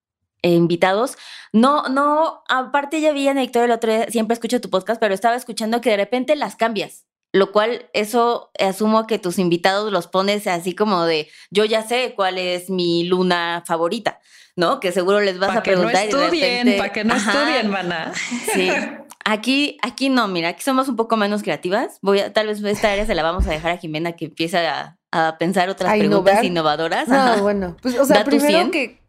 eh, 0.41 0.51
invitados. 0.51 1.17
No, 1.53 1.83
no, 1.89 2.43
aparte 2.47 2.99
ya 3.01 3.13
vi 3.13 3.27
en 3.27 3.37
Victoria 3.37 3.65
el 3.65 3.71
otro 3.71 3.91
día, 3.91 4.07
siempre 4.09 4.33
escucho 4.33 4.61
tu 4.61 4.69
podcast, 4.69 4.99
pero 4.99 5.13
estaba 5.13 5.35
escuchando 5.35 5.81
que 5.81 5.91
de 5.91 5.97
repente 5.97 6.35
las 6.35 6.55
cambias, 6.55 7.05
lo 7.31 7.51
cual 7.51 7.89
eso 7.93 8.51
asumo 8.59 9.07
que 9.07 9.17
tus 9.17 9.39
invitados 9.39 9.91
los 9.91 10.07
pones 10.07 10.47
así 10.47 10.75
como 10.75 11.05
de, 11.05 11.29
yo 11.49 11.65
ya 11.65 11.81
sé 11.81 12.13
cuál 12.15 12.37
es 12.37 12.69
mi 12.69 13.05
luna 13.05 13.63
favorita, 13.65 14.19
¿no? 14.55 14.79
Que 14.79 14.91
seguro 14.91 15.21
les 15.21 15.39
vas 15.39 15.55
a 15.55 15.63
preguntar. 15.63 15.93
Para 15.93 16.05
que 16.05 16.11
no 16.11 16.23
estudien, 16.23 16.77
para 16.77 16.93
que 16.93 17.03
no 17.03 17.15
estudien, 17.15 17.69
maná. 17.69 18.13
Sí. 18.53 18.69
Aquí, 19.27 19.79
aquí 19.81 20.09
no, 20.09 20.27
mira, 20.27 20.49
aquí 20.49 20.61
somos 20.61 20.87
un 20.87 20.95
poco 20.95 21.17
menos 21.17 21.41
creativas. 21.41 21.97
Voy 22.03 22.19
a, 22.19 22.31
tal 22.31 22.45
vez 22.45 22.63
esta 22.63 22.91
área 22.91 23.07
se 23.07 23.15
la 23.15 23.23
vamos 23.23 23.47
a 23.47 23.49
dejar 23.49 23.71
a 23.71 23.77
Jimena 23.77 24.11
que 24.11 24.25
empiece 24.25 24.67
a, 24.67 24.99
pensar 25.39 25.69
otras 25.69 25.97
preguntas 25.97 26.43
innovadoras. 26.43 27.07
No, 27.07 27.41
bueno, 27.41 27.75
pues, 27.81 27.97
o 27.97 28.05
sea, 28.05 28.23
primero 28.23 28.69
que, 28.69 28.99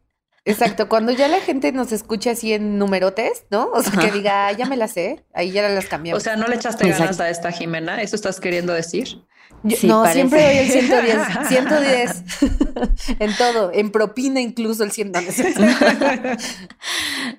exacto, 0.47 0.89
cuando 0.89 1.13
ya 1.13 1.29
la 1.29 1.41
gente 1.41 1.73
nos 1.73 1.93
escucha 1.93 2.31
así 2.31 2.55
en 2.55 2.79
numerotes, 2.79 3.45
¿no? 3.51 3.71
O 3.73 3.83
sea, 3.83 4.01
que 4.01 4.11
diga, 4.11 4.47
ah, 4.47 4.53
ya 4.53 4.67
me 4.67 4.77
las 4.77 4.93
sé, 4.93 5.25
ahí 5.35 5.51
ya 5.51 5.69
las 5.69 5.87
cambiamos. 5.87 6.23
O 6.23 6.25
sea, 6.25 6.37
¿no 6.37 6.47
le 6.47 6.55
echaste 6.55 6.89
ganas 6.89 7.21
a 7.21 7.29
esta 7.29 7.53
Jimena? 7.53 8.01
¿Eso 8.01 8.17
estás 8.17 8.41
queriendo 8.41 8.73
decir? 8.73 9.23
no, 9.83 10.07
siempre 10.07 10.43
doy 10.43 10.57
el 10.59 10.71
110, 10.71 11.49
110 11.49 12.23
en 13.19 13.37
todo, 13.37 13.73
en 13.73 13.91
propina 13.91 14.41
incluso 14.41 14.85
el 14.85 14.93
100. 14.93 15.13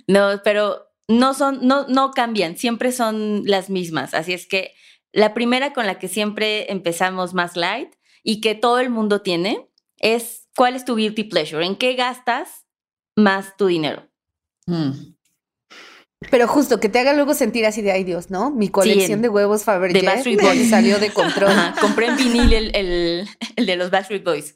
no, 0.08 0.42
pero 0.44 0.87
no 1.08 1.34
son, 1.34 1.65
no, 1.65 1.88
no 1.88 2.12
cambian, 2.12 2.58
siempre 2.58 2.91
son 2.91 3.43
las 3.46 3.70
mismas. 3.70 4.13
Así 4.13 4.34
es 4.34 4.48
que 4.48 4.74
la 5.12 5.34
primera 5.34 5.74
con 5.74 5.88
la 5.88 6.00
que 6.00 6.08
siempre 6.08 6.72
empezamos 6.72 7.34
más 7.34 7.56
light 7.56 7.93
y 8.24 8.41
que 8.41 8.56
todo 8.56 8.80
el 8.80 8.89
mundo 8.89 9.22
tiene 9.22 9.67
es 10.00 10.48
¿cuál 10.56 10.76
es 10.76 10.86
tu 10.86 10.96
guilty 10.96 11.24
pleasure? 11.24 11.65
¿En 11.65 11.76
qué 11.76 11.93
gastas 11.93 12.65
más 13.15 13.56
tu 13.58 13.67
dinero? 13.67 14.08
Mm. 14.65 15.15
Pero 16.32 16.48
justo 16.48 16.80
que 16.80 16.89
te 16.89 17.00
haga 17.00 17.13
luego 17.13 17.36
sentir 17.36 17.65
así 17.65 17.82
de 17.82 17.91
ay 17.91 18.04
Dios, 18.04 18.32
¿no? 18.32 18.50
Mi 18.50 18.70
colección 18.70 19.22
de 19.22 19.30
huevos 19.30 19.63
Fabergé 19.63 20.02
de 20.02 20.65
salió 20.70 21.00
de 21.00 21.12
control. 21.12 21.52
compré 21.80 22.08
en 22.08 22.17
vinil 22.17 22.54
el, 22.54 22.76
el, 22.76 23.30
el, 23.56 23.65
de 23.65 23.76
los 23.76 23.91
Backstreet 23.91 24.24
Boys. 24.24 24.56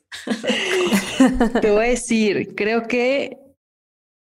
Te 1.61 1.69
voy 1.69 1.85
a 1.85 1.89
decir, 1.89 2.55
creo 2.55 2.87
que 2.87 3.37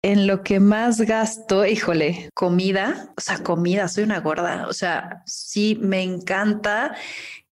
en 0.04 0.26
lo 0.26 0.44
que 0.44 0.60
más 0.60 1.02
gasto, 1.02 1.66
híjole, 1.66 2.30
comida, 2.34 3.14
o 3.18 3.22
sea, 3.22 3.44
comida, 3.44 3.88
soy 3.88 4.04
una 4.04 4.20
gorda, 4.20 4.68
o 4.68 4.74
sea, 4.74 5.22
sí 5.26 5.78
me 5.80 6.02
encanta 6.02 6.96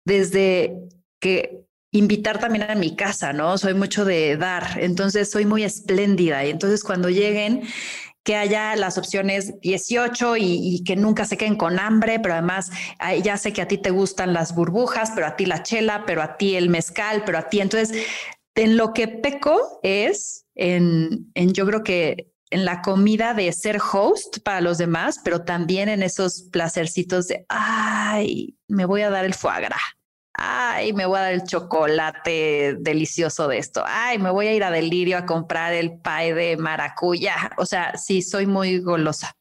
desde 0.04 0.76
que 1.20 1.66
invitar 1.90 2.38
también 2.38 2.70
a 2.70 2.74
mi 2.74 2.94
casa, 2.94 3.32
¿no? 3.32 3.58
Soy 3.58 3.74
mucho 3.74 4.04
de 4.04 4.36
dar, 4.36 4.78
entonces 4.78 5.30
soy 5.30 5.44
muy 5.44 5.64
espléndida 5.64 6.44
y 6.44 6.50
entonces 6.50 6.84
cuando 6.84 7.08
lleguen 7.08 7.62
que 8.22 8.36
haya 8.36 8.74
las 8.76 8.98
opciones 8.98 9.60
18 9.60 10.36
y, 10.36 10.82
que 10.84 10.96
nunca 10.96 11.24
se 11.24 11.36
queden 11.36 11.54
con 11.56 11.78
hambre, 11.78 12.18
pero 12.18 12.34
además 12.34 12.70
ya 13.22 13.36
sé 13.36 13.52
que 13.52 13.62
a 13.62 13.68
ti 13.68 13.78
te 13.78 13.90
gustan 13.90 14.32
las 14.34 14.52
burbujas, 14.52 15.12
pero 15.14 15.28
a 15.28 15.36
ti 15.36 15.46
la 15.46 15.62
chela, 15.62 16.04
pero 16.06 16.22
a 16.22 16.36
ti 16.36 16.56
el 16.56 16.68
mezcal, 16.68 17.22
pero 17.24 17.38
a 17.38 17.48
ti. 17.48 17.60
Entonces, 17.60 17.96
en 18.56 18.76
lo 18.76 18.92
que 18.92 19.06
peco 19.06 19.78
es 19.84 20.44
en, 20.56 21.30
en 21.34 21.52
yo 21.52 21.66
creo 21.66 21.84
que 21.84 22.32
en 22.50 22.64
la 22.64 22.82
comida 22.82 23.34
de 23.34 23.52
ser 23.52 23.78
host 23.80 24.38
para 24.44 24.60
los 24.60 24.78
demás, 24.78 25.20
pero 25.24 25.42
también 25.42 25.88
en 25.88 26.02
esos 26.02 26.48
placercitos 26.52 27.28
de, 27.28 27.44
ay, 27.48 28.56
me 28.68 28.84
voy 28.84 29.02
a 29.02 29.10
dar 29.10 29.24
el 29.24 29.34
foie 29.34 29.60
gras. 29.60 29.80
Ay, 30.38 30.92
me 30.92 31.06
voy 31.06 31.18
a 31.18 31.22
dar 31.22 31.32
el 31.32 31.44
chocolate 31.44 32.76
delicioso 32.78 33.48
de 33.48 33.56
esto. 33.56 33.82
Ay, 33.86 34.18
me 34.18 34.30
voy 34.30 34.48
a 34.48 34.52
ir 34.52 34.64
a 34.64 34.70
Delirio 34.70 35.16
a 35.16 35.24
comprar 35.24 35.72
el 35.72 35.98
pie 36.00 36.34
de 36.34 36.56
maracuya. 36.58 37.52
O 37.56 37.64
sea, 37.64 37.96
sí, 37.96 38.20
soy 38.20 38.46
muy 38.46 38.80
golosa. 38.80 39.32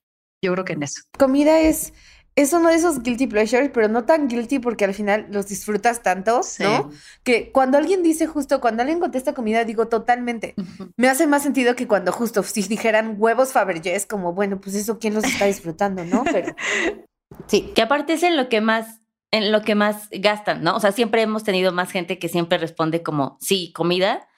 Yo 0.41 0.53
creo 0.53 0.63
que 0.63 0.73
en 0.73 0.83
eso. 0.83 1.01
Comida 1.17 1.59
es 1.59 1.93
es 2.37 2.51
uno 2.51 2.69
de 2.69 2.75
esos 2.75 3.01
guilty 3.01 3.27
pleasures, 3.27 3.71
pero 3.73 3.87
no 3.87 4.03
tan 4.03 4.27
guilty 4.27 4.59
porque 4.59 4.83
al 4.83 4.93
final 4.93 5.27
los 5.31 5.47
disfrutas 5.47 6.03
tanto, 6.03 6.41
¿no? 6.59 6.91
Que 7.23 7.51
cuando 7.51 7.77
alguien 7.77 8.03
dice 8.03 8.27
justo, 8.27 8.59
cuando 8.59 8.81
alguien 8.81 8.99
contesta 8.99 9.33
comida, 9.33 9.63
digo 9.63 9.87
totalmente. 9.87 10.53
Me 10.97 11.07
hace 11.07 11.27
más 11.27 11.43
sentido 11.43 11.75
que 11.77 11.87
cuando 11.87 12.11
justo 12.11 12.43
si 12.43 12.63
dijeran 12.63 13.15
huevos 13.17 13.53
Fabergé, 13.53 13.95
es 13.95 14.05
como, 14.05 14.33
bueno, 14.33 14.59
pues 14.59 14.75
eso 14.75 14.99
quién 14.99 15.13
los 15.13 15.23
está 15.23 15.45
disfrutando, 15.45 16.03
¿no? 16.03 16.25
Pero 16.25 16.53
sí. 17.47 17.71
Que 17.73 17.81
aparte 17.81 18.13
es 18.13 18.23
en 18.23 18.35
lo 18.35 18.49
que 18.49 18.59
más 18.59 18.99
en 19.31 19.51
lo 19.51 19.63
que 19.63 19.75
más 19.75 20.07
gastan, 20.11 20.63
¿no? 20.63 20.75
O 20.75 20.79
sea, 20.79 20.91
siempre 20.91 21.21
hemos 21.21 21.43
tenido 21.43 21.73
más 21.73 21.91
gente 21.91 22.19
que 22.19 22.29
siempre 22.29 22.57
responde 22.57 23.03
como, 23.03 23.37
sí, 23.41 23.73
comida, 23.73 24.29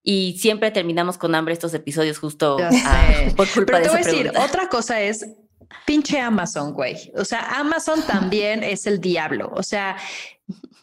y 0.00 0.36
siempre 0.38 0.70
terminamos 0.70 1.18
con 1.18 1.34
hambre 1.34 1.54
estos 1.54 1.74
episodios 1.74 2.18
justo 2.18 2.58
por 3.36 3.48
culpa 3.48 3.72
Pero 3.72 3.82
te 3.82 3.88
voy 3.88 3.98
a 3.98 4.04
decir, 4.04 4.32
otra 4.36 4.68
cosa 4.68 5.00
es 5.00 5.26
Pinche 5.86 6.20
Amazon, 6.20 6.72
güey. 6.72 7.12
O 7.16 7.24
sea, 7.24 7.58
Amazon 7.58 8.02
también 8.02 8.62
es 8.62 8.86
el 8.86 9.00
diablo. 9.00 9.50
O 9.54 9.62
sea, 9.62 9.96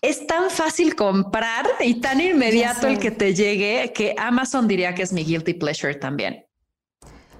es 0.01 0.25
tan 0.25 0.49
fácil 0.49 0.95
comprar 0.95 1.67
y 1.79 1.95
tan 2.01 2.21
inmediato 2.21 2.87
el 2.87 2.99
que 2.99 3.11
te 3.11 3.33
llegue 3.33 3.93
que 3.93 4.15
Amazon 4.17 4.67
diría 4.67 4.95
que 4.95 5.03
es 5.03 5.13
mi 5.13 5.23
guilty 5.23 5.53
pleasure 5.53 5.95
también. 5.95 6.45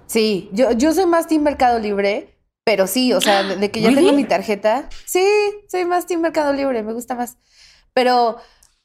Sí, 0.06 0.50
yo, 0.52 0.72
yo 0.74 0.94
soy 0.94 1.06
más 1.06 1.28
Team 1.28 1.42
Mercado 1.42 1.80
Libre, 1.80 2.36
pero 2.64 2.86
sí, 2.86 3.14
o 3.14 3.22
sea, 3.22 3.44
de 3.44 3.72
que 3.72 3.82
ya 3.82 3.94
tengo 3.94 4.14
mi 4.14 4.26
tarjeta. 4.26 4.90
Sí, 5.06 5.26
soy 5.70 5.86
más 5.86 6.06
Team 6.06 6.22
Mercado 6.22 6.54
Libre, 6.54 6.84
me 6.84 6.94
gusta 6.94 7.16
más. 7.16 7.38
Pero 7.94 8.38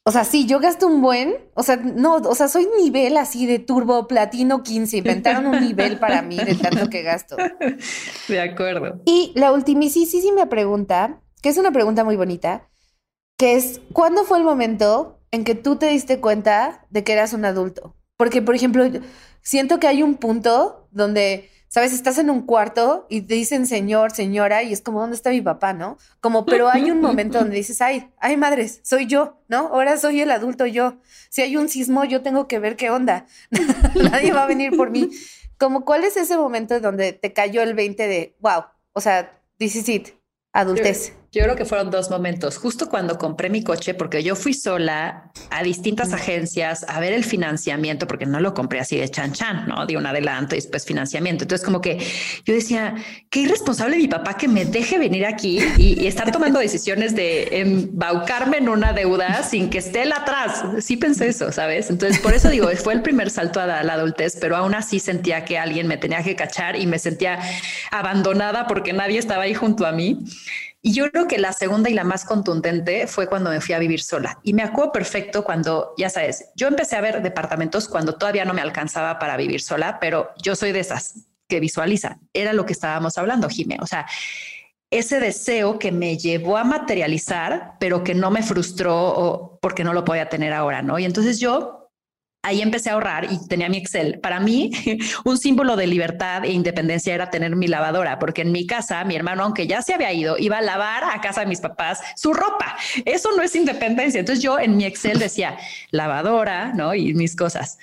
o 0.08 0.12
sea, 0.12 0.22
sí, 0.22 0.46
yo 0.46 0.60
gasto 0.60 0.86
un 0.86 1.02
buen, 1.02 1.36
o 1.54 1.64
sea, 1.64 1.78
no, 1.78 2.14
o 2.14 2.34
sea, 2.36 2.46
soy 2.46 2.68
nivel 2.80 3.16
así 3.16 3.44
de 3.44 3.58
turbo 3.58 4.06
platino 4.06 4.62
15, 4.62 4.98
inventaron 4.98 5.46
un 5.46 5.60
nivel 5.60 5.98
para 5.98 6.22
mí 6.22 6.36
de 6.36 6.54
tanto 6.54 6.88
que 6.88 7.02
gasto. 7.02 7.36
De 8.28 8.40
acuerdo. 8.40 9.02
Y 9.04 9.32
la 9.34 9.52
ultimísima 9.52 10.48
pregunta, 10.48 11.20
que 11.42 11.48
es 11.48 11.58
una 11.58 11.72
pregunta 11.72 12.04
muy 12.04 12.14
bonita, 12.14 12.68
que 13.36 13.56
es, 13.56 13.80
¿cuándo 13.92 14.22
fue 14.22 14.38
el 14.38 14.44
momento 14.44 15.18
en 15.32 15.42
que 15.42 15.56
tú 15.56 15.74
te 15.74 15.88
diste 15.88 16.20
cuenta 16.20 16.86
de 16.88 17.02
que 17.02 17.12
eras 17.12 17.32
un 17.32 17.44
adulto? 17.44 17.96
Porque, 18.16 18.42
por 18.42 18.54
ejemplo, 18.54 18.84
siento 19.42 19.80
que 19.80 19.88
hay 19.88 20.04
un 20.04 20.14
punto 20.14 20.86
donde 20.92 21.50
¿sabes? 21.68 21.92
Estás 21.92 22.18
en 22.18 22.30
un 22.30 22.42
cuarto 22.42 23.06
y 23.08 23.22
te 23.22 23.34
dicen 23.34 23.66
señor, 23.66 24.12
señora, 24.12 24.62
y 24.62 24.72
es 24.72 24.80
como, 24.80 25.00
¿dónde 25.00 25.16
está 25.16 25.30
mi 25.30 25.40
papá, 25.40 25.72
no? 25.72 25.98
Como, 26.20 26.46
pero 26.46 26.68
hay 26.68 26.90
un 26.90 27.00
momento 27.00 27.38
donde 27.38 27.56
dices, 27.56 27.80
ay, 27.80 28.10
ay, 28.18 28.36
madres, 28.36 28.80
soy 28.82 29.06
yo, 29.06 29.40
¿no? 29.48 29.68
Ahora 29.68 29.96
soy 29.96 30.20
el 30.20 30.30
adulto 30.30 30.66
yo. 30.66 30.96
Si 31.28 31.42
hay 31.42 31.56
un 31.56 31.68
sismo, 31.68 32.04
yo 32.04 32.22
tengo 32.22 32.48
que 32.48 32.58
ver 32.58 32.76
qué 32.76 32.90
onda. 32.90 33.26
Nadie 33.94 34.32
va 34.32 34.44
a 34.44 34.46
venir 34.46 34.76
por 34.76 34.90
mí. 34.90 35.10
Como, 35.58 35.84
¿cuál 35.84 36.04
es 36.04 36.16
ese 36.16 36.36
momento 36.36 36.80
donde 36.80 37.12
te 37.12 37.32
cayó 37.32 37.62
el 37.62 37.74
20 37.74 38.06
de, 38.06 38.36
wow, 38.40 38.64
o 38.92 39.00
sea, 39.00 39.40
this 39.58 39.76
is 39.76 39.88
it, 39.88 40.08
adultez? 40.52 41.14
Yo 41.32 41.42
creo 41.42 41.56
que 41.56 41.64
fueron 41.64 41.90
dos 41.90 42.10
momentos. 42.10 42.56
Justo 42.56 42.88
cuando 42.88 43.18
compré 43.18 43.50
mi 43.50 43.62
coche, 43.62 43.94
porque 43.94 44.22
yo 44.22 44.36
fui 44.36 44.54
sola 44.54 45.30
a 45.50 45.62
distintas 45.62 46.12
agencias 46.12 46.84
a 46.88 47.00
ver 47.00 47.12
el 47.12 47.24
financiamiento, 47.24 48.06
porque 48.06 48.26
no 48.26 48.40
lo 48.40 48.54
compré 48.54 48.80
así 48.80 48.96
de 48.96 49.08
chan 49.08 49.32
chan, 49.32 49.66
no 49.66 49.86
de 49.86 49.96
un 49.96 50.06
adelanto 50.06 50.54
y 50.54 50.58
después 50.58 50.84
financiamiento. 50.84 51.44
Entonces, 51.44 51.64
como 51.64 51.80
que 51.80 51.98
yo 52.44 52.54
decía, 52.54 52.94
qué 53.30 53.40
irresponsable 53.40 53.96
mi 53.96 54.08
papá 54.08 54.36
que 54.36 54.48
me 54.48 54.64
deje 54.64 54.98
venir 54.98 55.26
aquí 55.26 55.58
y, 55.78 56.06
estar 56.06 56.30
tomando 56.30 56.60
decisiones 56.60 57.16
de 57.16 57.60
embaucarme 57.60 58.58
en 58.58 58.68
una 58.68 58.92
deuda 58.92 59.42
sin 59.42 59.68
que 59.68 59.78
esté 59.78 60.02
él 60.02 60.12
atrás. 60.12 60.62
Sí 60.80 60.96
pensé 60.96 61.28
eso, 61.28 61.50
sabes? 61.52 61.90
Entonces, 61.90 62.20
por 62.20 62.32
eso 62.32 62.48
digo, 62.48 62.68
fue 62.76 62.94
el 62.94 63.02
primer 63.02 63.30
salto 63.30 63.60
a 63.60 63.66
la 63.66 63.92
adultez, 63.92 64.38
pero 64.40 64.56
aún 64.56 64.74
así 64.74 65.00
sentía 65.00 65.44
que 65.44 65.58
alguien 65.58 65.86
me 65.86 65.96
tenía 65.96 66.22
que 66.22 66.36
cachar 66.36 66.76
y 66.76 66.86
me 66.86 66.98
sentía 66.98 67.40
abandonada 67.90 68.66
porque 68.66 68.92
nadie 68.92 69.18
estaba 69.18 69.44
ahí 69.44 69.54
junto 69.54 69.84
a 69.84 69.92
mí. 69.92 70.18
Y 70.82 70.92
yo 70.92 71.10
creo 71.10 71.26
que 71.26 71.38
la 71.38 71.52
segunda 71.52 71.90
y 71.90 71.94
la 71.94 72.04
más 72.04 72.24
contundente 72.24 73.06
fue 73.06 73.26
cuando 73.26 73.50
me 73.50 73.60
fui 73.60 73.74
a 73.74 73.78
vivir 73.78 74.00
sola. 74.00 74.38
Y 74.42 74.52
me 74.52 74.62
acuerdo 74.62 74.92
perfecto 74.92 75.42
cuando, 75.42 75.94
ya 75.98 76.10
sabes, 76.10 76.50
yo 76.54 76.68
empecé 76.68 76.96
a 76.96 77.00
ver 77.00 77.22
departamentos 77.22 77.88
cuando 77.88 78.14
todavía 78.14 78.44
no 78.44 78.54
me 78.54 78.62
alcanzaba 78.62 79.18
para 79.18 79.36
vivir 79.36 79.60
sola, 79.60 79.98
pero 80.00 80.30
yo 80.40 80.54
soy 80.54 80.72
de 80.72 80.80
esas 80.80 81.26
que 81.48 81.60
visualiza. 81.60 82.18
Era 82.32 82.52
lo 82.52 82.66
que 82.66 82.72
estábamos 82.72 83.18
hablando, 83.18 83.48
Jimé. 83.48 83.78
O 83.80 83.86
sea, 83.86 84.06
ese 84.90 85.18
deseo 85.18 85.78
que 85.78 85.90
me 85.90 86.16
llevó 86.16 86.56
a 86.56 86.64
materializar, 86.64 87.74
pero 87.80 88.04
que 88.04 88.14
no 88.14 88.30
me 88.30 88.42
frustró 88.42 89.58
porque 89.60 89.82
no 89.82 89.92
lo 89.92 90.04
podía 90.04 90.28
tener 90.28 90.52
ahora, 90.52 90.82
¿no? 90.82 90.98
Y 90.98 91.04
entonces 91.04 91.40
yo 91.40 91.75
ahí 92.42 92.62
empecé 92.62 92.90
a 92.90 92.94
ahorrar 92.94 93.26
y 93.30 93.46
tenía 93.48 93.68
mi 93.68 93.78
Excel. 93.78 94.20
Para 94.20 94.40
mí, 94.40 94.70
un 95.24 95.36
símbolo 95.36 95.76
de 95.76 95.86
libertad 95.86 96.44
e 96.44 96.52
independencia 96.52 97.14
era 97.14 97.30
tener 97.30 97.56
mi 97.56 97.66
lavadora, 97.66 98.18
porque 98.18 98.42
en 98.42 98.52
mi 98.52 98.66
casa, 98.66 99.04
mi 99.04 99.16
hermano, 99.16 99.42
aunque 99.42 99.66
ya 99.66 99.82
se 99.82 99.94
había 99.94 100.12
ido, 100.12 100.38
iba 100.38 100.58
a 100.58 100.62
lavar 100.62 101.04
a 101.04 101.20
casa 101.20 101.40
de 101.40 101.46
mis 101.46 101.60
papás 101.60 102.00
su 102.14 102.32
ropa. 102.32 102.76
Eso 103.04 103.30
no 103.36 103.42
es 103.42 103.54
independencia. 103.56 104.20
Entonces 104.20 104.42
yo 104.42 104.58
en 104.58 104.76
mi 104.76 104.84
Excel 104.84 105.18
decía 105.18 105.58
lavadora, 105.90 106.72
¿no? 106.72 106.94
Y 106.94 107.14
mis 107.14 107.34
cosas. 107.34 107.78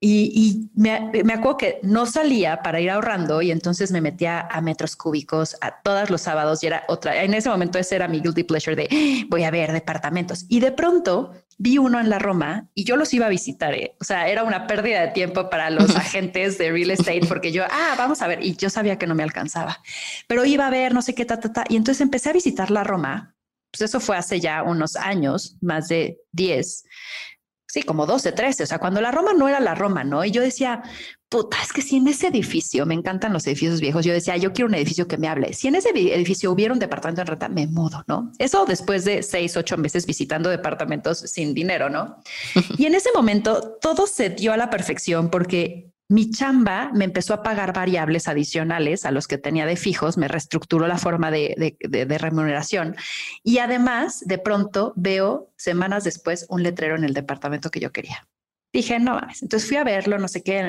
Y, 0.00 0.70
me, 0.76 1.10
me, 1.24 1.32
acuerdo 1.32 1.56
que 1.56 1.80
no 1.82 2.06
salía 2.06 2.62
para 2.62 2.80
ir 2.80 2.88
ahorrando 2.88 3.42
y 3.42 3.50
entonces 3.50 3.90
me 3.90 4.00
metía 4.00 4.40
a 4.40 4.60
metros 4.60 4.94
cúbicos 4.94 5.56
a 5.60 5.82
todos 5.82 6.08
los 6.08 6.20
sábados 6.20 6.62
y 6.62 6.68
era 6.68 6.84
otra. 6.86 7.24
En 7.24 7.34
ese 7.34 7.48
momento 7.48 7.80
ese 7.80 7.96
era 7.96 8.06
mi 8.06 8.20
guilty 8.20 8.44
pleasure 8.44 8.76
de 8.76 8.88
¡Ah! 8.92 9.26
voy 9.28 9.42
a 9.42 9.50
ver 9.50 9.72
departamentos. 9.72 10.46
Y 10.48 10.60
de 10.60 10.70
pronto 10.70 11.32
vi 11.56 11.78
uno 11.78 11.98
en 11.98 12.10
la 12.10 12.20
Roma 12.20 12.68
y 12.74 12.84
yo 12.84 12.96
los 12.96 13.12
iba 13.12 13.26
a 13.26 13.28
visitar. 13.28 13.74
¿eh? 13.74 13.96
O 14.00 14.04
sea, 14.04 14.28
era 14.28 14.44
una 14.44 14.68
pérdida 14.68 15.00
de 15.00 15.08
tiempo 15.08 15.50
para 15.50 15.68
los 15.68 15.96
agentes 15.96 16.58
de 16.58 16.70
real 16.70 16.92
estate 16.92 17.26
porque 17.26 17.50
yo, 17.50 17.64
ah, 17.64 17.94
vamos 17.98 18.22
a 18.22 18.28
ver. 18.28 18.44
Y 18.44 18.54
yo 18.54 18.70
sabía 18.70 18.98
que 18.98 19.08
no 19.08 19.16
me 19.16 19.24
alcanzaba, 19.24 19.82
pero 20.28 20.44
iba 20.44 20.68
a 20.68 20.70
ver 20.70 20.94
no 20.94 21.02
sé 21.02 21.16
qué, 21.16 21.24
ta, 21.24 21.40
ta, 21.40 21.52
ta. 21.52 21.64
Y 21.68 21.74
entonces 21.74 22.02
empecé 22.02 22.30
a 22.30 22.34
visitar 22.34 22.70
la 22.70 22.84
Roma. 22.84 23.34
Pues 23.72 23.82
eso 23.82 23.98
fue 23.98 24.16
hace 24.16 24.38
ya 24.38 24.62
unos 24.62 24.94
años, 24.96 25.56
más 25.60 25.88
de 25.88 26.20
10 26.32 26.84
sí, 27.68 27.82
como 27.82 28.06
12, 28.06 28.32
13, 28.32 28.62
o 28.62 28.66
sea, 28.66 28.78
cuando 28.78 29.00
la 29.00 29.10
Roma 29.10 29.34
no 29.34 29.46
era 29.48 29.60
la 29.60 29.74
Roma, 29.74 30.02
¿no? 30.02 30.24
Y 30.24 30.30
yo 30.30 30.40
decía, 30.40 30.82
puta, 31.28 31.58
es 31.62 31.72
que 31.72 31.82
si 31.82 31.96
en 31.96 32.08
ese 32.08 32.28
edificio, 32.28 32.86
me 32.86 32.94
encantan 32.94 33.32
los 33.32 33.46
edificios 33.46 33.80
viejos, 33.80 34.04
yo 34.04 34.12
decía, 34.12 34.36
yo 34.38 34.52
quiero 34.52 34.68
un 34.68 34.74
edificio 34.74 35.06
que 35.06 35.18
me 35.18 35.28
hable. 35.28 35.52
Si 35.52 35.68
en 35.68 35.74
ese 35.74 35.90
edificio 35.90 36.50
hubiera 36.50 36.72
un 36.72 36.78
departamento 36.78 37.20
en 37.20 37.26
renta, 37.26 37.48
me 37.48 37.66
mudo, 37.66 38.02
¿no? 38.08 38.32
Eso 38.38 38.64
después 38.64 39.04
de 39.04 39.22
seis, 39.22 39.56
ocho 39.56 39.76
meses 39.76 40.06
visitando 40.06 40.48
departamentos 40.48 41.18
sin 41.18 41.52
dinero, 41.52 41.90
¿no? 41.90 42.22
y 42.78 42.86
en 42.86 42.94
ese 42.94 43.10
momento 43.14 43.76
todo 43.80 44.06
se 44.06 44.30
dio 44.30 44.52
a 44.52 44.56
la 44.56 44.70
perfección 44.70 45.28
porque 45.30 45.92
mi 46.08 46.30
chamba 46.30 46.90
me 46.94 47.04
empezó 47.04 47.34
a 47.34 47.42
pagar 47.42 47.74
variables 47.74 48.28
adicionales 48.28 49.04
a 49.04 49.10
los 49.10 49.28
que 49.28 49.36
tenía 49.36 49.66
de 49.66 49.76
fijos, 49.76 50.16
me 50.16 50.26
reestructuró 50.26 50.86
la 50.86 50.96
forma 50.96 51.30
de, 51.30 51.76
remuneración 52.18 52.96
y 53.44 53.58
además 53.58 54.22
de 54.26 54.38
pronto 54.38 54.94
veo 54.96 55.52
semanas 55.56 56.04
después 56.04 56.46
un 56.48 56.62
letrero 56.62 56.96
en 56.96 57.04
el 57.04 57.12
departamento 57.12 57.70
que 57.70 57.80
yo 57.80 57.92
quería. 57.92 58.26
Dije, 58.72 58.98
no 58.98 59.14
mames, 59.14 59.42
entonces 59.42 59.68
fui 59.68 59.76
a 59.76 59.84
verlo, 59.84 60.18
no 60.18 60.28
sé 60.28 60.42
qué, 60.42 60.62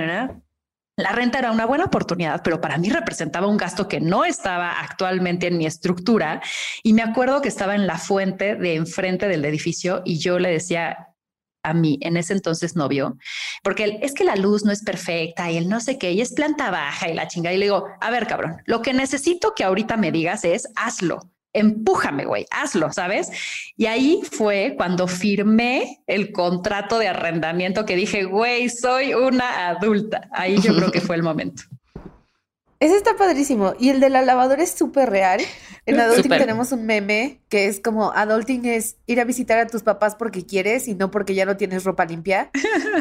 La 0.97 1.11
renta 1.13 1.39
era 1.39 1.51
una 1.51 1.65
buena 1.65 1.85
oportunidad, 1.85 2.41
pero 2.43 2.59
para 2.59 2.77
mí 2.77 2.89
representaba 2.89 3.47
un 3.47 3.57
gasto 3.57 3.87
que 3.87 4.01
no 4.01 4.25
estaba 4.25 4.81
actualmente 4.81 5.47
en 5.47 5.57
mi 5.57 5.65
estructura. 5.65 6.41
Y 6.83 6.93
me 6.93 7.01
acuerdo 7.01 7.41
que 7.41 7.47
estaba 7.47 7.75
en 7.75 7.87
la 7.87 7.97
fuente 7.97 8.55
de 8.55 8.75
enfrente 8.75 9.29
del 9.29 9.45
edificio 9.45 10.01
y 10.05 10.17
yo 10.17 10.39
le 10.39 10.49
decía, 10.49 11.08
a 11.63 11.73
mí 11.73 11.97
en 12.01 12.17
ese 12.17 12.33
entonces 12.33 12.75
novio, 12.75 13.17
porque 13.63 13.99
es 14.01 14.13
que 14.13 14.23
la 14.23 14.35
luz 14.35 14.65
no 14.65 14.71
es 14.71 14.83
perfecta 14.83 15.51
y 15.51 15.57
él 15.57 15.69
no 15.69 15.79
sé 15.79 15.97
qué, 15.97 16.11
y 16.11 16.21
es 16.21 16.33
planta 16.33 16.71
baja 16.71 17.09
y 17.09 17.13
la 17.13 17.27
chinga. 17.27 17.53
Y 17.53 17.57
le 17.57 17.65
digo, 17.65 17.85
a 17.99 18.11
ver, 18.11 18.27
cabrón, 18.27 18.57
lo 18.65 18.81
que 18.81 18.93
necesito 18.93 19.53
que 19.55 19.63
ahorita 19.63 19.97
me 19.97 20.11
digas 20.11 20.45
es 20.45 20.67
hazlo, 20.75 21.19
empújame, 21.53 22.25
güey, 22.25 22.45
hazlo, 22.51 22.91
¿sabes? 22.91 23.29
Y 23.75 23.87
ahí 23.87 24.21
fue 24.29 24.75
cuando 24.77 25.07
firmé 25.07 26.01
el 26.07 26.31
contrato 26.31 26.99
de 26.99 27.07
arrendamiento 27.07 27.85
que 27.85 27.95
dije, 27.95 28.23
güey, 28.23 28.69
soy 28.69 29.13
una 29.13 29.69
adulta. 29.69 30.29
Ahí 30.31 30.59
yo 30.61 30.75
creo 30.75 30.91
que 30.91 31.01
fue 31.01 31.15
el 31.15 31.23
momento. 31.23 31.63
Ese 32.79 32.95
está 32.95 33.17
padrísimo. 33.17 33.73
Y 33.77 33.89
el 33.89 33.99
de 33.99 34.09
la 34.09 34.21
lavadora 34.21 34.63
es 34.63 34.71
súper 34.77 35.09
real. 35.09 35.41
En 35.85 35.99
Adulting 35.99 36.29
tenemos 36.29 36.71
un 36.71 36.85
meme 36.85 37.41
que 37.49 37.65
es 37.65 37.79
como 37.79 38.11
Adulting 38.11 38.65
es 38.65 38.97
ir 39.07 39.19
a 39.19 39.23
visitar 39.23 39.57
a 39.57 39.67
tus 39.67 39.81
papás 39.81 40.15
porque 40.15 40.45
quieres 40.45 40.87
y 40.87 40.93
no 40.93 41.09
porque 41.09 41.33
ya 41.33 41.45
no 41.45 41.57
tienes 41.57 41.83
ropa 41.83 42.05
limpia. 42.05 42.51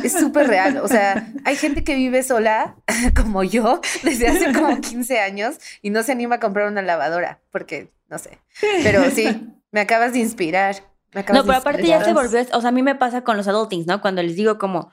Es 0.02 0.12
súper 0.12 0.48
real. 0.48 0.78
O 0.78 0.88
sea, 0.88 1.32
hay 1.44 1.56
gente 1.56 1.84
que 1.84 1.94
vive 1.94 2.22
sola, 2.22 2.76
como 3.14 3.44
yo, 3.44 3.80
desde 4.02 4.28
hace 4.28 4.52
como 4.52 4.80
15 4.80 5.20
años 5.20 5.58
y 5.82 5.90
no 5.90 6.02
se 6.02 6.12
anima 6.12 6.36
a 6.36 6.40
comprar 6.40 6.68
una 6.68 6.82
lavadora 6.82 7.40
porque, 7.50 7.92
no 8.08 8.18
sé. 8.18 8.38
Pero 8.82 9.10
sí, 9.10 9.26
me 9.70 9.80
acabas 9.80 10.12
de 10.12 10.20
inspirar. 10.20 10.76
no, 11.14 11.44
pero 11.44 11.54
aparte 11.54 11.86
ya 11.86 12.02
se 12.02 12.14
volvió, 12.14 12.40
o 12.52 12.60
sea, 12.60 12.70
a 12.70 12.72
mí 12.72 12.82
me 12.82 12.94
pasa 12.94 13.22
con 13.22 13.36
los 13.36 13.46
adultings, 13.48 13.86
¿no? 13.86 14.00
Cuando 14.00 14.22
les 14.22 14.34
digo 14.34 14.56
como, 14.56 14.90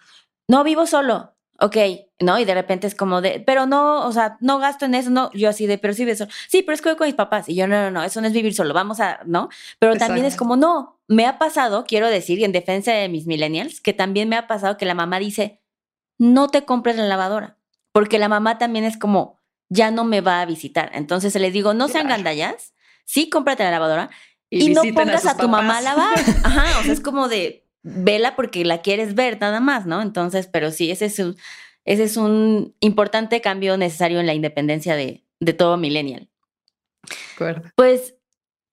no 0.50 0.64
vivo 0.64 0.86
solo, 0.86 1.35
ok, 1.60 1.78
¿no? 2.20 2.40
Y 2.40 2.46
de 2.46 2.54
repente 2.54 2.88
es 2.88 2.96
como 2.96 3.22
de, 3.22 3.40
pero 3.46 3.66
no, 3.66 4.06
o 4.06 4.12
sea, 4.12 4.38
no 4.42 4.60
gasto 4.60 4.86
en 4.86 4.96
eso, 4.96 5.10
no, 5.10 5.32
yo 5.34 5.50
así 5.50 5.68
de, 5.68 5.78
pero 5.78 5.94
sí 5.94 6.16
solo. 6.16 6.30
Sí, 6.48 6.62
pero 6.62 6.76
es 6.76 6.82
que 6.82 6.90
voy 6.90 6.98
con 6.98 7.08
mis 7.08 7.16
papás. 7.16 7.50
Y 7.50 7.56
yo, 7.56 7.68
no, 7.68 7.82
no, 7.82 7.92
no, 7.92 8.04
eso 8.04 8.22
no 8.22 8.28
es 8.28 8.34
vivir 8.34 8.54
solo, 8.54 8.74
vamos 8.74 9.00
a, 9.00 9.20
¿no? 9.26 9.50
Pero 9.80 9.96
también 9.96 10.26
es 10.26 10.36
como, 10.36 10.56
no, 10.56 11.00
me 11.08 11.26
ha 11.26 11.38
pasado, 11.38 11.86
quiero 11.88 12.10
decir, 12.10 12.44
en 12.44 12.52
defensa 12.52 12.92
de 12.92 13.10
mis 13.10 13.28
millennials, 13.28 13.82
que 13.82 13.94
también 13.94 14.30
me 14.30 14.36
ha 14.36 14.48
pasado 14.48 14.78
que 14.78 14.86
la 14.86 14.96
mamá 14.96 15.20
dice, 15.20 15.62
no 16.18 16.48
te 16.48 16.66
compres 16.66 16.96
la 16.96 17.06
lavadora, 17.06 17.58
porque 17.92 18.20
la 18.20 18.30
mamá 18.30 18.58
también 18.58 18.86
es 18.86 18.98
como, 18.98 19.40
ya 19.70 19.92
no 19.92 20.04
me 20.04 20.22
va 20.22 20.42
a 20.42 20.46
visitar. 20.46 20.92
Entonces 20.94 21.36
le 21.36 21.52
digo, 21.52 21.74
no 21.74 21.88
sean 21.88 22.08
gandallas, 22.08 22.74
sí, 23.06 23.30
cómprate 23.30 23.64
la 23.64 23.72
lavadora 23.72 24.10
y, 24.50 24.70
no 24.70 24.84
pongas 24.94 25.26
a, 25.26 25.38
tu 25.38 25.50
mamá 25.50 25.80
a 25.80 25.82
lavar. 25.82 26.20
Ajá, 26.44 26.80
o 26.80 26.84
sea, 26.84 26.94
es 26.94 27.02
como 27.02 27.28
de, 27.28 27.65
vela 27.86 28.36
porque 28.36 28.66
la 28.66 28.82
quieres 28.82 29.14
ver 29.14 29.40
nada 29.40 29.60
más, 29.60 29.86
¿no? 29.86 30.02
Entonces, 30.02 30.48
pero 30.48 30.72
sí, 30.72 30.90
ese 30.90 31.06
es 31.06 31.20
un, 31.20 31.38
ese 31.86 32.04
es 32.04 32.18
un 32.18 32.76
importante 32.80 33.42
cambio 33.42 33.78
necesario 33.78 34.20
en 34.20 34.26
la 34.26 34.34
independencia 34.34 34.96
de, 34.96 35.24
todo 35.58 35.78
millennial. 35.78 36.28
Pues 37.76 38.16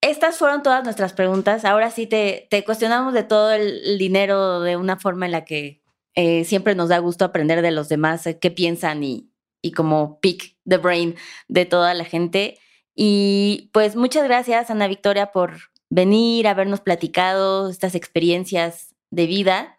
estas 0.01 0.37
fueron 0.37 0.63
todas 0.63 0.83
nuestras 0.83 1.13
preguntas. 1.13 1.63
Ahora 1.63 1.91
sí 1.91 2.07
te, 2.07 2.47
te 2.49 2.63
cuestionamos 2.63 3.13
de 3.13 3.21
todo 3.23 3.51
el, 3.51 3.99
dinero 3.99 4.61
de 4.61 4.77
una 4.77 4.97
forma 4.97 5.27
en 5.27 5.31
la 5.31 5.45
que 5.45 5.83
eh, 6.15 6.43
siempre 6.45 6.73
nos 6.73 6.89
da 6.89 6.97
gusto 6.97 7.23
aprender 7.23 7.61
de 7.61 7.71
los 7.71 7.89
demás, 7.89 8.25
eh, 8.25 8.39
qué 8.39 8.49
piensan 8.49 9.03
y, 9.03 9.29
y 9.61 9.71
como 9.73 10.19
pick 10.19 10.57
the 10.67 10.77
brain 10.77 11.15
de 11.47 11.65
toda 11.65 11.93
la 11.93 12.05
gente. 12.05 12.57
Y 12.95 13.69
pues 13.73 13.95
muchas 13.95 14.23
gracias, 14.23 14.71
Ana 14.71 14.87
Victoria, 14.87 15.31
por 15.31 15.57
venir, 15.91 16.47
habernos 16.47 16.81
platicado 16.81 17.69
estas 17.69 17.93
experiencias 17.93 18.92
de 19.13 19.27
vida. 19.27 19.77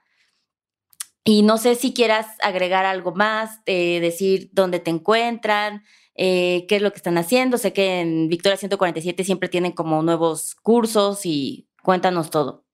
Y 1.24 1.42
no 1.42 1.56
sé 1.56 1.74
si 1.74 1.94
quieras 1.94 2.26
agregar 2.42 2.84
algo 2.84 3.12
más, 3.14 3.60
eh, 3.66 3.98
decir 4.00 4.50
dónde 4.52 4.78
te 4.78 4.90
encuentran, 4.90 5.82
eh, 6.14 6.66
qué 6.68 6.76
es 6.76 6.82
lo 6.82 6.90
que 6.90 6.98
están 6.98 7.16
haciendo. 7.18 7.56
Sé 7.56 7.72
que 7.72 8.00
en 8.00 8.28
Victoria 8.28 8.58
147 8.58 9.24
siempre 9.24 9.48
tienen 9.48 9.72
como 9.72 10.02
nuevos 10.02 10.54
cursos 10.54 11.24
y 11.24 11.66
cuéntanos 11.82 12.30
todo. 12.30 12.64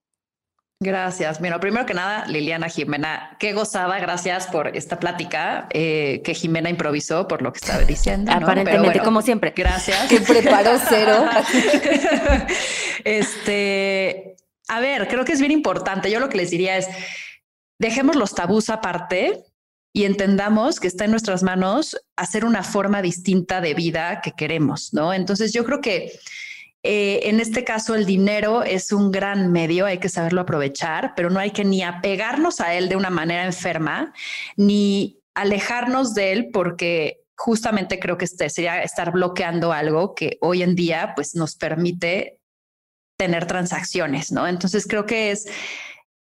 Gracias. 0.83 1.41
Bueno, 1.41 1.61
primero 1.61 1.85
que 1.85 1.93
nada, 1.93 2.25
Liliana 2.27 2.71
Jimena, 2.71 3.37
qué 3.39 3.53
gozada. 3.53 3.99
Gracias 3.99 4.47
por 4.47 4.75
esta 4.75 4.99
plática 4.99 5.69
eh, 5.71 6.23
que 6.25 6.35
Jimena 6.35 6.71
improvisó 6.71 7.29
por 7.29 7.43
lo 7.43 7.53
que 7.53 7.59
estaba 7.59 7.83
diciendo. 7.85 8.33
Aparentemente, 8.33 9.01
como 9.01 9.21
siempre. 9.21 9.53
Gracias. 9.55 10.09
Que 10.09 10.21
preparó 10.21 10.71
cero. 10.89 11.27
este, 13.05 14.30
a 14.71 14.79
ver, 14.79 15.09
creo 15.09 15.25
que 15.25 15.33
es 15.33 15.41
bien 15.41 15.51
importante. 15.51 16.13
Yo 16.13 16.21
lo 16.21 16.29
que 16.29 16.37
les 16.37 16.51
diría 16.51 16.77
es, 16.77 16.87
dejemos 17.81 18.15
los 18.15 18.37
tabús 18.37 18.71
aparte 18.71 19.43
y 19.93 20.05
entendamos 20.05 20.79
que 20.79 20.87
está 20.87 21.07
en 21.07 21.11
nuestras 21.11 21.43
manos 21.43 22.01
hacer 22.17 22.45
una 22.45 22.63
forma 22.63 23.03
distinta 23.03 23.61
de 23.61 23.75
vida 23.75 24.21
que 24.23 24.31
queremos, 24.31 24.95
¿no? 24.95 25.13
Entonces 25.13 25.53
yo 25.53 25.65
creo 25.65 25.81
que 25.81 26.13
eh, 26.85 27.21
en 27.25 27.41
este 27.41 27.65
caso 27.65 27.97
el 27.97 28.07
dinero 28.07 28.63
es 28.63 28.93
un 28.93 29.11
gran 29.11 29.51
medio, 29.51 29.87
hay 29.87 29.99
que 29.99 30.09
saberlo 30.09 30.43
aprovechar, 30.43 31.15
pero 31.17 31.31
no 31.31 31.41
hay 31.41 31.51
que 31.51 31.65
ni 31.65 31.83
apegarnos 31.83 32.61
a 32.61 32.73
él 32.73 32.89
de 32.89 32.95
una 32.95 33.11
manera 33.11 33.45
enferma, 33.45 34.15
ni 34.57 35.19
alejarnos 35.35 36.15
de 36.15 36.31
él 36.31 36.51
porque 36.53 37.25
justamente 37.37 37.99
creo 37.99 38.17
que 38.17 38.27
este 38.27 38.49
sería 38.51 38.83
estar 38.85 39.11
bloqueando 39.11 39.73
algo 39.73 40.15
que 40.15 40.39
hoy 40.41 40.63
en 40.63 40.77
día 40.77 41.13
pues 41.17 41.35
nos 41.35 41.57
permite 41.57 42.40
tener 43.21 43.45
transacciones, 43.45 44.33
¿no? 44.33 44.49
Entonces 44.49 44.87
creo 44.89 45.05
que 45.05 45.31
es, 45.31 45.47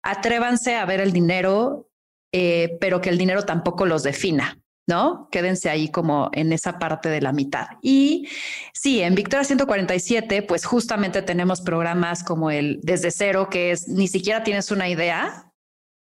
atrévanse 0.02 0.78
a 0.78 0.84
ver 0.84 1.00
el 1.00 1.14
dinero, 1.14 1.92
eh, 2.32 2.76
pero 2.82 3.02
que 3.02 3.10
el 3.10 3.20
dinero 3.20 3.46
tampoco 3.46 3.86
los 3.86 4.02
defina, 4.02 4.58
¿no? 4.88 5.30
Quédense 5.32 5.70
ahí 5.70 5.90
como 5.92 6.32
en 6.34 6.52
esa 6.54 6.80
parte 6.80 7.10
de 7.10 7.22
la 7.22 7.34
mitad. 7.34 7.68
Y 7.84 8.28
sí, 8.74 9.04
en 9.04 9.14
Victoria 9.14 9.44
147, 9.44 10.42
pues 10.42 10.66
justamente 10.66 11.22
tenemos 11.22 11.62
programas 11.62 12.24
como 12.24 12.50
el 12.50 12.80
Desde 12.82 13.12
Cero, 13.12 13.48
que 13.48 13.70
es 13.70 13.88
ni 13.88 14.08
siquiera 14.08 14.42
tienes 14.42 14.72
una 14.72 14.90
idea, 14.90 15.47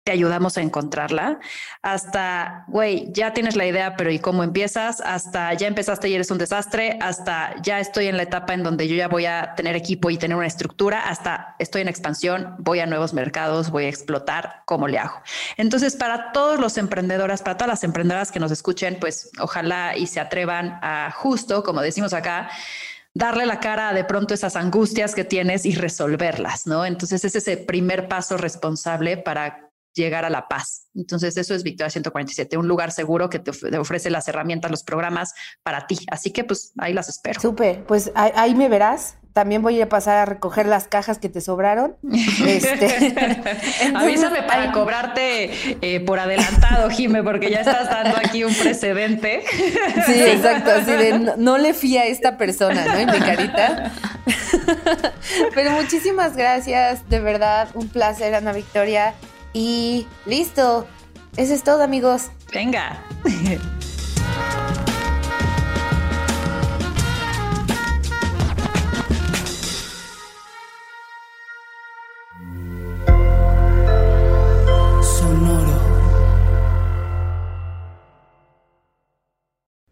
te 0.03 0.13
ayudamos 0.13 0.57
a 0.57 0.63
encontrarla, 0.63 1.41
hasta, 1.83 2.65
güey, 2.69 3.13
ya 3.13 3.35
tienes 3.35 3.55
la 3.55 3.67
idea, 3.67 3.97
pero 3.97 4.11
¿y 4.11 4.19
cómo 4.19 4.43
empiezas? 4.43 5.03
Hasta 5.03 5.53
ya 5.55 5.67
empezaste 5.67 6.09
y 6.09 6.15
eres 6.15 6.31
un 6.31 6.39
desastre, 6.39 6.99
hasta 7.03 7.55
ya 7.63 7.81
estoy 7.81 8.07
en 8.07 8.17
la 8.17 8.23
etapa 8.23 8.55
en 8.55 8.63
donde 8.63 8.89
yo 8.89 8.97
ya 8.97 9.09
voy 9.09 9.27
a 9.27 9.55
tener 9.57 9.77
equipo 9.77 10.11
y 10.11 10.17
tener 10.17 10.37
una 10.37 10.47
estructura, 10.47 11.01
hasta 11.09 11.55
estoy 11.59 11.83
en 11.83 11.89
expansión, 11.89 12.57
voy 12.59 12.81
a 12.81 12.87
nuevos 12.87 13.13
mercados, 13.13 13.71
voy 13.71 13.85
a 13.85 13.89
explotar, 13.89 14.63
¿cómo 14.65 14.89
le 14.89 14.99
hago? 14.99 15.21
Entonces, 15.59 15.97
para 15.97 16.33
todos 16.33 16.59
los 16.59 16.79
emprendedoras, 16.79 17.43
para 17.43 17.59
todas 17.59 17.69
las 17.69 17.85
emprendedoras 17.85 18.33
que 18.33 18.41
nos 18.41 18.51
escuchen, 18.51 18.97
pues 18.99 19.31
ojalá 19.39 19.97
y 19.97 20.07
se 20.07 20.19
atrevan 20.19 20.79
a 20.83 21.11
justo, 21.11 21.63
como 21.63 21.83
decimos 21.83 22.15
acá, 22.15 22.49
darle 23.13 23.45
la 23.45 23.61
cara 23.61 23.91
a 23.91 23.93
de 23.93 24.05
pronto 24.05 24.33
esas 24.33 24.57
angustias 24.57 25.15
que 25.15 25.25
tienes 25.25 25.67
y 25.67 25.75
resolverlas, 25.75 26.67
¿no? 26.67 26.87
Entonces, 26.87 27.25
es 27.25 27.35
ese 27.35 27.59
primer 27.59 28.09
paso 28.09 28.39
responsable 28.39 29.17
para 29.19 29.70
llegar 29.95 30.25
a 30.25 30.31
la 30.31 30.49
paz. 30.49 30.89
Entonces, 30.95 31.37
eso 31.37 31.55
es 31.55 31.63
Victoria 31.63 31.91
147, 31.91 32.57
un 32.57 32.69
lugar 32.69 32.93
seguro 32.93 33.31
que 33.31 33.39
te, 33.39 33.51
ofrece 33.79 34.11
las 34.11 34.29
herramientas, 34.29 34.71
los 34.71 34.83
programas 34.83 35.35
para 35.63 35.87
ti. 35.87 35.99
Así 36.11 36.33
que, 36.33 36.45
pues, 36.45 36.73
ahí 36.79 36.93
las 36.93 37.09
espero. 37.09 37.41
Súper, 37.41 37.85
pues 37.85 38.11
ahí, 38.15 38.55
me 38.55 38.69
verás 38.69 39.17
también 39.33 39.63
voy 39.63 39.81
a 39.81 39.89
pasar 39.89 40.19
a 40.19 40.25
recoger 40.25 40.67
las 40.67 40.89
cajas 40.89 41.19
que 41.19 41.29
te 41.29 41.41
sobraron. 41.41 41.97
Este, 42.47 43.15
Avísame 43.95 44.43
para 44.43 44.73
cobrarte 44.73 45.51
eh, 45.81 46.01
por 46.01 46.19
adelantado, 46.19 46.91
Jime, 46.91 47.23
porque 47.23 47.51
ya 47.51 47.61
estás 47.61 47.89
dando 47.89 48.17
aquí 48.17 48.45
un 48.45 48.55
precedente. 48.55 49.45
Sí, 50.07 50.21
exacto, 50.21 50.71
así 50.73 50.91
de 50.91 51.35
no, 51.37 51.59
le 51.59 51.75
fía 51.75 52.03
a 52.03 52.07
esta 52.07 52.37
persona, 52.37 52.85
¿no? 52.85 52.95
En 52.95 53.11
mi 53.11 53.19
carita. 53.19 53.93
Pero 55.55 55.71
muchísimas 55.73 56.37
gracias, 56.37 57.09
de 57.09 57.21
verdad, 57.21 57.69
un 57.75 57.89
placer, 57.89 58.35
Ana 58.35 58.53
Victoria. 58.53 59.15
Y 59.53 60.07
listo, 60.27 60.87
eso 61.37 61.55
es 61.55 61.65
todo, 61.65 61.83
amigos. 61.83 62.31
Venga. 62.53 63.05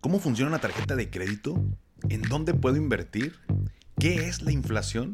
¿Cómo 0.00 0.20
funciona 0.20 0.48
una 0.48 0.58
tarjeta 0.58 0.96
de 0.96 1.10
crédito? 1.10 1.62
¿En 2.08 2.22
dónde 2.22 2.54
puedo 2.54 2.76
invertir? 2.76 3.34
¿Qué 3.98 4.28
es 4.28 4.42
la 4.42 4.52
inflación? 4.52 5.12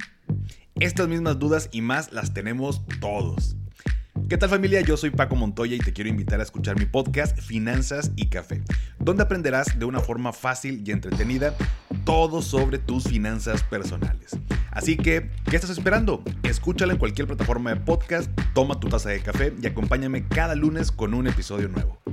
Estas 0.76 1.08
mismas 1.08 1.38
dudas 1.38 1.68
y 1.72 1.80
más 1.80 2.12
las 2.12 2.32
tenemos 2.32 2.82
todos. 3.00 3.56
¿Qué 4.28 4.38
tal 4.38 4.48
familia? 4.48 4.80
Yo 4.80 4.96
soy 4.96 5.10
Paco 5.10 5.36
Montoya 5.36 5.74
y 5.76 5.80
te 5.80 5.92
quiero 5.92 6.08
invitar 6.08 6.40
a 6.40 6.44
escuchar 6.44 6.78
mi 6.78 6.86
podcast 6.86 7.38
Finanzas 7.38 8.12
y 8.16 8.28
Café, 8.28 8.62
donde 8.98 9.24
aprenderás 9.24 9.78
de 9.78 9.84
una 9.84 10.00
forma 10.00 10.32
fácil 10.32 10.82
y 10.86 10.92
entretenida 10.92 11.54
todo 12.04 12.40
sobre 12.40 12.78
tus 12.78 13.04
finanzas 13.04 13.62
personales. 13.64 14.30
Así 14.70 14.96
que, 14.96 15.30
¿qué 15.50 15.56
estás 15.56 15.70
esperando? 15.70 16.22
Escúchala 16.42 16.94
en 16.94 16.98
cualquier 16.98 17.26
plataforma 17.26 17.74
de 17.74 17.80
podcast, 17.80 18.30
toma 18.54 18.80
tu 18.80 18.88
taza 18.88 19.10
de 19.10 19.20
café 19.20 19.52
y 19.60 19.66
acompáñame 19.66 20.26
cada 20.26 20.54
lunes 20.54 20.90
con 20.90 21.12
un 21.12 21.26
episodio 21.26 21.68
nuevo. 21.68 22.04